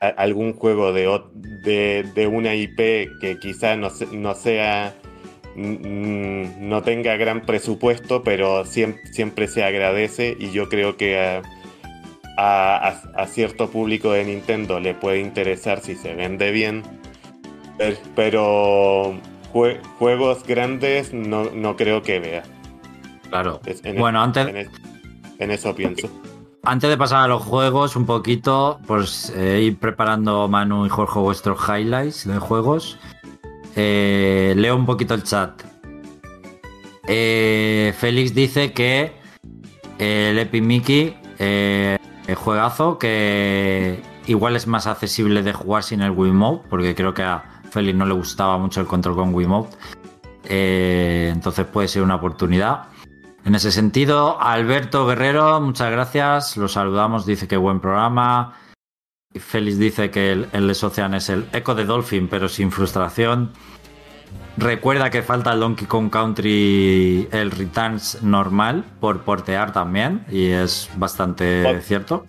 [0.00, 2.76] a- algún juego de, de, de una IP
[3.20, 4.94] que quizá no, no sea
[5.56, 11.42] no tenga gran presupuesto, pero siempre, siempre se agradece y yo creo que a,
[12.36, 16.82] a- a- a cierto público de Nintendo le puede interesar si se vende bien,
[17.78, 19.14] Per- pero
[19.52, 22.42] jue- juegos grandes no, no creo que vea.
[23.30, 23.60] Claro.
[23.82, 24.68] En- Bueno, antes, en,
[25.38, 26.08] en eso pienso.
[26.62, 31.18] antes de pasar a los juegos, un poquito, pues eh, ir preparando Manu y Jorge
[31.18, 32.98] vuestros highlights de juegos.
[33.76, 35.62] Eh, leo un poquito el chat.
[37.06, 39.12] Eh, Félix dice que
[39.98, 46.10] eh, el Epic Mickey, el juegazo, que igual es más accesible de jugar sin el
[46.10, 49.76] Wiimote, porque creo que a Félix no le gustaba mucho el control con Wiimote.
[50.48, 52.84] Entonces puede ser una oportunidad.
[53.44, 56.56] En ese sentido, Alberto Guerrero, muchas gracias.
[56.56, 58.54] Lo saludamos, dice que buen programa.
[59.40, 63.52] Félix dice que el, el Les Ocean es el eco de Dolphin, pero sin frustración.
[64.58, 70.88] Recuerda que falta el Donkey Kong Country, el Returns normal, por portear también, y es
[70.96, 72.26] bastante Pod- cierto.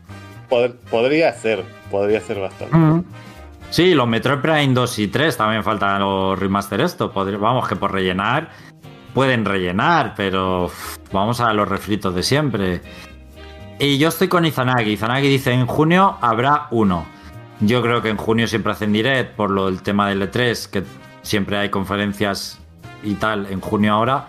[0.49, 3.05] Pod- podría ser, podría ser bastante.
[3.69, 7.11] Sí, los Metroid Prime 2 y 3 también faltan los remaster esto.
[7.13, 8.49] Vamos, que por rellenar
[9.13, 10.69] pueden rellenar, pero
[11.11, 12.81] vamos a los refritos de siempre.
[13.79, 14.91] Y yo estoy con Izanagi.
[14.91, 17.05] Izanagi dice en junio habrá uno.
[17.59, 20.83] Yo creo que en junio siempre hacen direct por lo del tema del E3, que
[21.21, 22.59] siempre hay conferencias
[23.03, 24.27] y tal en junio ahora.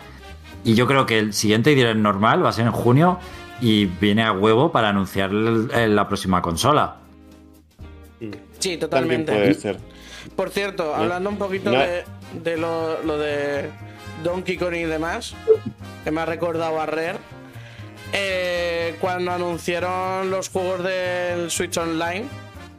[0.64, 3.18] Y yo creo que el siguiente direct normal va a ser en junio
[3.60, 6.96] y viene a huevo para anunciar la próxima consola.
[8.20, 8.28] Sí,
[8.76, 9.32] También totalmente.
[9.32, 9.78] puede ser.
[10.36, 11.78] Por cierto, hablando un poquito No.
[11.78, 12.04] de,
[12.42, 13.70] de lo, lo de
[14.24, 15.34] Donkey Kong y demás,
[16.04, 17.18] que me ha recordado a Rare,
[18.12, 22.24] eh, cuando anunciaron los juegos del Switch Online,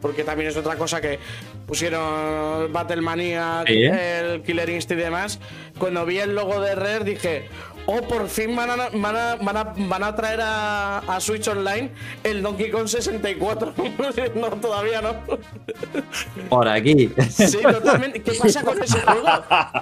[0.02, 1.20] porque también es otra cosa que
[1.68, 3.84] pusieron Battle Maniac, Sí.
[3.84, 5.40] el Killer Instinct y demás,
[5.78, 7.48] cuando vi el logo de Rare dije,
[7.92, 11.48] oh, por fin van a, van a, van a, van a traer a, a Switch
[11.48, 11.92] Online
[12.24, 13.74] el Donkey Kong 64.
[14.36, 15.16] no, todavía no.
[16.50, 17.12] Por aquí.
[17.30, 18.22] Sí, totalmente.
[18.22, 19.28] ¿Qué pasa con ese juego?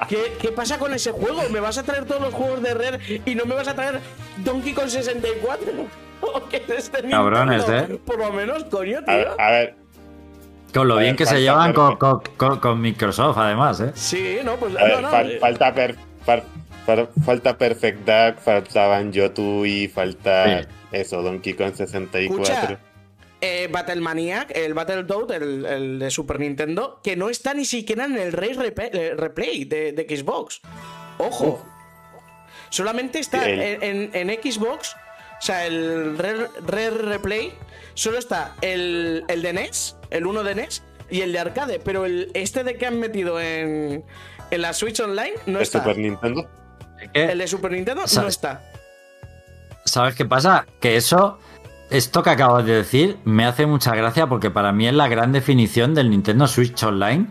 [0.10, 1.42] ¿Qué, qué pasa con ese juego?
[1.52, 4.00] ¿Me vas a traer todos los juegos de Rare y no me vas a traer
[4.38, 5.68] Donkey Kong 64?
[6.22, 7.96] ¿O qué es este Cabrones, Nintendo?
[7.96, 8.02] ¿eh?
[8.06, 9.36] Por lo menos, coño, A ver, tío.
[9.42, 9.76] a ver,
[10.74, 12.32] Con lo bien que se llevan con, perfecto.
[12.38, 13.92] con- con- con Microsoft, además, ¿eh?
[13.94, 15.12] Sí, no, pues a ver, no, no.
[15.12, 15.96] fal- eh, falta, per-
[16.26, 16.44] fal-
[17.26, 20.68] falta Perfect Dark, falta Banjo y falta Sí.
[20.92, 22.44] eso, Donkey Kong 64.
[22.44, 22.80] Escucha,
[23.42, 28.06] eh, Battle Maniac, el Battletoad, el, el de Super Nintendo, que no está ni siquiera
[28.06, 30.62] en el Race eh, Replay de, de Xbox.
[31.20, 31.64] Ojo.
[32.70, 34.96] Solamente está El- en, en- en Xbox,
[35.40, 37.54] o sea, el Rare, Rare Replay,
[37.94, 42.06] solo está el, el de NES, el 1 de NES, y el de arcade, pero
[42.06, 44.04] el, este de que han metido en,
[44.52, 45.80] en la Switch Online no ¿De está.
[45.80, 46.50] Super Nintendo?
[47.14, 48.62] El de Super Nintendo no está.
[49.86, 50.66] ¿Sabes qué pasa?
[50.80, 51.40] Que eso
[51.90, 55.32] esto que acabas de decir me hace mucha gracia porque para mí es la gran
[55.32, 57.28] definición del Nintendo Switch Online,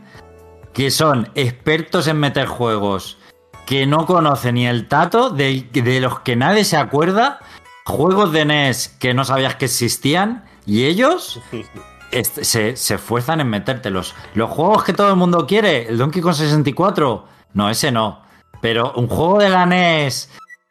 [0.73, 3.19] que son expertos en meter juegos
[3.67, 7.41] que no conocen ni el tato, de, de los que nadie se acuerda,
[7.85, 11.41] juegos de NES que no sabías que existían, y ellos
[12.23, 14.15] se, se esfuerzan en metértelos.
[14.35, 18.23] Los juegos que todo el mundo quiere, el Donkey Kong 64, no, ese no.
[18.61, 20.31] Pero un juego de la NES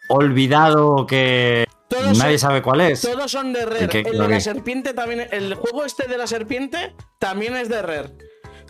[0.09, 3.01] olvidado que Todos nadie son- sabe cuál es.
[3.01, 3.83] Todos son de Rare.
[3.83, 5.27] ¿En qué- El de la que- serpiente también.
[5.31, 8.11] El juego este de la serpiente también es de Rare.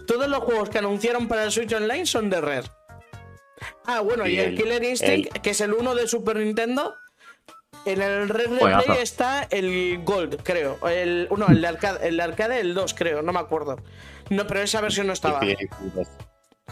[0.08, 2.70] Todos los juegos que anunciaron para el Switch Online son de Rare.
[3.86, 6.94] Ah, bueno, y, Y el, el- Killer Instinct, que es el 1 de Super Nintendo.
[7.86, 8.48] En el Red.
[8.50, 10.80] Replay está el Gold, creo.
[10.88, 13.78] El, no, el de arcade, el de arcade, el 2, creo, no me acuerdo.
[14.32, 15.40] No, pero esa versión no estaba.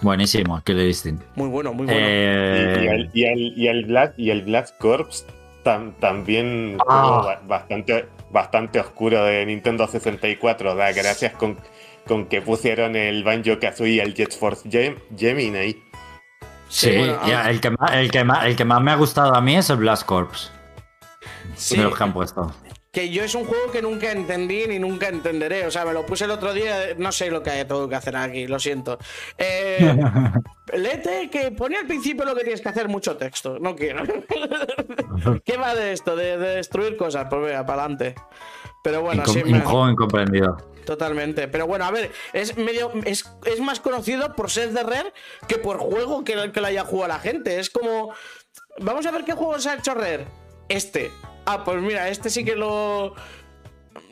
[0.04, 1.24] Buenísimo, Killer Instinct.
[1.36, 2.00] Muy bueno, muy bueno.
[2.00, 5.26] Y, y Eh, el, y, el, y el Black, y el Black Corps
[5.64, 7.40] tam- también Ah.
[7.48, 10.76] bastante, bastante oscuro de Nintendo 64.
[10.76, 11.58] Da gracias con,
[12.06, 15.76] con que pusieron el Banjo Kazooie y el Jet Force Gem, Gemini.
[16.70, 17.50] sí, bueno, ya, ah.
[17.50, 19.70] el, que más, el, que más, el que más me ha gustado a mí es
[19.70, 20.52] el Blast Corps.
[21.56, 21.78] Sí.
[21.78, 22.52] De los que han puesto.
[22.94, 25.66] Que yo es un juego que nunca entendí ni nunca entenderé.
[25.66, 26.94] O sea, me lo puse el otro día.
[26.98, 29.00] No sé lo que tengo que hacer aquí, lo siento.
[29.38, 29.96] Eh,
[30.74, 33.58] léete que pone al principio lo que tienes que hacer, mucho texto.
[33.60, 34.04] No quiero.
[35.44, 36.16] ¿Qué va de esto?
[36.16, 37.26] De, de destruir cosas.
[37.30, 38.14] Pues venga, para adelante.
[38.84, 40.58] Pero bueno, Incom- sí, un juego incomprendido.
[40.86, 41.48] totalmente.
[41.48, 42.92] Pero bueno, a ver, es medio.
[43.06, 45.14] Es, es más conocido por ser de Rare
[45.48, 47.60] que por juego que, que lo haya jugado la gente.
[47.60, 48.14] Es como.
[48.80, 50.28] Vamos a ver qué juego se ha hecho Rare.
[50.70, 51.12] Este.
[51.46, 53.16] Ah, pues mira, este sí que lo.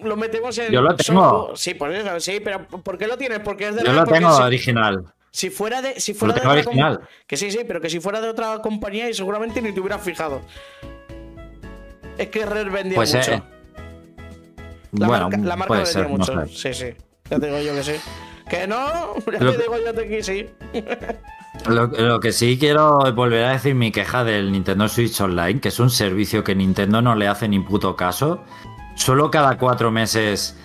[0.04, 0.72] Lo metemos en.
[0.72, 1.52] Yo lo tengo.
[1.56, 3.40] Sí, por eso, sí, pero ¿por qué lo tienes?
[3.40, 5.06] Porque es de Yo Rare, lo tengo si- original.
[5.32, 6.00] si fuera de.
[6.00, 7.02] Si fuera Lo de tengo otra original.
[7.28, 10.02] Que sí, sí, pero que si fuera de otra compañía y seguramente ni te hubieras
[10.02, 10.42] fijado.
[12.18, 13.32] Es que Rare vendía Pues mucho.
[13.34, 13.44] eh,
[14.94, 16.48] La bueno, marca, la marca puede vendía ser, no mucho.
[16.48, 16.74] sé.
[16.74, 16.94] Sí, sí.
[17.30, 17.94] Ya te digo yo que sí.
[18.50, 20.50] Que no, ya te digo yo que sí.
[21.68, 25.68] Lo, lo que sí quiero volver a decir mi queja del Nintendo Switch Online, que
[25.68, 28.42] es un servicio que Nintendo no le hace ni puto caso.
[28.96, 30.58] Solo cada cuatro meses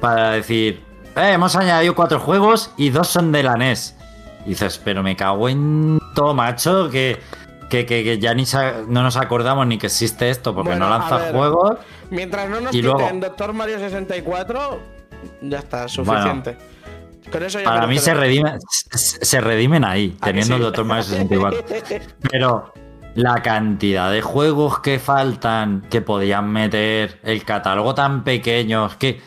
[0.00, 0.82] para decir,
[1.16, 3.96] eh, hemos añadido cuatro juegos y dos son de la NES.
[4.46, 7.18] Y dices, pero me cago en todo, macho, que,
[7.68, 8.44] que, que- que ya ni
[8.88, 11.34] no nos acordamos ni que existe esto porque Bueno, no lanza ver.
[11.34, 11.78] juegos.
[12.10, 14.80] Mientras no nos Y quiten luego- Doctor Mario 64,
[15.42, 16.56] ya está, suficiente.
[17.30, 18.58] Con eso ya Para mí se, redime,
[18.90, 20.62] se redimen ahí, ¿A que teniendo sí?
[20.62, 20.84] el Dr.
[20.84, 21.64] Mario 64.
[22.30, 22.72] Pero
[23.14, 29.20] la cantidad de juegos que faltan, que podían meter, el catálogo tan pequeño, es que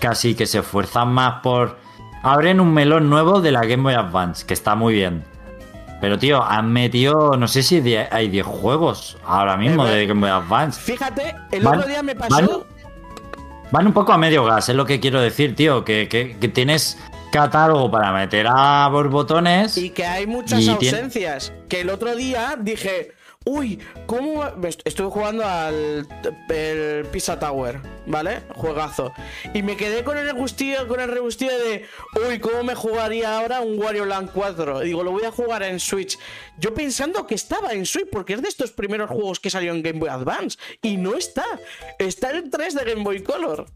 [0.00, 1.78] casi que se esfuerzan más por...
[2.22, 5.22] Abren un melón nuevo de la Game Boy Advance, que está muy bien.
[6.00, 10.30] Pero tío, han metido, no sé si hay 10 juegos ahora mismo de Game Boy
[10.30, 10.80] Advance.
[10.80, 12.66] Fíjate, el Van- otro día me pasó.
[13.70, 16.48] Van un poco a medio gas, es lo que quiero decir, tío, que, que- que
[16.48, 16.98] tienes
[17.30, 19.76] catálogo para meter a borbotones.
[19.76, 21.52] Y que hay muchas tiene- ausencias.
[21.68, 23.12] Que el otro día dije,
[23.44, 24.40] uy, ¿cómo?
[24.40, 26.06] va-?" Me est- Estuve jugando al
[26.48, 28.42] el Pizza Tower, ¿vale?
[28.54, 29.12] Juegazo.
[29.54, 31.86] Y me quedé con el regustillo, con el regustillo de,
[32.28, 34.80] uy, ¿cómo me jugaría ahora un Wario Land 4?
[34.80, 36.18] Digo, lo voy a jugar en Switch.
[36.58, 39.82] Yo pensando que estaba en Switch, porque es de estos primeros juegos que salió en
[39.82, 40.58] Game Boy Advance.
[40.82, 41.44] Y no está.
[41.98, 43.66] Está el 3 de Game Boy Color.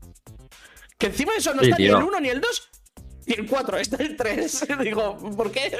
[0.98, 2.68] Que encima de eso no Sí, está ni el 1 ni el 2.
[3.30, 4.66] Y el 4, está el 3.
[4.82, 5.70] Digo, ¿por qué?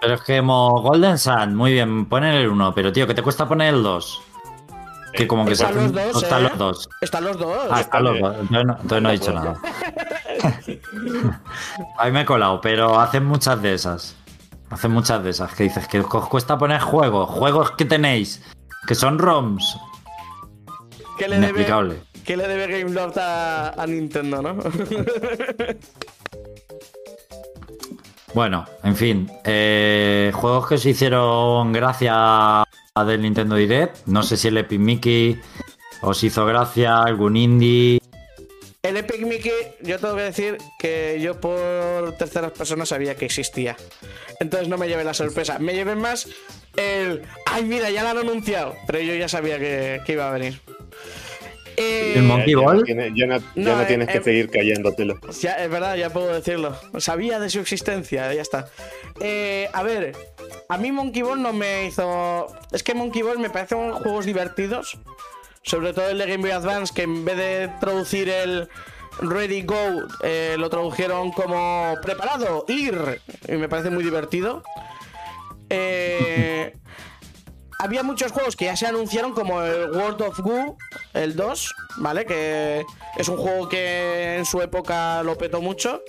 [0.00, 3.22] Pero es que como Golden Sun, muy bien, ponen el 1, pero tío, que te
[3.22, 4.22] cuesta poner el 2.
[5.12, 6.48] Que como que se Están los dos, no están ¿eh?
[6.48, 6.88] los dos.
[7.00, 7.68] Están los dos.
[7.70, 8.36] Ah, están los dos.
[8.38, 9.60] Entonces no, entonces no he dicho nada.
[11.98, 14.14] Ahí me he colado, pero hacen muchas de esas.
[14.70, 15.52] Hacen muchas de esas.
[15.54, 17.28] Que dices que os cuesta poner juegos.
[17.30, 18.44] Juegos que tenéis.
[18.86, 19.78] Que son ROMs.
[21.18, 22.02] ¿Qué le debe, Inexplicable.
[22.28, 24.58] ¿Qué le debe Game Lord a, a Nintendo, no?
[28.34, 29.30] Bueno, en fin.
[29.44, 32.12] eh, juegos que se hicieron gracia
[32.60, 34.06] a del Nintendo Direct.
[34.06, 35.40] No sé si el Epic Mickey
[36.02, 37.98] os hizo gracia, algún indie.
[38.82, 43.74] el Epic Mickey, yo tengo que decir que yo por terceras personas sabía que existía.
[44.38, 45.58] Entonces no me llevé la sorpresa.
[45.58, 46.28] Me llevé más
[46.76, 47.22] el.
[47.46, 48.74] ¡Ay, mira, ya lo han anunciado!
[48.86, 50.60] Pero yo ya sabía que, que iba a venir.
[51.80, 52.76] Eh, El Monkey Ya- ya Ball.
[52.80, 55.18] no Ya no, ya No, no eh, tienes eh, que seguir callándotelo.
[55.40, 56.76] Ya, es verdad, ya puedo decirlo.
[56.98, 58.68] Sabía de su existencia, ya está.
[59.20, 60.16] Eh, a ver,
[60.68, 62.46] a mí Monkey Ball no me hizo.
[62.72, 64.98] Es que Monkey Ball me parecen juegos divertidos.
[65.62, 68.68] Sobre todo el de Game Boy Advance, que en vez de traducir el
[69.20, 69.76] Ready Go,
[70.22, 73.20] eh, lo tradujeron como preparado, ir.
[73.46, 74.62] Y me parece muy divertido.
[75.70, 76.74] Eh,
[77.78, 80.76] había muchos juegos que ya se anunciaron, como el World of Goo,
[81.14, 82.26] el 2, ¿vale?
[82.26, 82.84] Que
[83.16, 86.02] es un juego que en su época lo petó mucho.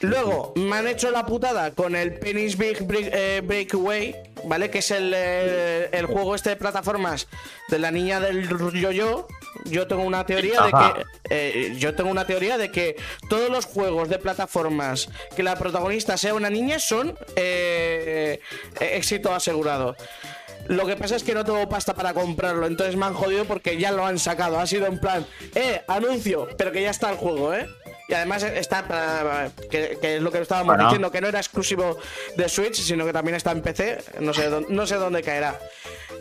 [0.00, 4.70] Luego me han hecho la putada con el Penny's Big eh, Breakaway, ¿vale?
[4.70, 7.26] Que es eh, el, juego este de plataformas
[7.68, 9.26] de la niña del yo-yo.
[9.64, 11.04] Yo tengo una teoría de que.
[11.30, 12.96] Eh, yo tengo una teoría de que
[13.30, 17.16] todos los juegos de plataformas que la protagonista sea una niña son
[18.78, 19.96] éxito asegurado.
[20.68, 23.76] Lo que pasa es que no tengo pasta para comprarlo, entonces me han jodido porque
[23.78, 24.58] ya lo han sacado.
[24.58, 27.68] Ha sido en plan, eh, anuncio, pero que ya está el juego, ¿eh?
[28.08, 29.50] Y además está para.
[29.70, 31.96] Que, es lo que estábamos diciendo, que no era exclusivo
[32.36, 33.98] de Switch, sino que también está en PC.
[34.20, 35.58] No sé, no sé dónde caerá.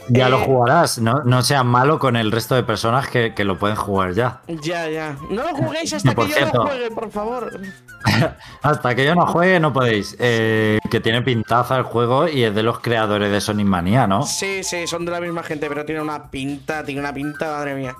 [0.09, 3.57] Ya lo eh, jugarás, no, no seas malo con el resto de personas que, lo
[3.57, 4.41] pueden jugar ya.
[4.47, 5.17] Ya, ya.
[5.29, 7.61] No lo juguéis hasta que yo no juegue, por favor.
[8.61, 10.15] hasta que yo no juegue no podéis.
[10.19, 14.23] Eh, que tiene pintaza el juego y es de los creadores de Sonic Mania, ¿no?
[14.23, 17.75] Sí, sí, son de la misma gente, pero tiene una pinta, tiene una pinta, madre
[17.75, 17.95] mía.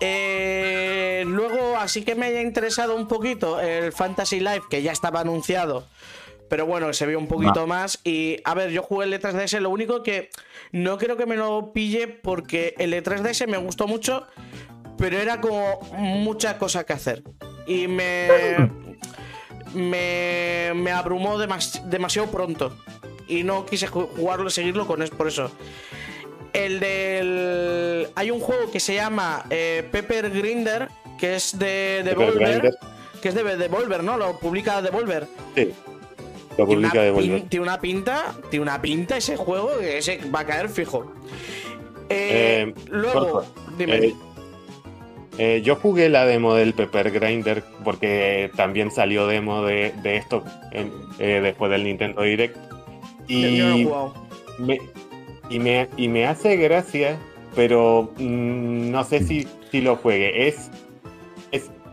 [0.00, 5.20] Eh, luego, así que me haya interesado un poquito el Fantasy Life, que ya estaba
[5.20, 5.86] anunciado
[6.48, 8.00] pero bueno, se vio un poquito más.
[8.04, 10.30] Y a ver, yo jugué el E3DS, lo único que
[10.72, 14.26] no creo que me lo pille porque el E3DS me gustó mucho,
[14.98, 17.22] pero era como mucha cosa que hacer.
[17.66, 18.28] Y me.
[19.74, 22.76] me, me abrumó demasiado pronto.
[23.28, 25.50] Y no quise jugarlo, seguirlo con eso, por eso.
[26.52, 28.08] El del.
[28.14, 30.88] Hay un juego que se llama eh, Pepper Grinder,
[31.18, 32.72] que es de Devolver.
[33.20, 34.16] Que es de Devolver, ¿no?
[34.16, 35.26] Lo publica Devolver.
[35.56, 35.74] Sí
[36.56, 41.12] tiene una, pinta, tiene una pinta ese juego que ese va a caer fijo.
[42.08, 43.44] Eh, eh, luego,
[43.76, 44.14] dime.
[45.38, 50.42] Eh, yo jugué la demo del Pepper Grinder porque también salió demo de, esto
[51.18, 52.56] después del Nintendo Direct.
[53.28, 53.86] Y,
[54.58, 54.78] me,
[55.50, 57.18] y, me, y me hace gracia,
[57.54, 60.48] pero mm, no sé si, si lo juegue.
[60.48, 60.70] Es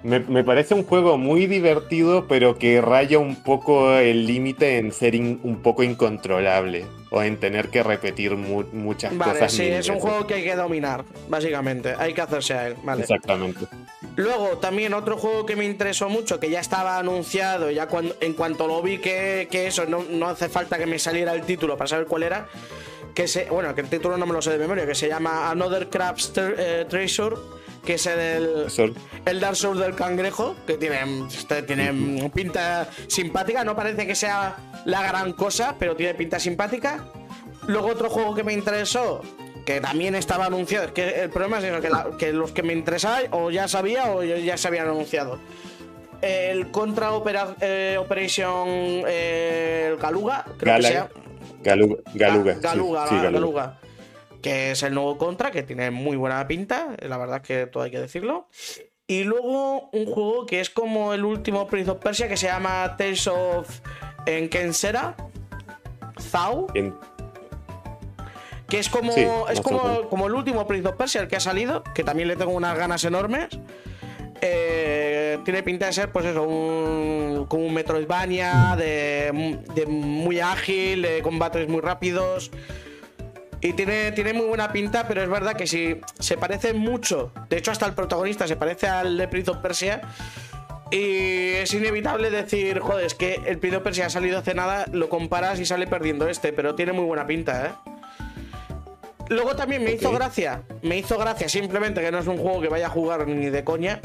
[0.04, 5.16] me, parece un juego muy divertido, pero que raya un poco el límite en ser
[5.16, 9.54] un poco incontrolable o en tener que repetir muchas vale, cosas.
[9.54, 11.94] Sí, es un juego que hay que dominar, básicamente.
[11.98, 12.76] Hay que hacerse a él.
[12.84, 13.04] Vale.
[13.04, 13.68] Exactamente.
[14.16, 18.34] Luego, también otro juego que me interesó mucho, que ya estaba anunciado, ya cuando, en
[18.34, 21.88] cuanto lo vi que, eso, no, no hace falta que me saliera el título para
[21.88, 22.48] saber cuál era.
[23.14, 25.52] Que se, bueno, que el título no me lo sé de memoria, que se llama
[25.52, 27.36] Another Crab's eh, Treasure
[27.86, 28.68] que es el,
[29.26, 34.56] el Dark Souls del cangrejo, que tiene, este, tiene pinta simpática, no parece que sea
[34.86, 37.06] la gran cosa, pero tiene pinta simpática.
[37.68, 39.22] Luego otro juego que me interesó,
[39.66, 41.66] que también estaba anunciado, es que el problema es
[42.18, 45.40] que, los que me interesaban o ya sabía o ya se habían anunciado.
[46.22, 47.10] El Contra
[47.60, 48.68] eh, Operation
[49.08, 51.10] eh, Galuga, creo que sea.
[51.62, 53.80] Galuga, Galuga, Galuga, Galuga
[54.44, 57.82] que es el nuevo Contra, que tiene muy buena pinta, la verdad es que todo
[57.84, 58.50] hay que decirlo.
[59.08, 62.96] Y luego un juego que es como el último Prince of Persia, que se llama
[62.98, 63.80] Tales of
[64.26, 65.16] Enkensera,
[66.20, 66.68] Zau.
[68.68, 71.84] Que es como, es como, como, el último Prince of Persia, el que ha salido,
[71.96, 73.48] que también le tengo unas ganas enormes.
[74.42, 81.02] Eh, tiene pinta de ser, pues eso, un, como un Metroidvania, de, de muy ágil,
[81.04, 82.52] de combates muy rápidos.
[83.64, 87.58] Y tiene, tiene muy buena pinta, pero es verdad que si se parece mucho, de
[87.58, 90.02] hecho hasta el protagonista se parece al de Prince of Persia,
[90.92, 94.86] y es inevitable decir, joder, es que el Prince of Persia ha salido hace nada,
[94.92, 97.72] lo comparas y sale perdiendo este, pero tiene muy buena pinta, ¿eh?
[99.30, 102.68] Luego también me hizo gracia, me hizo gracia simplemente que no es un juego que
[102.68, 104.02] vaya a jugar ni de coña,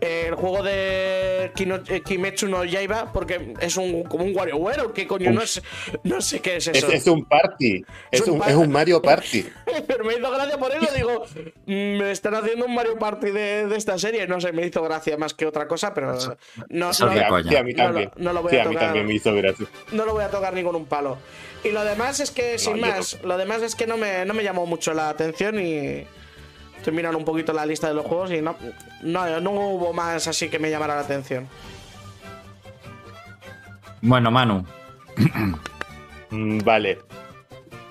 [0.00, 5.30] el juego de eh, Kimetsu no Yaiba porque es un como un WarioWare qué coño
[5.30, 5.62] no, es,
[6.04, 6.88] no sé qué es eso.
[6.88, 9.44] Es, un party, es, un, es, un, Mario Party.
[9.86, 11.24] Pero me hizo gracia por eso, digo,
[11.66, 14.82] mm, me están haciendo un Mario Party de, de, esta serie, no sé, me hizo
[14.82, 16.14] gracia más que otra cosa, pero
[16.68, 18.10] no, no, a mí también.
[18.16, 18.66] No, lo voy a, tocar.
[18.66, 19.66] A mí también me hizo gracia.
[19.92, 21.18] No lo voy a tocar ni con un palo.
[21.62, 24.42] Y lo demás es que, sin más, lo demás es que no me, no me
[24.42, 26.06] llamó mucho la atención y
[26.80, 28.56] Estoy mirando un poquito la lista de los juegos y no,
[29.02, 31.46] no, hubo más así que me llamara la atención.
[34.00, 34.64] Bueno, Manu.
[36.32, 36.98] Mm, vale.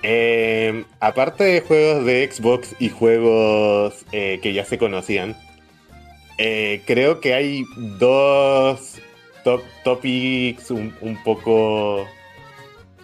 [0.02, 5.36] Eh, aparte de juegos de Xbox y juegos eh, que ya se conocían,
[6.38, 7.66] eh, creo que hay
[8.00, 8.98] dos
[9.84, 10.94] topics un,
[11.26, 12.08] poco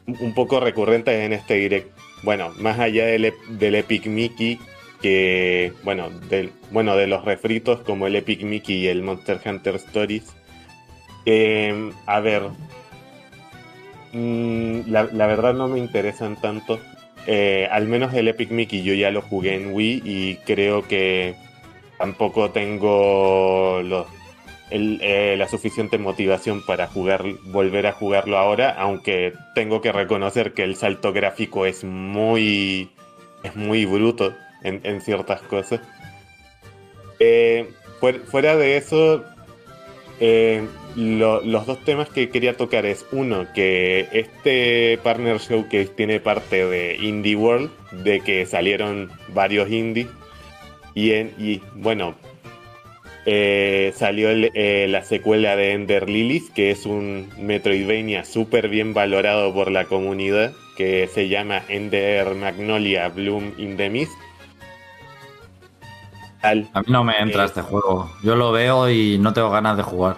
[0.07, 1.91] un poco recurrentes en este direct.
[2.23, 4.57] Bueno, más allá del, del Epic Mickey,
[5.01, 9.75] que, bueno, de, bueno, de los refritos como el Epic Mickey y el Monster Hunter
[9.75, 10.35] Stories.
[12.05, 12.43] a ver,
[14.13, 16.79] mm, la, verdad no me interesan tanto.
[17.27, 21.35] eh, al menos el Epic Mickey yo ya lo jugué en Wii y creo que
[21.97, 23.81] tampoco tengo
[24.71, 30.63] eh, la suficiente motivación para jugar, volver a jugarlo ahora, aunque tengo que reconocer que
[30.63, 32.91] el salto gráfico es muy,
[33.43, 34.33] es muy bruto
[34.65, 35.81] en, ciertas cosas.
[37.19, 37.69] Eh,
[38.29, 39.23] fuera de eso,
[40.95, 46.95] los dos temas que quería tocar es uno, que este Partner Showcase tiene parte de
[46.95, 47.69] Indie World,
[48.03, 50.07] de que salieron varios indies.
[50.93, 52.15] Y, en, y bueno,
[53.27, 59.51] eh, salió eh, la secuela de Ender Lilies, que es un Metroidvania súper bien valorado
[59.51, 64.13] por la comunidad, que se llama Ender Magnolia Bloom in the Mist.
[66.45, 68.11] A mí no me entra eh, este juego.
[68.23, 70.17] Yo lo veo y no tengo ganas de jugar.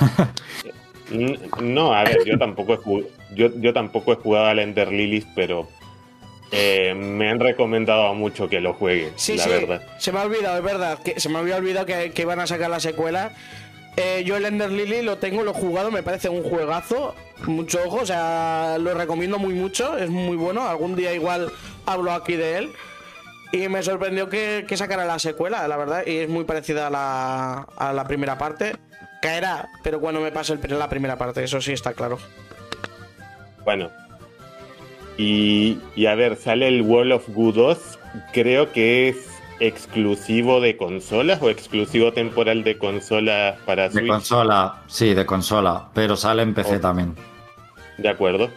[1.60, 5.68] no, a ver, yo tampoco he jugado, yo, tampoco he jugado al Ender Lilies, pero
[6.52, 9.82] eh, me han recomendado mucho que lo juegue, sí, la verdad.
[9.98, 12.46] Se me ha olvidado, es verdad, que se me había olvidado que, que iban a
[12.46, 13.32] sacar la secuela.
[13.96, 17.14] Eh, yo el Ender Lily lo tengo, lo he jugado, me parece un juegazo,
[17.46, 21.50] mucho ojo, o sea, lo recomiendo muy mucho, es muy bueno, algún día igual
[21.86, 22.70] hablo aquí de él.
[23.52, 26.90] Y me sorprendió que, que sacara la secuela, la verdad, y es muy parecida a
[26.90, 28.76] la, a la primera parte.
[29.20, 32.18] Caerá, pero cuando me pase el, la primera parte, eso sí está claro.
[33.64, 33.90] Bueno.
[35.16, 37.98] Y, a ver, sale el World of Goo 2.
[38.32, 39.28] Creo que es
[39.58, 44.04] exclusivo de consolas o exclusivo temporal de consolas para Switch.
[44.04, 47.14] De consola, sí, de consola, pero sale en PC también.
[47.98, 48.48] De acuerdo.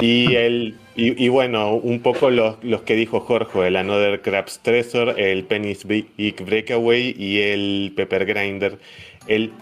[0.00, 5.12] Y el y, bueno, un poco los, los, que dijo Jorge, el Another Crab's Treasure,
[5.30, 6.06] el Penny's Big
[6.42, 8.78] Breakaway y el Pepper Grinder.
[9.26, 9.52] El,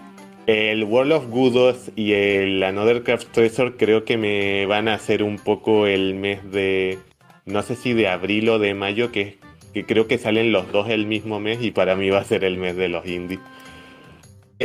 [0.47, 5.23] el World of Goodos y el Another Craft Treasure creo que me van a hacer
[5.23, 6.99] un poco el mes de,
[7.45, 9.37] no sé si de abril o de mayo, que,
[9.73, 12.45] que creo que salen los dos el mismo mes y para mí va a ser
[12.45, 13.41] el mes de los indies.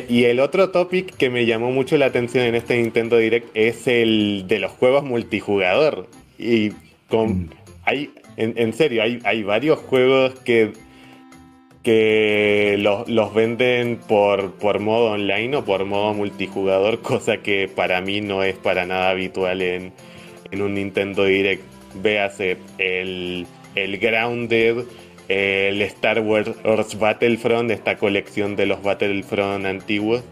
[0.08, 3.88] Y el otro topic que me llamó mucho la atención en este Nintendo Direct es
[3.88, 6.08] el de los juegos multijugador.
[6.38, 6.70] Y
[7.08, 7.50] con, mm.
[7.84, 10.72] hay, en, en serio, hay, hay varios juegos que
[11.82, 18.20] que los, venden por, por modo online o por modo multijugador, cosa que para mí
[18.20, 19.92] no es para nada habitual en,
[20.52, 21.62] un Nintendo Direct.
[21.94, 24.84] Véase el, el Grounded,
[25.30, 30.24] el Star Wars Battlefront, esta colección de los Battlefront antiguos,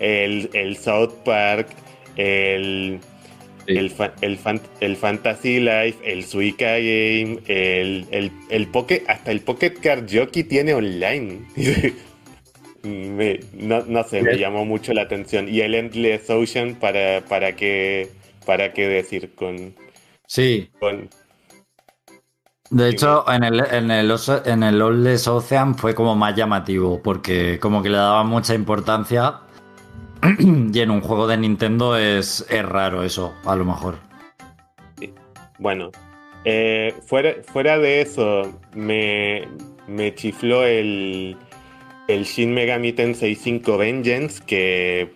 [0.00, 1.68] el, el South Park,
[2.16, 3.00] el
[3.68, 3.92] el,
[4.22, 4.38] el,
[4.80, 10.44] el, Fantasy Life, el Suica Game, el, el, el Pocket, hasta el Pocket Card Jockey
[10.44, 11.42] tiene online.
[13.52, 15.48] no, no, sé, me llamó mucho la atención.
[15.48, 18.08] Y el Endless Ocean, ¿para, para, qué,
[18.46, 19.74] para qué decir con...
[20.26, 20.70] Sí.
[22.70, 24.14] De hecho, en el, en, el,
[24.44, 29.40] en el Ocean fue como más llamativo, porque como que le daba mucha importancia
[30.38, 33.96] y en un juego de Nintendo es, raro eso, a lo mejor.
[35.58, 35.90] Bueno,
[36.44, 39.48] eh, fuera, fuera de eso, me,
[39.86, 41.36] me chifló el,
[42.06, 45.14] el Shin Megami Tensei 5 Vengeance, que,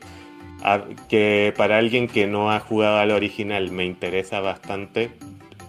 [1.09, 5.11] que para alguien que no ha jugado al original me interesa bastante,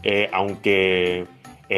[0.04, 1.28] eh, aunque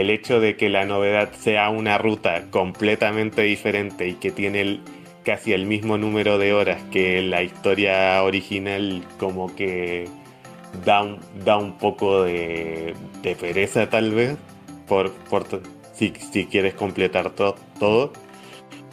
[0.02, 4.82] el hecho de que la novedad sea una ruta completamente diferente y que tiene
[5.24, 10.10] casi el mismo número de horas que la historia original, como que
[10.84, 12.94] da un, da un poco de,
[13.40, 14.38] pereza tal vez,
[14.86, 15.14] por,
[15.94, 18.12] si, quieres completar todo.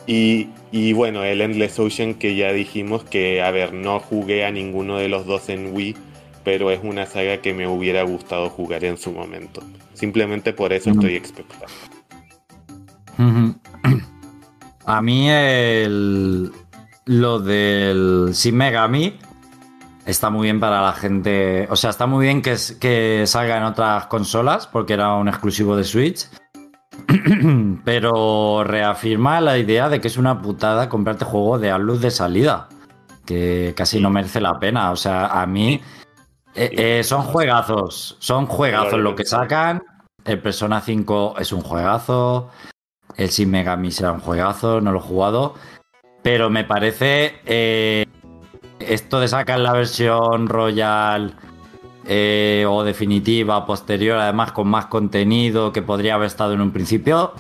[0.07, 4.53] Y, y, bueno, el Endless Ocean que ya dijimos que, a ver, no jugué a
[4.53, 5.97] ninguno de los dos en Wii,
[6.45, 9.63] pero es una saga que me hubiera gustado jugar en su momento.
[10.03, 11.69] Simplemente por eso estoy expectando.
[14.85, 16.51] A mí el,
[17.05, 19.17] lo del Sin Megami
[20.05, 21.69] está muy bien para la gente.
[21.71, 25.77] O sea, está muy bien que, que salga en otras consolas porque era un exclusivo
[25.77, 26.27] de Switch.
[27.85, 32.69] Pero reafirma la idea de que es una putada comprarte juego de luz de salida.
[33.25, 34.91] Que casi no merece la pena.
[34.91, 35.81] O sea, a mí
[36.55, 38.17] eh, eh, son juegazos.
[38.19, 39.83] Son juegazos lo que sacan.
[40.25, 42.51] El Persona 5 es un juegazo.
[43.17, 45.55] El Sin Megami será un juegazo, no lo he jugado.
[46.23, 48.07] Pero me parece eh,
[48.79, 51.35] esto de sacar la versión Royal
[52.07, 57.33] eh, o definitiva posterior, además con más contenido que podría haber estado en un principio,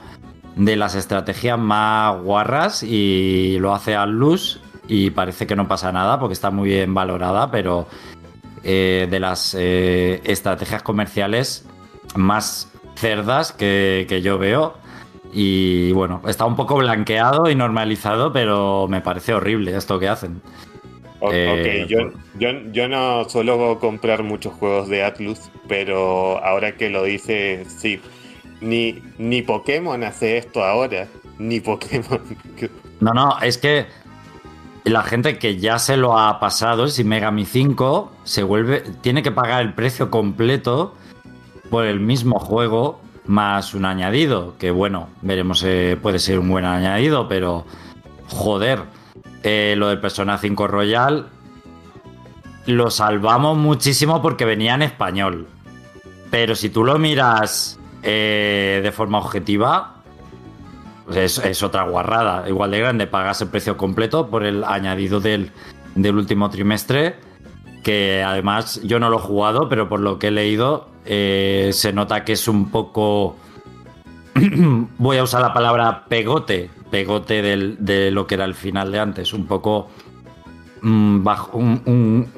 [0.56, 5.92] de las estrategias más guarras y lo hace al luz y parece que no pasa
[5.92, 7.86] nada porque está muy bien valorada, pero
[8.64, 11.64] eh, de las estrategias comerciales
[12.16, 14.74] más cerdas que, que yo veo.
[15.32, 20.42] Y bueno, está un poco blanqueado y normalizado, pero me parece horrible esto que hacen.
[21.20, 21.98] O- Eh, ok, yo,
[22.38, 25.38] yo, yo no suelo comprar muchos juegos de Atlus,
[25.68, 28.00] pero ahora que lo dice, sí.
[28.60, 31.08] Ni, ni Pokémon hace esto ahora.
[31.38, 32.20] Ni Pokémon.
[33.00, 33.86] No, no, es que
[34.84, 38.82] la gente que ya se lo ha pasado, si Megami 5, se vuelve.
[39.00, 40.94] Tiene que pagar el precio completo
[41.72, 44.56] por el mismo juego más un añadido.
[44.58, 47.64] Que bueno, veremos, eh, puede ser un buen añadido, pero.
[48.28, 48.80] Joder.
[49.42, 51.28] eh, lo de Persona 5 Royal.
[52.66, 55.48] Lo salvamos muchísimo porque venía en español.
[56.30, 59.96] Pero si tú lo miras eh, de forma objetiva,
[61.06, 62.46] pues es, es otra guarrada.
[62.48, 65.50] Igual de grande, pagas el precio completo por el añadido del,
[65.94, 67.16] del último trimestre.
[67.82, 71.92] Que además yo no lo he jugado, pero por lo que he leído, eh, se
[71.92, 73.36] nota que es un poco.
[74.98, 76.70] Voy a usar la palabra pegote.
[76.90, 79.32] Pegote de lo que era el final de antes.
[79.32, 79.88] Un poco.
[80.82, 82.28] mm, bajo, un- un-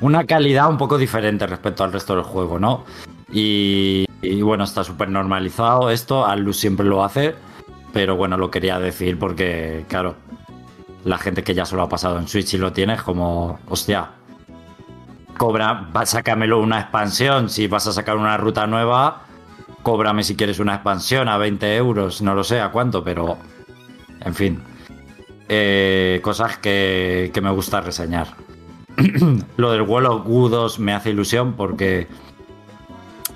[0.00, 2.84] una calidad un poco diferente respecto al resto del juego, ¿no?
[3.32, 6.26] Y, y bueno, está súper normalizado esto.
[6.26, 7.34] Atlus siempre lo hace.
[7.92, 10.16] Pero bueno, lo quería decir porque, claro,
[11.04, 13.58] la gente que ya se lo ha pasado en Switch y lo tiene es como,
[13.68, 14.10] hostia,
[15.36, 17.48] cobra, va, sácamelo una expansión.
[17.50, 19.22] Si vas a sacar una ruta nueva,
[19.82, 22.22] cóbrame si quieres una expansión a 20 euros.
[22.22, 23.38] No lo sé a cuánto, pero
[24.20, 24.62] en fin.
[25.48, 28.28] Eh, cosas que, que me gusta reseñar.
[29.56, 32.06] lo del World of Goo 2 me hace ilusión porque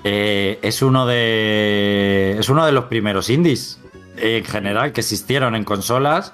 [0.03, 2.37] eh, es uno de.
[2.39, 3.79] Es uno de los primeros indies
[4.17, 6.33] en general que existieron en consolas.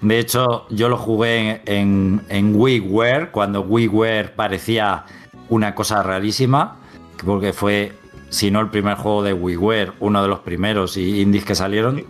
[0.00, 5.04] De hecho, yo lo jugué en, en WiiWare, cuando WiiWare parecía
[5.48, 6.76] una cosa rarísima,
[7.24, 7.92] porque fue,
[8.28, 12.04] si no el primer juego de WiiWare, uno de los primeros indies que salieron.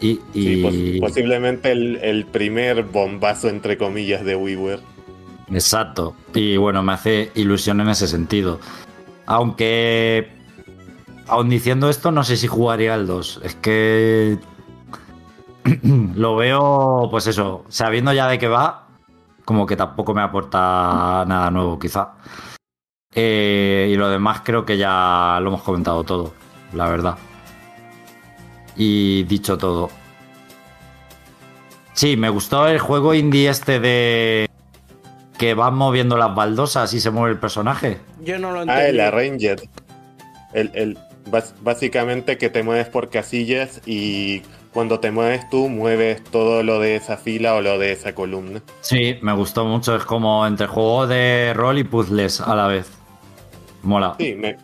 [0.00, 4.80] Y, Sí, pos- posiblemente el, el primer bombazo, entre comillas, de WiiWare.
[5.52, 6.14] Exacto.
[6.34, 8.58] Y bueno, me hace ilusión en ese sentido.
[9.26, 10.28] Aunque,
[11.28, 13.40] aun diciendo esto, no sé si jugaría el 2.
[13.44, 14.38] Es que
[16.14, 18.86] lo veo, pues eso, sabiendo ya de qué va,
[19.44, 22.12] como que tampoco me aporta nada nuevo, quizá.
[23.14, 26.32] Eh, y lo demás creo que ya lo hemos comentado todo,
[26.72, 27.18] la verdad.
[28.76, 29.90] Y dicho todo.
[31.92, 34.48] Sí, me gustó el juego indie este de
[35.36, 37.98] que van moviendo las baldosas y se mueve el personaje.
[38.22, 38.88] Yo no lo Ah, entiendo.
[38.88, 39.60] el Arranged.
[40.54, 40.98] El, el,
[41.62, 44.42] básicamente que te mueves por casillas y
[44.72, 48.62] cuando te mueves tú, mueves todo lo de esa fila o lo de esa columna.
[48.80, 49.94] Sí, me gustó mucho.
[49.96, 52.90] Es como entre juego de rol y puzzles a la vez.
[53.82, 54.14] Mola.
[54.18, 54.56] Sí, me,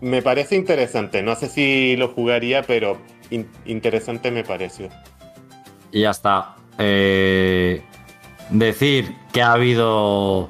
[0.00, 1.22] me parece interesante.
[1.22, 2.98] No sé si lo jugaría, pero
[3.30, 4.88] in- interesante me pareció.
[5.90, 6.54] Y ya está.
[6.78, 7.82] Eh,
[8.50, 10.48] decir que ha habido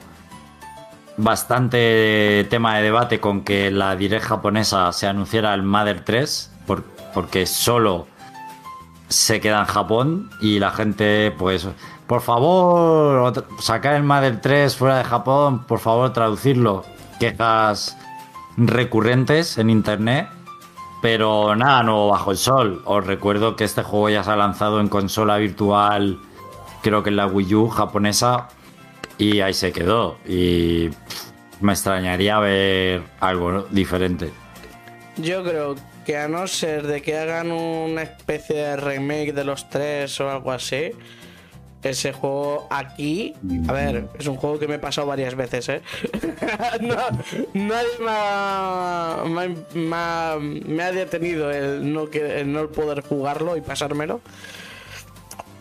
[1.16, 6.84] bastante tema de debate con que la direct japonesa se anunciara el Mother 3, por-
[7.14, 8.06] porque solo
[9.08, 11.66] se queda en Japón y la gente, pues,
[12.06, 16.84] por favor, sacar el Mother 3 fuera de Japón, por favor, traducirlo.
[17.18, 17.96] Quejas
[18.56, 20.28] recurrentes en internet.
[21.00, 22.82] Pero nada nuevo bajo el sol.
[22.84, 26.18] Os recuerdo que este juego ya se ha lanzado en consola virtual,
[26.82, 28.48] creo que en la Wii U japonesa,
[29.16, 30.16] y ahí se quedó.
[30.26, 30.90] Y
[31.60, 34.32] me extrañaría ver algo diferente.
[35.18, 35.76] Yo creo
[36.08, 40.30] que a no ser de que hagan una especie de remake de los tres o
[40.30, 40.92] algo así,
[41.82, 43.34] ese juego aquí,
[43.68, 45.82] a ver, es un juego que me he pasado varias veces, ¿eh?
[46.80, 46.96] No,
[47.52, 49.22] nadie me ha,
[50.40, 54.22] me, detenido el no, el no poder jugarlo y pasármelo.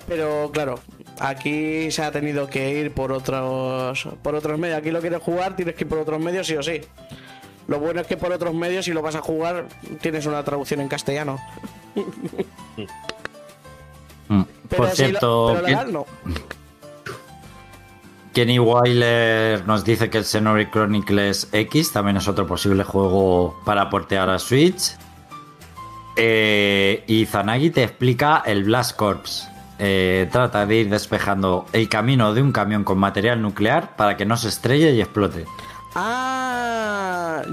[0.08, 0.80] Pero claro,
[1.20, 4.78] aquí se ha tenido que ir por otros, por otros medios.
[4.78, 6.80] Aquí lo quieres jugar, tienes que ir por otros medios sí o sí.
[7.68, 9.66] Lo bueno es que por otros medios, si lo vas a jugar,
[10.02, 11.38] tienes una traducción en castellano.
[14.30, 14.42] Mm.
[14.68, 16.06] Pero Por si lo- cierto, pero legal no.
[18.34, 23.90] Kenny Weiler nos dice que el Xenoblade Chronicles X también es otro posible juego para
[23.90, 24.96] portear a Switch.
[26.18, 29.48] Eh, y Zanagi te explica el Blast Corps.
[29.80, 34.26] Eh, trata de ir despejando el camino de un camión con material nuclear para que
[34.26, 35.46] no se estrelle y explote.
[35.96, 36.37] Ah,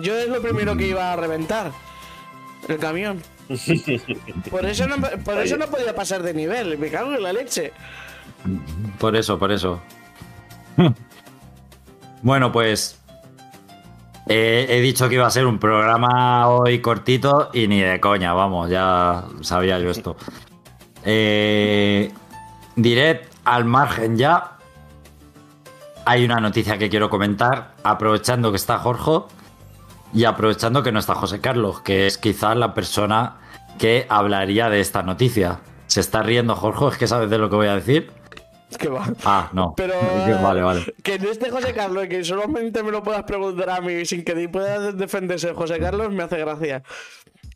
[0.01, 1.71] yo es lo primero que iba a reventar.
[2.69, 3.23] El camión.
[4.51, 6.79] Por eso no, por eso no podía pasar de nivel.
[6.79, 7.73] Me cago en la leche.
[8.99, 9.81] Por eso, por eso.
[12.23, 12.99] bueno, pues
[14.27, 18.33] Eh, he dicho que iba a ser un programa hoy cortito y ni de coña,
[18.33, 20.17] vamos, ya sabía yo esto.
[21.05, 22.11] Eh,
[22.77, 24.53] direct al margen ya.
[26.07, 29.27] Hay una noticia que quiero comentar, aprovechando que está Jorge
[30.15, 33.37] y aprovechando que no está José Carlos, que es quizás la persona
[33.79, 35.59] que hablaría de esta noticia.
[35.89, 38.11] Se está riendo Jorge, es que sabes de lo que voy a decir.
[38.79, 39.05] Que va.
[39.25, 39.75] Ah, no.
[39.77, 39.95] Pero
[40.43, 40.95] vale, vale.
[41.03, 44.49] que no esté José Carlos, que solamente me lo puedas preguntar a mí sin que
[44.49, 46.83] pueda defenderse José Carlos, me hace gracia.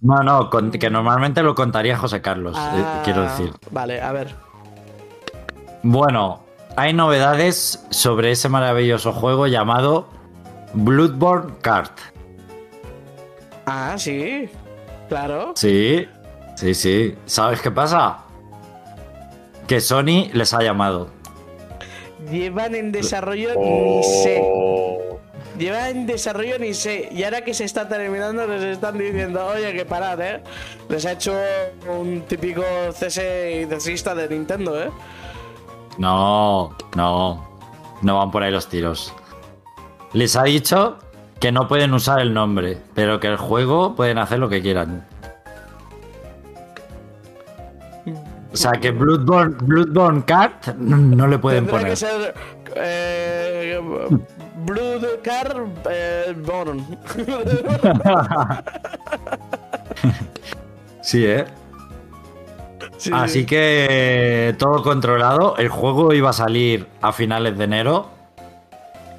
[0.01, 3.53] No, no, con- que normalmente lo contaría José Carlos, eh, Ah, quiero decir.
[3.73, 4.35] Vale, a ver.
[5.83, 6.45] Bueno,
[6.77, 10.09] hay novedades sobre ese maravilloso juego llamado
[10.75, 11.99] Bloodborne Kart.
[13.71, 14.49] Ah, sí.
[15.09, 15.53] Claro.
[15.55, 16.09] Sí,
[16.57, 17.15] sí, sí.
[17.27, 18.25] ¿Sabes qué pasa?
[19.67, 21.11] Que Sony les ha llamado.
[22.31, 24.41] Llevan en desarrollo ni sé.
[24.43, 25.19] Oh,
[25.59, 27.09] Llevan en desarrollo ni sé.
[27.13, 30.43] Y ahora que se está terminando, les están diciendo, oye, que parad, ¿eh?
[30.89, 31.35] Les ha hecho
[31.89, 32.63] un típico
[32.93, 34.91] cese y desista de Nintendo, ¿eh?
[35.99, 37.49] No, no,
[38.03, 39.13] no van por ahí los tiros.
[40.13, 40.99] Les ha dicho
[41.41, 45.05] que no pueden usar el nombre, pero que el juego pueden hacer lo que quieran.
[48.53, 51.91] O sea, que Bloodborne, Bloodborne Kart no le pueden Tendrá poner.
[51.93, 52.35] que ser.
[52.75, 53.79] Eh,
[54.65, 56.85] Blood Car eh, Born.
[61.01, 61.47] Sí, ¿eh?
[62.99, 63.47] Sí, Así sí.
[63.47, 65.57] que todo controlado.
[65.57, 68.11] El juego iba a salir a finales de enero.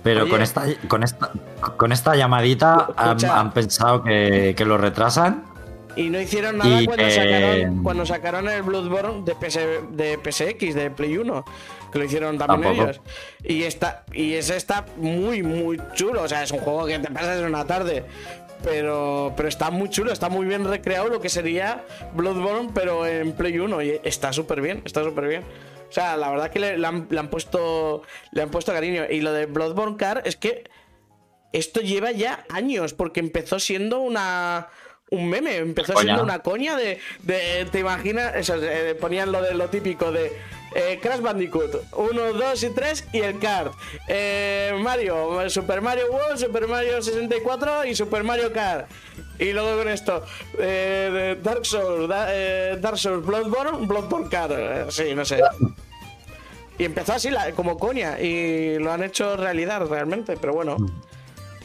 [0.04, 0.32] Pero Oye.
[0.32, 5.50] con esta, con esta, con esta llamadita han, pensado que, que lo retrasan.
[5.96, 9.60] Y no hicieron nada cuando, sacaron, cuando sacaron el Bloodborne de, PS,
[9.92, 11.46] de PSX, de Play 1.
[11.92, 12.84] Que lo hicieron también Tampoco.
[12.84, 13.02] ellos.
[13.44, 16.24] Y, está, y ese está muy, muy chulo.
[16.24, 18.06] O sea, es un juego que te pasas en una tarde.
[18.64, 21.84] Pero, pero está muy chulo, está muy bien recreado lo que sería
[22.14, 23.82] Bloodborne, pero en Play 1.
[23.82, 25.44] Y está súper bien, está súper bien.
[25.90, 29.04] O sea, la verdad que le, le han, le han puesto le han puesto cariño.
[29.10, 30.70] Y lo de Bloodborne Car es que
[31.54, 34.68] esto lleva ya años, porque empezó siendo una
[35.12, 36.04] un meme, empezó Coña.
[36.06, 40.32] siendo una coña de, de- te imaginas, eso, eh, ponían lo de lo típico de
[40.76, 43.74] eh, Crash Bandicoot 1, 2 y 3 y el kart.
[44.08, 48.88] Eh, Mario, Super Mario World, Super Mario 64 y Super Mario Kart.
[49.40, 50.24] Y luego con esto,
[50.60, 54.52] eh, Dark Souls, da- eh, Dark Souls, Bloodborne, Bloodborne Kart.
[54.56, 55.42] Eh, sí, no sé.
[56.78, 60.78] Y empezó así la- como coña y lo han hecho realidad realmente, pero bueno.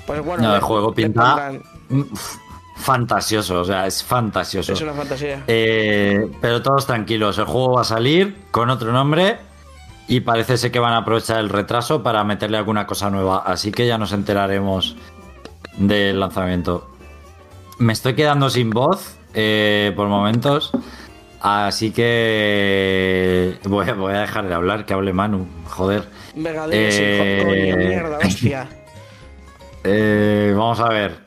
[0.06, 0.42] Pues bueno.
[0.42, 1.52] No, el juego pinta
[1.88, 2.02] mm,
[2.76, 4.72] fantasioso, o sea, es fantasioso.
[4.72, 5.42] Es una fantasía.
[5.46, 9.38] Eh, pero todos tranquilos, el juego va a salir con otro nombre
[10.08, 13.72] y parece ser que van a aprovechar el retraso para meterle alguna cosa nueva, así
[13.72, 14.96] que ya nos enteraremos
[15.78, 16.90] del lanzamiento.
[17.78, 20.70] Me estoy quedando sin voz eh, por momentos,
[21.40, 26.08] así que voy a, voy a dejar de hablar, que hable Manu, joder.
[26.36, 28.68] Venga, Eh, mierda, hostia.
[29.84, 31.18] Eh, vamos a ver.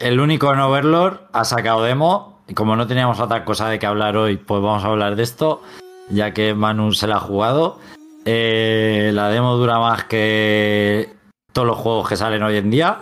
[0.00, 2.42] El único en Overlord ha sacado demo.
[2.48, 5.22] Y como no teníamos otra cosa de que hablar hoy, pues vamos a hablar de
[5.22, 5.62] esto.
[6.10, 7.78] Ya que Manu se la ha jugado.
[8.24, 11.14] Eh, la demo dura más que
[11.52, 12.98] todos los juegos que salen hoy en día.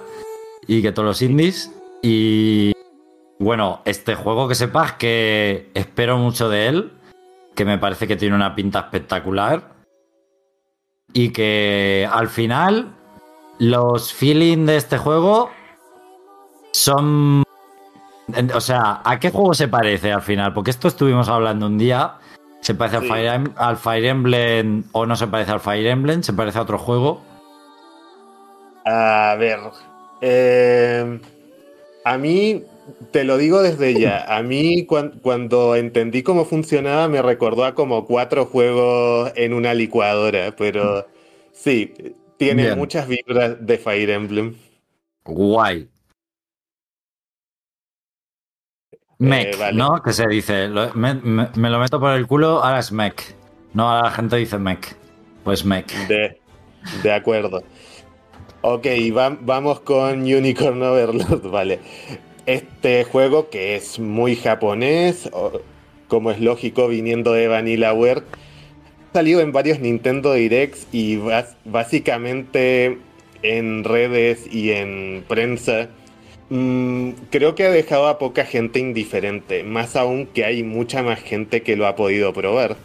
[0.67, 1.73] Y que todos los indies.
[2.03, 2.73] Y
[3.39, 6.93] bueno, este juego que sepas que espero mucho de él.
[7.55, 9.73] Que me parece que tiene una pinta espectacular.
[11.15, 12.94] Y que al final
[13.59, 15.51] los feelings de este juego
[16.73, 17.43] son.
[18.55, 20.55] O sea, ¿a qué juego se parece al final?
[20.55, 22.15] Porque esto estuvimos hablando un día.
[22.61, 23.03] ¿Se parece al.
[23.05, 26.23] Fire, Em- al Fire Emblem o no se parece al Fire Emblem?
[26.23, 27.21] ¿Se parece a otro juego?
[28.85, 29.59] A ver.
[30.21, 31.21] eh,
[32.05, 32.63] a mí,
[33.13, 34.25] te lo digo desde ya.
[34.29, 39.75] A mí, cuan- cuando entendí cómo funcionaba, me recordó a como cuatro juegos en una
[39.75, 40.55] licuadora.
[40.57, 41.07] Pero
[41.53, 41.95] sí,
[42.45, 42.79] tiene Bien.
[42.79, 44.55] muchas vibras de Fire Emblem.
[45.25, 45.89] Guay.
[49.19, 49.77] Mech, vale.
[49.77, 50.03] ¿no?
[50.03, 50.69] Que se dice.
[50.69, 53.35] Lo- me, me- me lo meto por el culo, ahora es mech.
[53.73, 54.95] No, ahora la gente dice mech.
[55.45, 55.91] Pues mech.
[56.09, 56.41] De,
[57.03, 57.63] de acuerdo.
[58.63, 61.81] Ok, va- vamos con Unicorn Overlord, vale.
[62.47, 65.31] Este juego que es muy japonés,
[66.09, 68.25] como es lógico viniendo de Vanillaware, ha
[69.15, 71.21] salido en varios Nintendo Directs y
[71.65, 72.99] básicamente
[73.45, 75.89] en redes y en prensa.
[76.51, 81.21] mm, creo que ha dejado a poca gente indiferente, más aún que hay mucha más
[81.21, 82.77] gente que lo ha podido probar.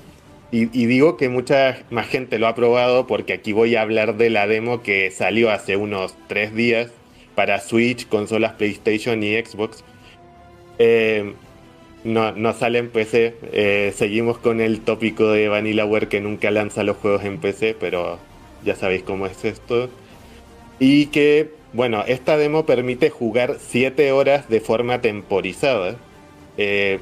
[0.51, 4.15] Y, y digo que mucha más gente lo ha probado porque aquí voy a hablar
[4.17, 6.91] de la demo que salió hace unos tres días
[7.35, 9.83] para Switch, consolas PlayStation y Xbox.
[10.77, 11.33] Eh,
[12.03, 13.35] no, no sale en PC.
[13.51, 18.19] Eh, seguimos con el tópico de Vanillaware que nunca lanza los juegos en PC, pero
[18.63, 19.89] ya sabéis cómo es esto.
[20.79, 25.95] Y que, bueno, esta demo permite jugar 7 horas de forma temporizada.
[26.57, 26.99] Eh,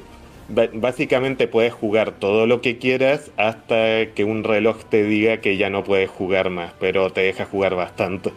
[0.48, 5.70] básicamente puedes jugar todo lo que quieras hasta que un reloj te diga que ya
[5.70, 8.30] no puedes jugar más, pero te deja jugar bastante.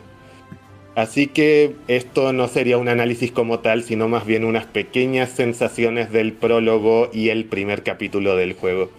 [0.96, 6.12] Así que esto no sería un análisis como tal, sino más bien unas pequeñas sensaciones
[6.12, 8.90] del prólogo y el primer capítulo del juego.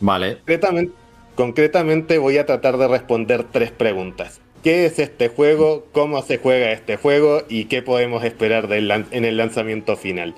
[0.00, 0.36] Vale.
[0.36, 0.92] Concretamente,
[1.34, 4.40] concretamente voy a tratar de responder tres preguntas.
[4.62, 5.86] ¿Qué es este juego?
[5.92, 7.42] ¿Cómo se juega este juego?
[7.48, 10.34] ¿Y qué podemos esperar en el lanzamiento final?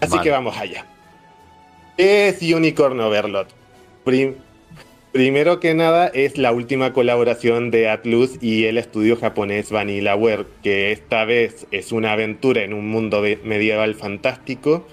[0.00, 0.84] Así que vamos allá.
[1.96, 3.48] ¿Qué es Unicorn Overlord?
[5.12, 10.92] Primero que nada es la última colaboración de Atlus y el estudio japonés Vanillaware, que
[10.92, 14.86] esta vez es una aventura en un mundo medieval fantástico,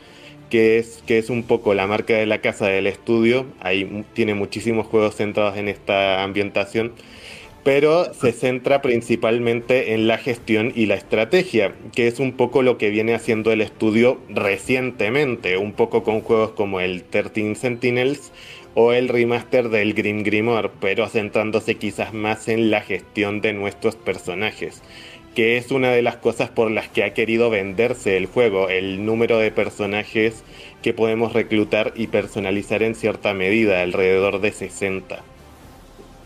[0.49, 3.48] que es, que es un poco la marca de la casa del estudio.
[3.60, 6.94] Ahí tiene muchísimos juegos centrados en esta ambientación,
[7.64, 12.77] pero se centra principalmente en la gestión y la estrategia, que es un poco lo
[12.77, 18.31] que viene haciendo el estudio recientemente, un poco con juegos como el 13 Sentinels
[18.76, 23.95] o el remaster del Grim Grimoire, pero centrándose quizás más en la gestión de nuestros
[23.95, 24.82] personajes,
[25.36, 29.06] que es una de las cosas por las que ha querido venderse el juego, el
[29.06, 30.44] número de personajes
[30.82, 35.24] que podemos reclutar y personalizar en cierta medida, alrededor de 60,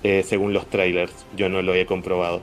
[0.04, 2.42] eh, según los trailers, yo no lo he comprobado.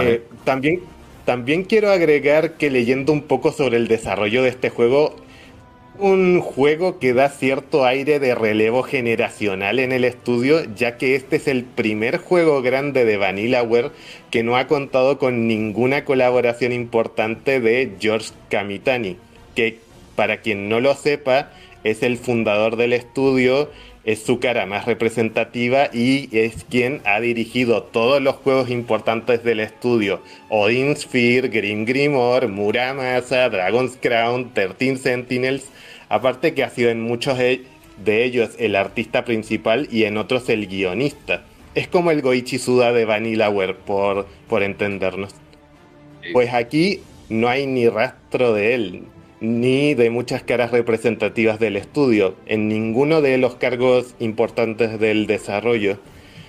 [0.00, 0.80] Eh, también,
[1.24, 5.16] también quiero agregar que leyendo un poco sobre el desarrollo de este juego,
[5.98, 11.36] un juego que da cierto aire de relevo generacional en el estudio, ya que este
[11.36, 13.90] es el primer juego grande de Vanillaware
[14.30, 19.16] que no ha contado con ninguna colaboración importante de George Kamitani,
[19.54, 19.78] que
[20.14, 21.50] para quien no lo sepa
[21.84, 23.70] es el fundador del estudio,
[24.04, 29.60] es su cara más representativa y es quien ha dirigido todos los juegos importantes del
[29.60, 30.22] estudio.
[30.48, 35.64] Odin Sphere, Grim Grimoire, Muramasa, Dragon's Crown, 13 Sentinels
[36.08, 37.64] Aparte que ha sido en muchos de,
[38.06, 41.42] ellos el artista principal y en otros el guionista.
[41.74, 45.34] Es como el Goichi Suda de Vanillaware, por, por entendernos.
[46.32, 49.04] Pues aquí no hay ni rastro de él,
[49.40, 55.98] ni de muchas caras representativas del estudio, en ninguno de los cargos importantes del desarrollo.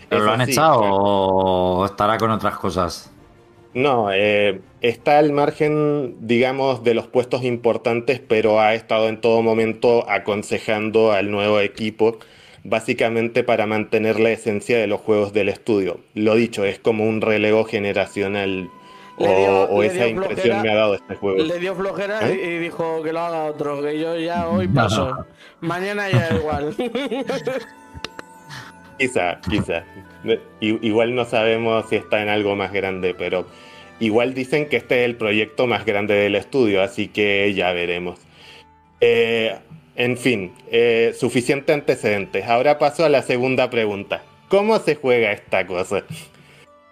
[0.10, 3.12] ¿Pero lo han echado o estará con otras cosas?
[3.78, 9.44] No, eh, está al margen, digamos, de los puestos importantes, pero ha estado en todo
[9.44, 12.18] momento aconsejando al nuevo equipo,
[12.64, 16.00] básicamente para mantener la esencia de los juegos del estudio.
[16.16, 18.68] Lo dicho, es como un relevo generacional.
[19.20, 21.38] o, esa impresión me ha dado este juego.
[21.38, 22.56] Le dio flojera ¿Eh?
[22.56, 25.24] y dijo que lo haga otro, que yo ya hoy paso.
[25.62, 26.76] Mañana ya igual.
[28.98, 29.84] quizá, quizá.
[30.62, 33.46] Igual no sabemos si está en algo más grande, pero
[34.00, 38.20] Igual dicen que este es el proyecto más grande del estudio, así que ya veremos.
[39.02, 39.56] Eh,
[39.96, 42.46] en fin, eh, suficiente antecedentes.
[42.46, 44.22] Ahora paso a la segunda pregunta.
[44.50, 46.04] ¿Cómo se juega esta cosa?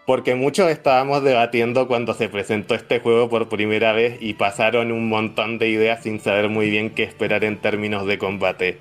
[0.05, 5.07] Porque muchos estábamos debatiendo cuando se presentó este juego por primera vez y pasaron un
[5.07, 8.79] montón de ideas sin saber muy bien qué esperar en términos de combate.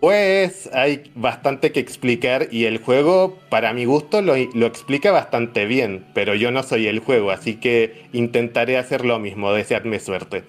[0.00, 6.06] Pues hay bastante que explicar y el juego, para mi gusto, lo, explica bastante bien,
[6.14, 10.44] pero yo no soy el juego, así que intentaré hacer lo mismo, deseadme suerte.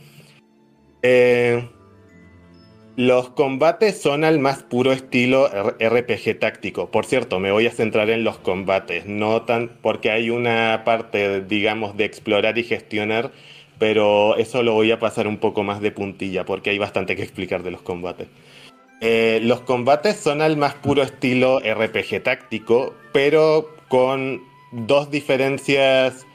[1.01, 1.67] Eh,
[2.95, 5.49] los combates son al más puro estilo
[5.79, 6.89] RPG táctico.
[6.89, 11.41] Por cierto, me voy a centrar en los combates, no tan porque hay una parte,
[11.41, 13.31] digamos, de explorar y gestionar,
[13.79, 17.23] pero eso lo voy a pasar un poco más de puntilla, porque hay bastante que
[17.23, 18.27] explicar de los combates.
[19.03, 26.27] Eh, los combates son al más puro estilo RPG táctico, pero con dos diferencias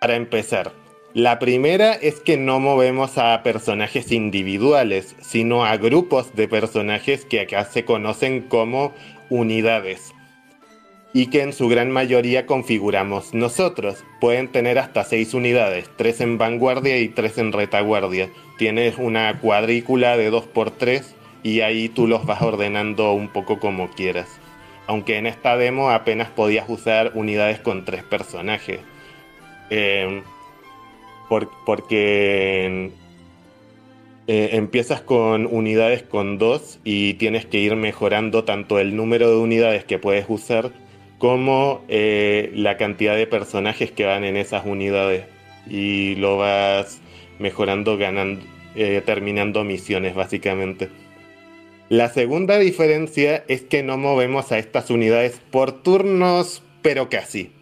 [0.00, 0.72] para empezar.
[1.14, 7.40] La primera es que no movemos a personajes individuales, sino a grupos de personajes que
[7.40, 8.92] acá se conocen como
[9.28, 10.14] unidades
[11.12, 14.04] y que en su gran mayoría configuramos nosotros.
[14.20, 18.30] Pueden tener hasta seis unidades, tres en vanguardia y tres en retaguardia.
[18.56, 21.02] Tienes una cuadrícula de 2x3
[21.42, 24.28] y ahí tú los vas ordenando un poco como quieras.
[24.86, 28.80] Aunque en esta demo apenas podías usar unidades con tres personajes.
[29.70, 30.22] Eh,
[31.64, 32.90] porque
[34.26, 39.36] eh, empiezas con unidades con dos y tienes que ir mejorando tanto el número de
[39.36, 40.72] unidades que puedes usar
[41.16, 45.24] como eh, la cantidad de personajes que van en esas unidades
[45.66, 47.00] y lo vas
[47.38, 48.44] mejorando, ganando,
[49.06, 50.90] terminando misiones básicamente.
[51.92, 57.52] La segunda diferencia es que no movemos a estas unidades por turnos, pero casi.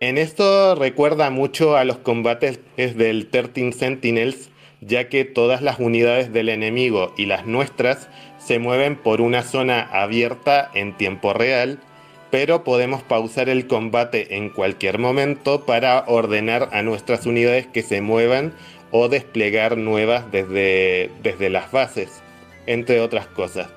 [0.00, 4.48] En esto recuerda mucho a los combates del 13 Sentinels,
[4.80, 8.08] ya que todas las unidades del enemigo y las nuestras
[8.38, 11.78] se mueven por una zona abierta en tiempo real,
[12.30, 18.00] pero podemos pausar el combate en cualquier momento para ordenar a nuestras unidades que se
[18.00, 18.54] muevan
[18.92, 22.21] o desplegar nuevas desde, desde las bases
[22.66, 23.68] entre otras cosas.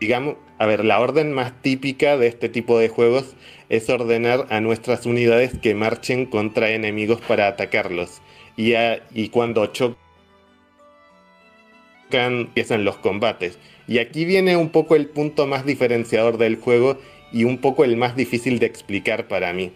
[0.00, 3.34] Digamos, a ver, la orden más típica de este tipo de juegos
[3.68, 8.20] es ordenar a nuestras unidades que marchen contra enemigos para atacarlos.
[8.56, 9.96] Y, cuando chocan,
[12.10, 13.58] empiezan los combates.
[13.86, 16.98] Y aquí viene un poco el punto más diferenciador del juego
[17.32, 19.72] y un poco el más difícil de explicar para mí.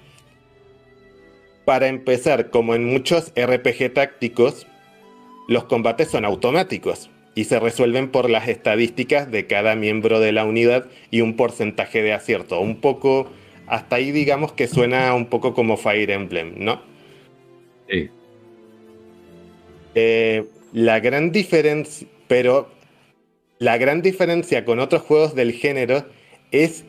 [1.67, 4.67] Para empezar, como en muchos RPG tácticos,
[5.47, 7.11] los combates son automáticos
[7.41, 12.03] y se resuelven por las estadísticas de cada miembro de la unidad y un porcentaje
[12.03, 12.61] de acierto.
[12.61, 13.31] Un poco,
[13.67, 16.83] hasta ahí digamos que suena un poco como Fire Emblem, ¿no?
[17.89, 18.11] Sí.
[19.95, 20.45] Eh,
[20.75, 22.69] la gran diferencia, pero
[23.59, 26.05] la gran diferencia con otros juegos del género
[26.51, 26.85] es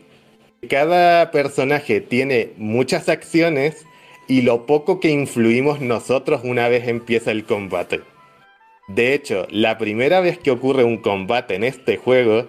[0.60, 3.86] que cada personaje tiene muchas acciones
[4.28, 8.02] y lo poco que influimos nosotros una vez empieza el combate.
[8.95, 12.47] De hecho, la primera vez que ocurre un combate en este juego,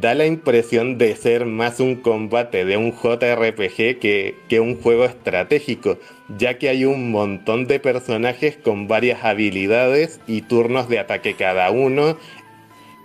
[0.00, 5.98] da la impresión de ser más un combate de un JRPG que, un juego estratégico,
[6.38, 11.70] ya que hay un montón de personajes con varias habilidades y turnos de ataque cada
[11.70, 12.16] uno,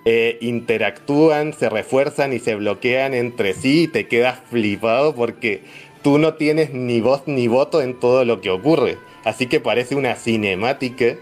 [0.05, 5.63] eh, interactúan, se refuerzan y se bloquean entre sí y te quedas flipado porque
[6.03, 8.97] tú no tienes ni voz ni voto en todo lo que ocurre.
[9.25, 11.17] Así que parece una cinemática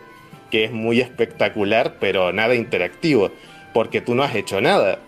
[0.55, 3.29] que es muy espectacular, pero nada interactivo,
[3.73, 4.99] porque tú no has hecho nada.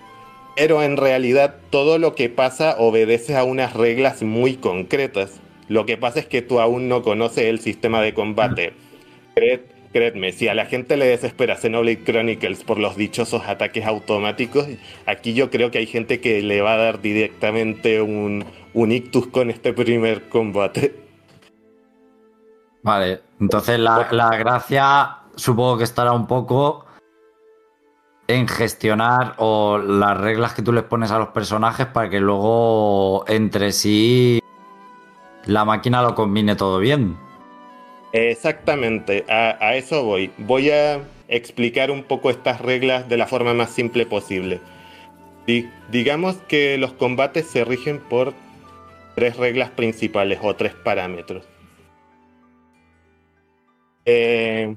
[0.57, 5.39] Pero en realidad todo lo que pasa obedece a unas reglas muy concretas.
[5.69, 8.73] Lo que pasa es que tú aún no conoces el sistema de combate.
[9.93, 14.67] créeme, si a la gente le desespera Xenoblade Chronicles por los dichosos ataques automáticos,
[15.05, 18.43] aquí yo creo que hay gente que le va a dar directamente un,
[18.73, 20.93] un ictus con este primer combate.
[22.83, 26.85] Vale, entonces la, la gracia supongo que estará un poco
[28.27, 33.23] en gestionar o las reglas que tú les pones a los personajes para que luego
[33.29, 34.41] entre sí
[35.45, 37.17] la máquina lo combine todo bien.
[38.11, 40.31] Exactamente, a, eso voy.
[40.37, 44.59] Voy a explicar un poco estas reglas de la forma más simple posible.
[45.89, 48.33] digamos que los combates se rigen por
[49.15, 51.45] tres reglas principales o tres parámetros.
[54.05, 54.75] Eh,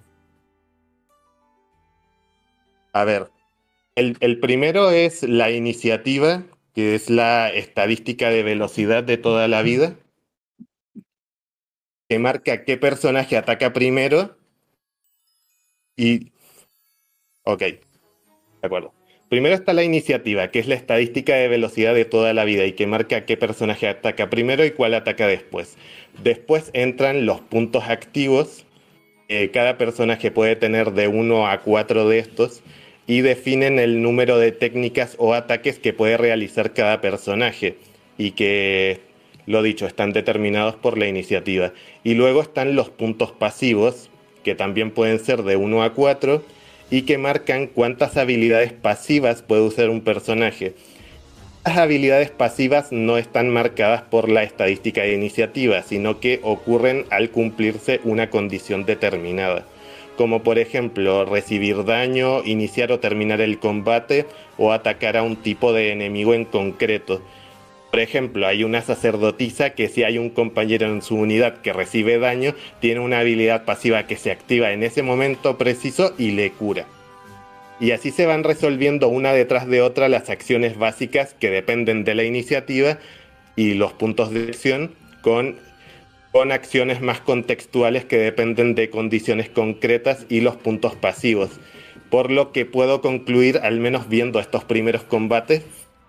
[2.92, 3.28] a ver,
[3.94, 6.44] el, primero es la iniciativa,
[6.74, 9.96] que es la estadística de velocidad de toda la vida,
[12.08, 14.36] que marca qué personaje ataca primero
[15.96, 16.32] y...
[17.44, 17.80] Ok, de
[18.62, 18.92] acuerdo.
[19.28, 22.72] Primero está la iniciativa, que es la estadística de velocidad de toda la vida y
[22.72, 25.76] que marca qué personaje ataca primero y cuál ataca después.
[26.22, 28.66] Después entran los puntos activos.
[29.52, 32.64] cada personaje puede tener de 1 a 4 de estos
[33.06, 37.76] y definen el número de técnicas o ataques que puede realizar cada personaje
[38.18, 39.00] y que,
[39.46, 41.72] lo dicho, están determinados por la iniciativa.
[42.04, 44.10] Y luego están los puntos pasivos,
[44.44, 46.42] que también pueden ser de 1 a 4
[46.90, 50.74] y que marcan cuántas habilidades pasivas puede usar un personaje.
[51.64, 57.30] Las habilidades pasivas no están marcadas por la estadística de iniciativa, sino que ocurren al
[57.30, 59.66] cumplirse una condición determinada
[60.20, 64.26] como por ejemplo recibir daño, iniciar o terminar el combate
[64.58, 67.22] o atacar a un tipo de enemigo en concreto.
[67.90, 72.18] Por ejemplo, hay una sacerdotisa que si hay un compañero en su unidad que recibe
[72.18, 76.84] daño, tiene una habilidad pasiva que se activa en ese momento preciso y le cura.
[77.80, 82.14] Y así se van resolviendo una detrás de otra las acciones básicas que dependen de
[82.14, 82.98] la iniciativa
[83.56, 84.90] y los puntos de acción
[85.22, 85.56] con
[86.32, 91.60] con acciones más contextuales que dependen de condiciones concretas y los puntos pasivos.
[92.08, 95.64] Por lo que puedo concluir, al menos viendo estos primeros combates,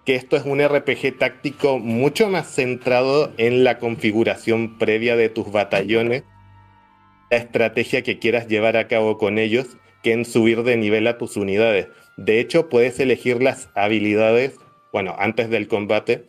[0.05, 5.51] que esto es un RPG táctico mucho más centrado en la configuración previa de tus
[5.51, 6.23] batallones,
[7.29, 11.17] la estrategia que quieras llevar a cabo con ellos, que en subir de nivel a
[11.17, 11.87] tus unidades.
[12.17, 14.57] De hecho, puedes elegir las habilidades,
[14.91, 16.25] bueno, antes del combate,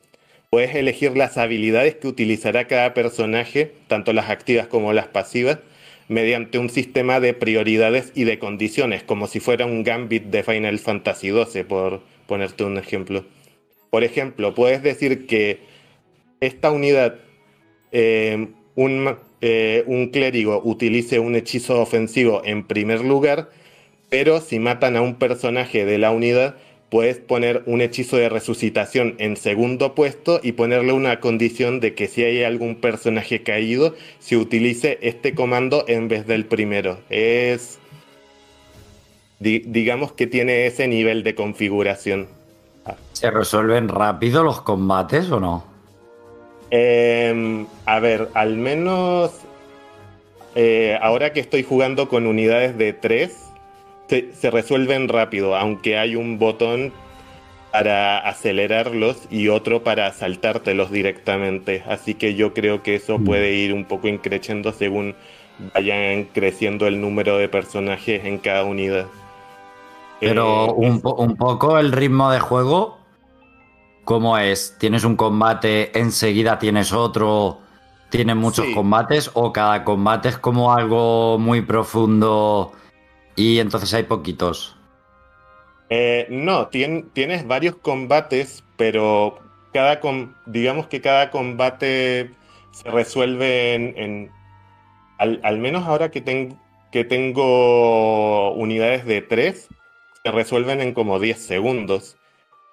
[0.52, 5.60] Puedes elegir las habilidades que utilizará cada personaje, tanto las activas como las pasivas,
[6.08, 10.78] mediante un sistema de prioridades y de condiciones, como si fuera un gambit de Final
[10.78, 13.24] Fantasy XII, por ponerte un ejemplo.
[13.88, 15.60] Por ejemplo, puedes decir que
[16.40, 17.14] esta unidad,
[17.90, 18.48] eh,
[19.40, 23.48] eh, un clérigo utilice un hechizo ofensivo en primer lugar,
[24.10, 26.56] pero si matan a un personaje de la unidad,
[26.92, 32.06] puedes poner un hechizo de resucitación en segundo puesto y ponerle una condición de que
[32.06, 36.98] si hay algún personaje caído, se utilice este comando en vez del primero.
[37.08, 37.78] Es.
[39.40, 42.28] digamos que tiene ese nivel de configuración.
[43.14, 45.64] ¿Se resuelven rápido los combates o no?
[46.70, 49.30] Em, a ver, al menos
[50.54, 53.51] eh, ahora que estoy jugando con unidades de 3,
[54.32, 56.92] se, resuelven rápido, aunque hay un botón
[57.72, 61.82] para acelerarlos y otro para saltártelos directamente.
[61.88, 63.24] Así que yo creo que eso mm.
[63.24, 65.14] puede ir un poco increciendo según
[65.74, 69.06] vayan creciendo el número de personajes en cada unidad.
[70.20, 72.98] Pero eh, un, un, poco el ritmo de juego,
[74.04, 74.76] ¿cómo es?
[74.78, 77.58] ¿Tienes un combate, enseguida tienes otro,
[78.10, 82.72] tienes muchos combates o cada combate es como algo muy profundo
[83.36, 84.76] y entonces hay poquitos.
[85.90, 89.38] Eh, no, tienes varios combates, pero
[89.72, 90.00] cada
[90.46, 92.30] digamos que cada combate
[92.70, 94.30] se resuelve en,
[95.18, 96.54] al, menos ahora que,
[96.90, 99.68] que tengo unidades de 3,
[100.24, 102.16] se resuelven en como 10 segundos.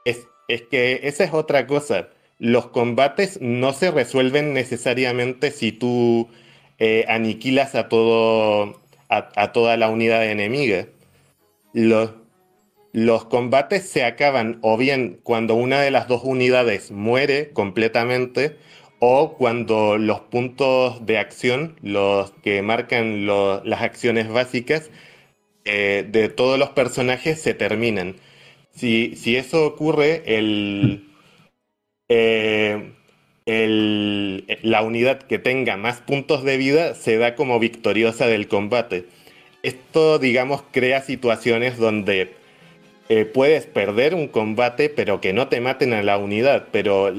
[0.06, 2.10] Es, es que esa es otra cosa.
[2.38, 6.30] Los combates no se resuelven necesariamente si tú
[6.77, 8.80] eh, aniquilas a todo
[9.10, 10.88] a, toda la unidad enemiga.
[11.73, 12.11] Los,
[12.94, 18.57] los combates se acaban o bien cuando una de las dos unidades muere completamente
[18.99, 24.91] o cuando los puntos de acción, los que marcan las acciones básicas
[25.65, 28.15] eh, de todos los personajes se terminan.
[28.72, 31.10] Si, si eso ocurre, el,
[32.10, 32.94] eh,
[33.49, 39.05] la unidad que tenga más puntos de vida se da como victoriosa del combate.
[39.63, 42.34] Esto, digamos, crea situaciones donde
[43.09, 46.67] eh, puedes perder un combate, pero que no te maten a la unidad.
[46.71, 47.13] Pero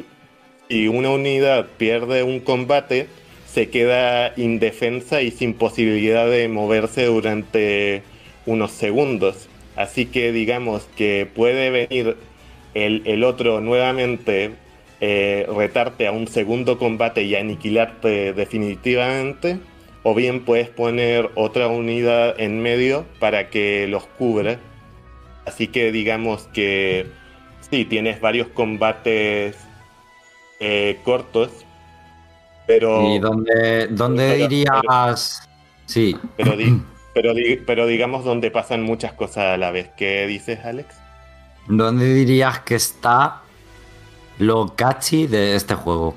[0.68, 3.08] si una unidad pierde un combate,
[3.46, 8.02] se queda indefensa y sin posibilidad de moverse durante
[8.46, 9.48] unos segundos.
[9.74, 12.16] Así que digamos que puede venir
[12.74, 14.52] el, el otro nuevamente
[15.00, 19.58] eh, retarte a un segundo combate y aniquilarte definitivamente,
[20.02, 24.58] o bien puedes poner otra unidad en medio para que los cubra.
[25.46, 27.06] Así que digamos que
[27.70, 29.56] sí, tienes varios combates
[30.58, 31.50] eh, cortos,
[32.66, 33.14] pero...
[33.14, 35.48] ¿Y dónde, dónde dirías...?
[35.86, 36.14] sí.
[36.36, 36.52] Pero,
[37.14, 37.32] pero,
[37.66, 39.88] pero digamos donde pasan muchas cosas a la vez.
[39.96, 40.94] ¿Qué dices, Alex?
[41.68, 43.39] ¿Dónde dirías que está
[44.40, 46.14] lo catchy de este juego?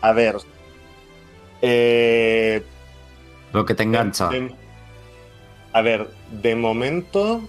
[0.00, 0.36] A ver.
[1.62, 2.62] Eh,
[3.52, 4.30] lo que te engancha.
[5.72, 6.08] a ver,
[6.42, 7.40] de momento.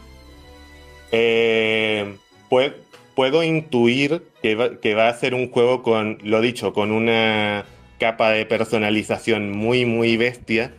[1.11, 2.15] Eh,
[2.47, 7.65] puedo, intuir que va, que va a ser un juego con, lo dicho, con una
[7.99, 10.73] capa de personalización muy, muy bestia.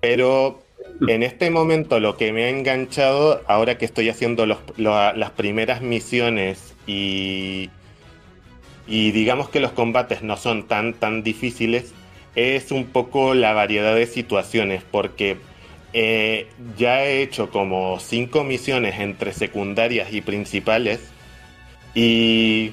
[0.00, 0.62] Pero
[1.08, 6.73] en este momento lo que me ha enganchado, ahora que estoy haciendo las primeras misiones
[6.86, 7.70] y,
[8.86, 11.92] y digamos que los combates no son tan, tan difíciles,
[12.34, 15.38] es un poco la variedad de situaciones, porque
[15.92, 21.00] eh, ya he hecho como cinco misiones entre secundarias y principales
[21.94, 22.72] y,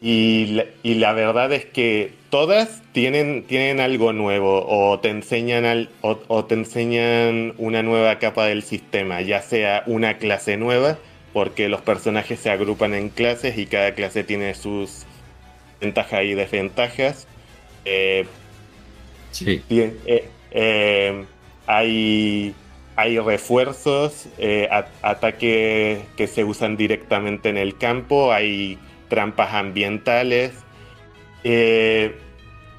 [0.00, 6.54] y, la, verdad es que todas tienen, tienen algo nuevo o te, enseñan o te
[6.54, 10.96] enseñan una nueva capa del sistema, ya sea una clase nueva
[11.36, 15.04] porque los personajes se agrupan en clases y cada clase tiene sus
[15.82, 17.28] ventajas y desventajas.
[17.84, 18.24] Eh,
[19.32, 19.62] sí.
[19.68, 21.24] Eh, eh,
[21.66, 22.54] hay,
[22.96, 24.28] hay refuerzos,
[25.02, 28.78] ataques que se usan directamente en el campo, hay
[29.10, 30.52] trampas ambientales.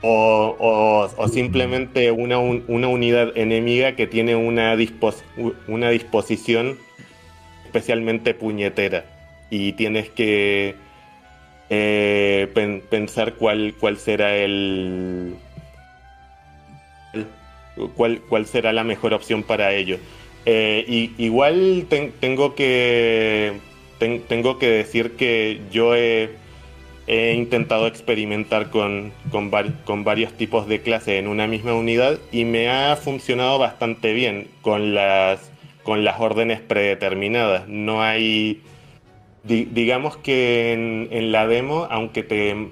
[0.02, 4.76] O, simplemente una, una, unidad enemiga que tiene una,
[5.68, 6.87] una disposición
[7.78, 9.06] especialmente puñetera
[9.52, 10.76] y tienes que
[11.70, 15.36] eh, pensar cuál, cuál será el,
[17.96, 20.00] cuál, cuál será la mejor opción para ello.
[20.46, 23.54] Eh, y, igual tengo que
[24.00, 26.30] tengo que decir que yo he
[27.08, 29.52] intentado experimentar con, con,
[29.86, 34.48] con, varios tipos de clase en una misma unidad y me ha funcionado bastante bien
[34.62, 35.52] con las,
[35.88, 37.66] con las órdenes predeterminadas.
[37.70, 38.62] No hay,
[39.46, 42.68] digamos que en, en, la demo, aunque te,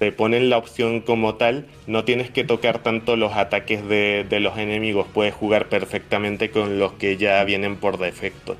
[0.00, 4.40] te ponen la opción como tal, no tienes que tocar tanto los ataques de, de
[4.40, 8.56] los enemigos, puedes jugar perfectamente con los que ya vienen por defecto.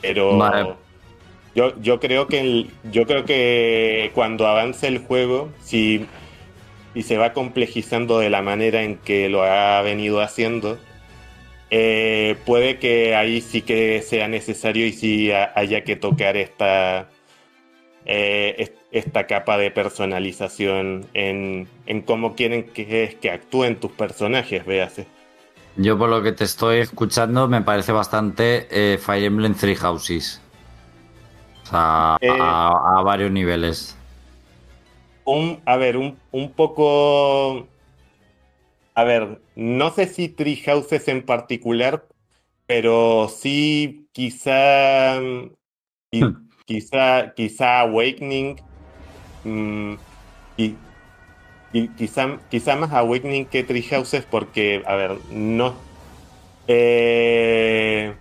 [0.00, 0.78] Pero...
[1.54, 6.06] Yo, yo creo que yo creo que cuando avance el juego, si
[6.94, 10.78] y se va complejizando de la manera en que lo ha venido haciendo,
[11.70, 17.08] eh, puede que ahí sí que sea necesario y sí haya que tocar esta,
[18.06, 25.06] eh, esta capa de personalización en, en cómo quieren que, que actúen tus personajes, véase.
[25.76, 30.40] Yo por lo que te estoy escuchando me parece bastante eh, Fire Emblem Three Houses.
[32.20, 33.96] Eh, a, varios niveles.
[35.24, 37.66] Un, a ver, un, un, poco.
[38.98, 42.08] A ver, no sé si Tree Houses en particular,
[42.66, 45.20] pero sí quizá.
[46.10, 46.48] Hmm.
[46.64, 48.56] quizá, quizá Awakening.
[49.44, 49.94] Mm,
[50.56, 50.74] y,
[51.96, 55.76] quizá, quizá más Awakening que Tree Houses, porque, a ver, no.
[56.66, 58.16] Eh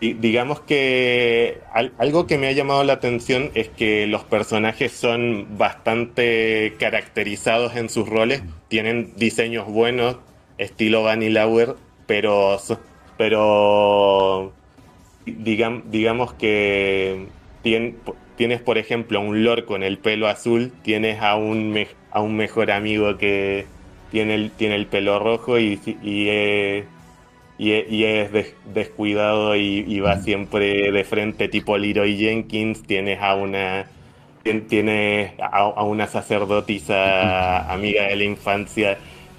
[0.00, 1.60] digamos que
[1.98, 7.88] algo que me ha llamado la atención es que los personajes son bastante caracterizados en
[7.88, 10.16] sus roles, tienen diseños buenos,
[10.56, 11.74] estilo Vanillaware,
[12.06, 12.60] pero,
[13.16, 14.52] pero
[15.26, 17.26] digamos que
[18.36, 21.76] tienes, por ejemplo, un lord con el pelo azul, tienes a un,
[22.12, 23.66] a un mejor amigo que
[24.12, 26.84] tiene el, tiene el pelo rojo y, y eh,
[27.58, 28.30] y, es
[28.72, 33.86] descuidado y, va siempre de frente tipo Leroy Jenkins, tienes a una
[34.68, 38.98] tienes a, una sacerdotisa amiga de la infancia.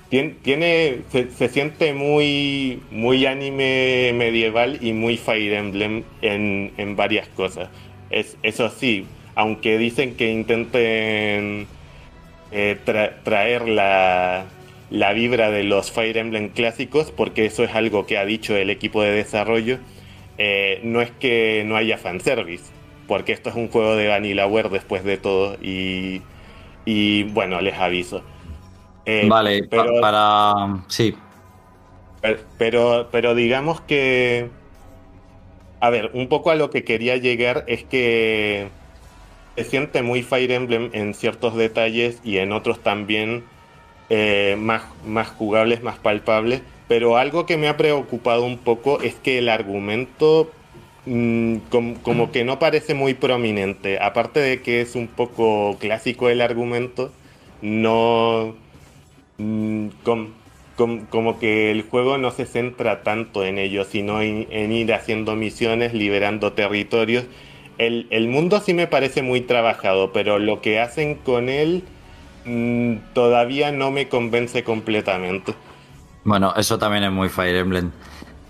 [0.10, 7.70] Tiene, se, siente muy, muy anime medieval y muy Fire Emblem en, en varias cosas.
[8.10, 9.06] Es, eso sí,
[9.36, 11.68] aunque dicen que intenten
[12.52, 12.78] eh,
[13.24, 14.46] traer la,
[14.90, 18.70] la vibra de los Fire Emblem clásicos, porque eso es algo que ha dicho el
[18.70, 19.80] equipo de desarrollo.
[20.38, 22.72] Eh, no es que no haya fanservice,
[23.08, 26.22] porque esto es un juego de Vanillaware después de todo, y,
[26.86, 28.24] y bueno, les aviso.
[29.06, 30.84] Eh, vale, pero, para.
[30.88, 31.16] Sí.
[32.58, 34.50] Pero, pero, digamos que.
[35.80, 38.68] A ver, un poco a lo que quería llegar es que
[39.56, 43.46] se siente muy Fire Emblem en ciertos detalles y en otros también
[44.10, 46.62] eh, más, más jugables, más palpables.
[46.88, 50.52] Pero algo que me ha preocupado un poco es que el argumento
[51.06, 51.58] mm,
[52.02, 54.00] como, que no parece muy prominente.
[54.02, 57.12] Aparte de que es un poco clásico el argumento,
[57.62, 58.56] no...
[59.38, 59.90] Mm,
[61.10, 65.94] como que el juego no se centra tanto en ello, sino en, ir haciendo misiones,
[65.94, 67.26] liberando territorios.
[67.78, 71.84] El, el mundo sí me parece muy trabajado, pero lo que hacen con él
[72.46, 75.54] Mm, todavía no me convence completamente.
[76.24, 77.92] Bueno, eso también es muy Fire Emblem.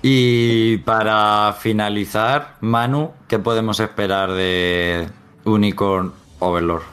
[0.02, 5.07] Y para finalizar, Manu, ¿qué podemos esperar de
[5.44, 6.84] Unicorn Overlord?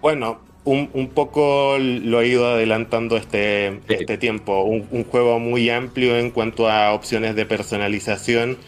[0.00, 4.62] Bueno, un, poco lo he ido adelantando este, este tiempo.
[4.62, 8.58] Un, juego muy amplio en cuanto a opciones de personalización.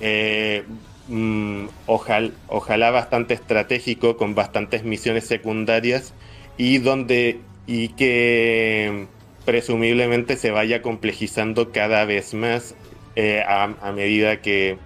[0.00, 0.64] Eh,
[1.12, 6.14] Mm, ojalá, bastante estratégico, con bastantes misiones secundarias
[6.56, 9.08] y donde y que
[9.44, 12.74] presumiblemente se vaya complejizando cada vez más
[13.14, 14.78] eh, a, medida que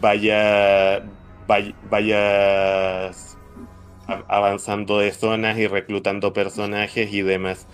[0.00, 1.04] vaya,
[4.26, 7.68] avanzando de zonas y reclutando personajes y demás.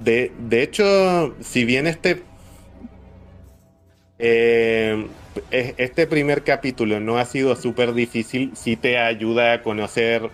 [0.00, 2.24] De, de hecho, si bien este
[4.26, 5.06] eh,
[5.50, 10.30] este primer capítulo no ha sido súper difícil, sí te ayuda a conocer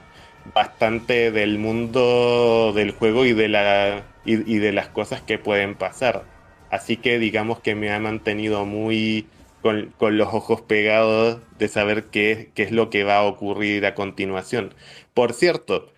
[0.55, 6.25] bastante del mundo del juego y de, la, y, de las cosas que pueden pasar.
[6.71, 9.27] Así que digamos que me ha mantenido muy
[9.61, 13.95] con, los ojos pegados de saber qué, qué es lo que va a ocurrir a
[13.97, 14.73] continuación.
[15.15, 15.93] Por cierto,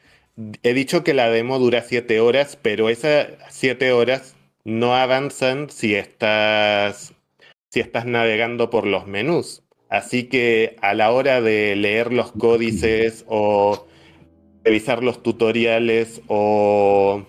[0.62, 5.94] he dicho que la demo dura 7 horas, pero esas 7 horas no avanzan si
[5.94, 7.11] estás
[7.73, 9.62] si estás navegando por los menús.
[9.89, 13.86] Así que a la hora de leer los códices o
[14.62, 17.23] revisar los tutoriales o,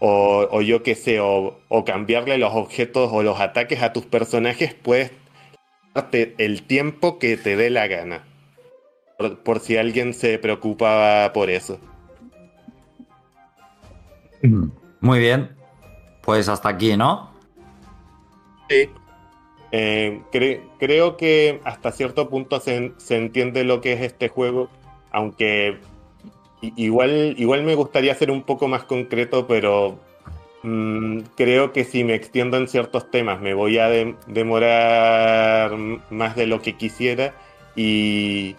[0.00, 5.12] o, yo qué sé, o, cambiarle los objetos o los ataques a tus personajes, puedes
[5.94, 8.24] darte el tiempo que te dé la gana.
[9.44, 11.78] por, si alguien se preocupaba por eso.
[15.00, 15.56] Muy bien.
[16.22, 17.30] Pues hasta aquí, ¿no?
[18.68, 18.90] Sí.
[19.76, 20.20] Eh,
[20.78, 24.68] creo que hasta cierto punto se, entiende lo que es este juego,
[25.10, 25.78] aunque
[26.60, 29.98] igual, igual me gustaría ser un poco más concreto, pero
[30.62, 33.88] mm, creo que si me extiendo en ciertos temas me voy a
[34.28, 35.72] demorar
[36.08, 37.34] más de lo que quisiera
[37.74, 38.54] y,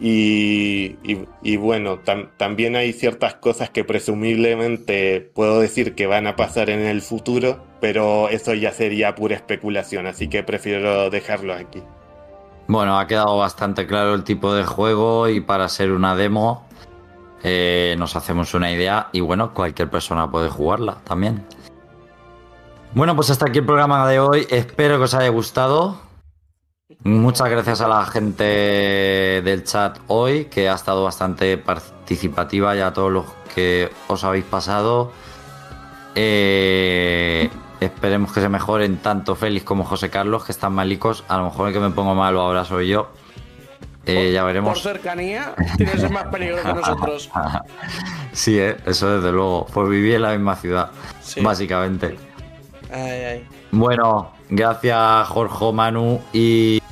[0.00, 2.00] y, bueno,
[2.36, 7.64] también hay ciertas cosas que presumiblemente puedo decir que van a pasar en el futuro,
[7.80, 11.82] pero eso ya sería pura especulación, así que prefiero dejarlo aquí.
[12.68, 16.66] Bueno, ha quedado bastante claro el tipo de juego y para ser una demo
[17.42, 21.44] eh, nos hacemos una idea y bueno, cualquier persona puede jugarla también.
[22.94, 24.46] Bueno, pues hasta aquí el programa de hoy.
[24.50, 26.07] Espero que os haya gustado.
[27.04, 32.94] Muchas gracias a la gente del chat hoy, que ha estado bastante participativa y a
[32.94, 35.12] todos los que os habéis pasado.
[36.14, 37.50] Eh,
[37.80, 41.24] esperemos que se mejoren tanto Félix como José Carlos, que están malicos.
[41.28, 43.10] A lo mejor el que me pongo malo ahora soy yo.
[44.06, 44.72] Eh, ya veremos.
[44.72, 47.30] Por cercanía, tienes más peligro que nosotros.
[48.32, 49.66] sí, eh, eso desde luego.
[49.66, 50.90] Por vivir en la misma ciudad,
[51.42, 52.16] básicamente.
[53.72, 56.82] Bueno, gracias Jorge, Manu y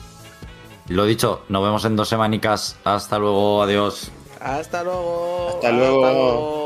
[0.89, 2.77] lo dicho, nos vemos en dos semanicas.
[2.85, 4.11] Hasta luego, adiós.
[4.41, 5.51] Hasta luego.
[5.55, 6.65] Hasta luego.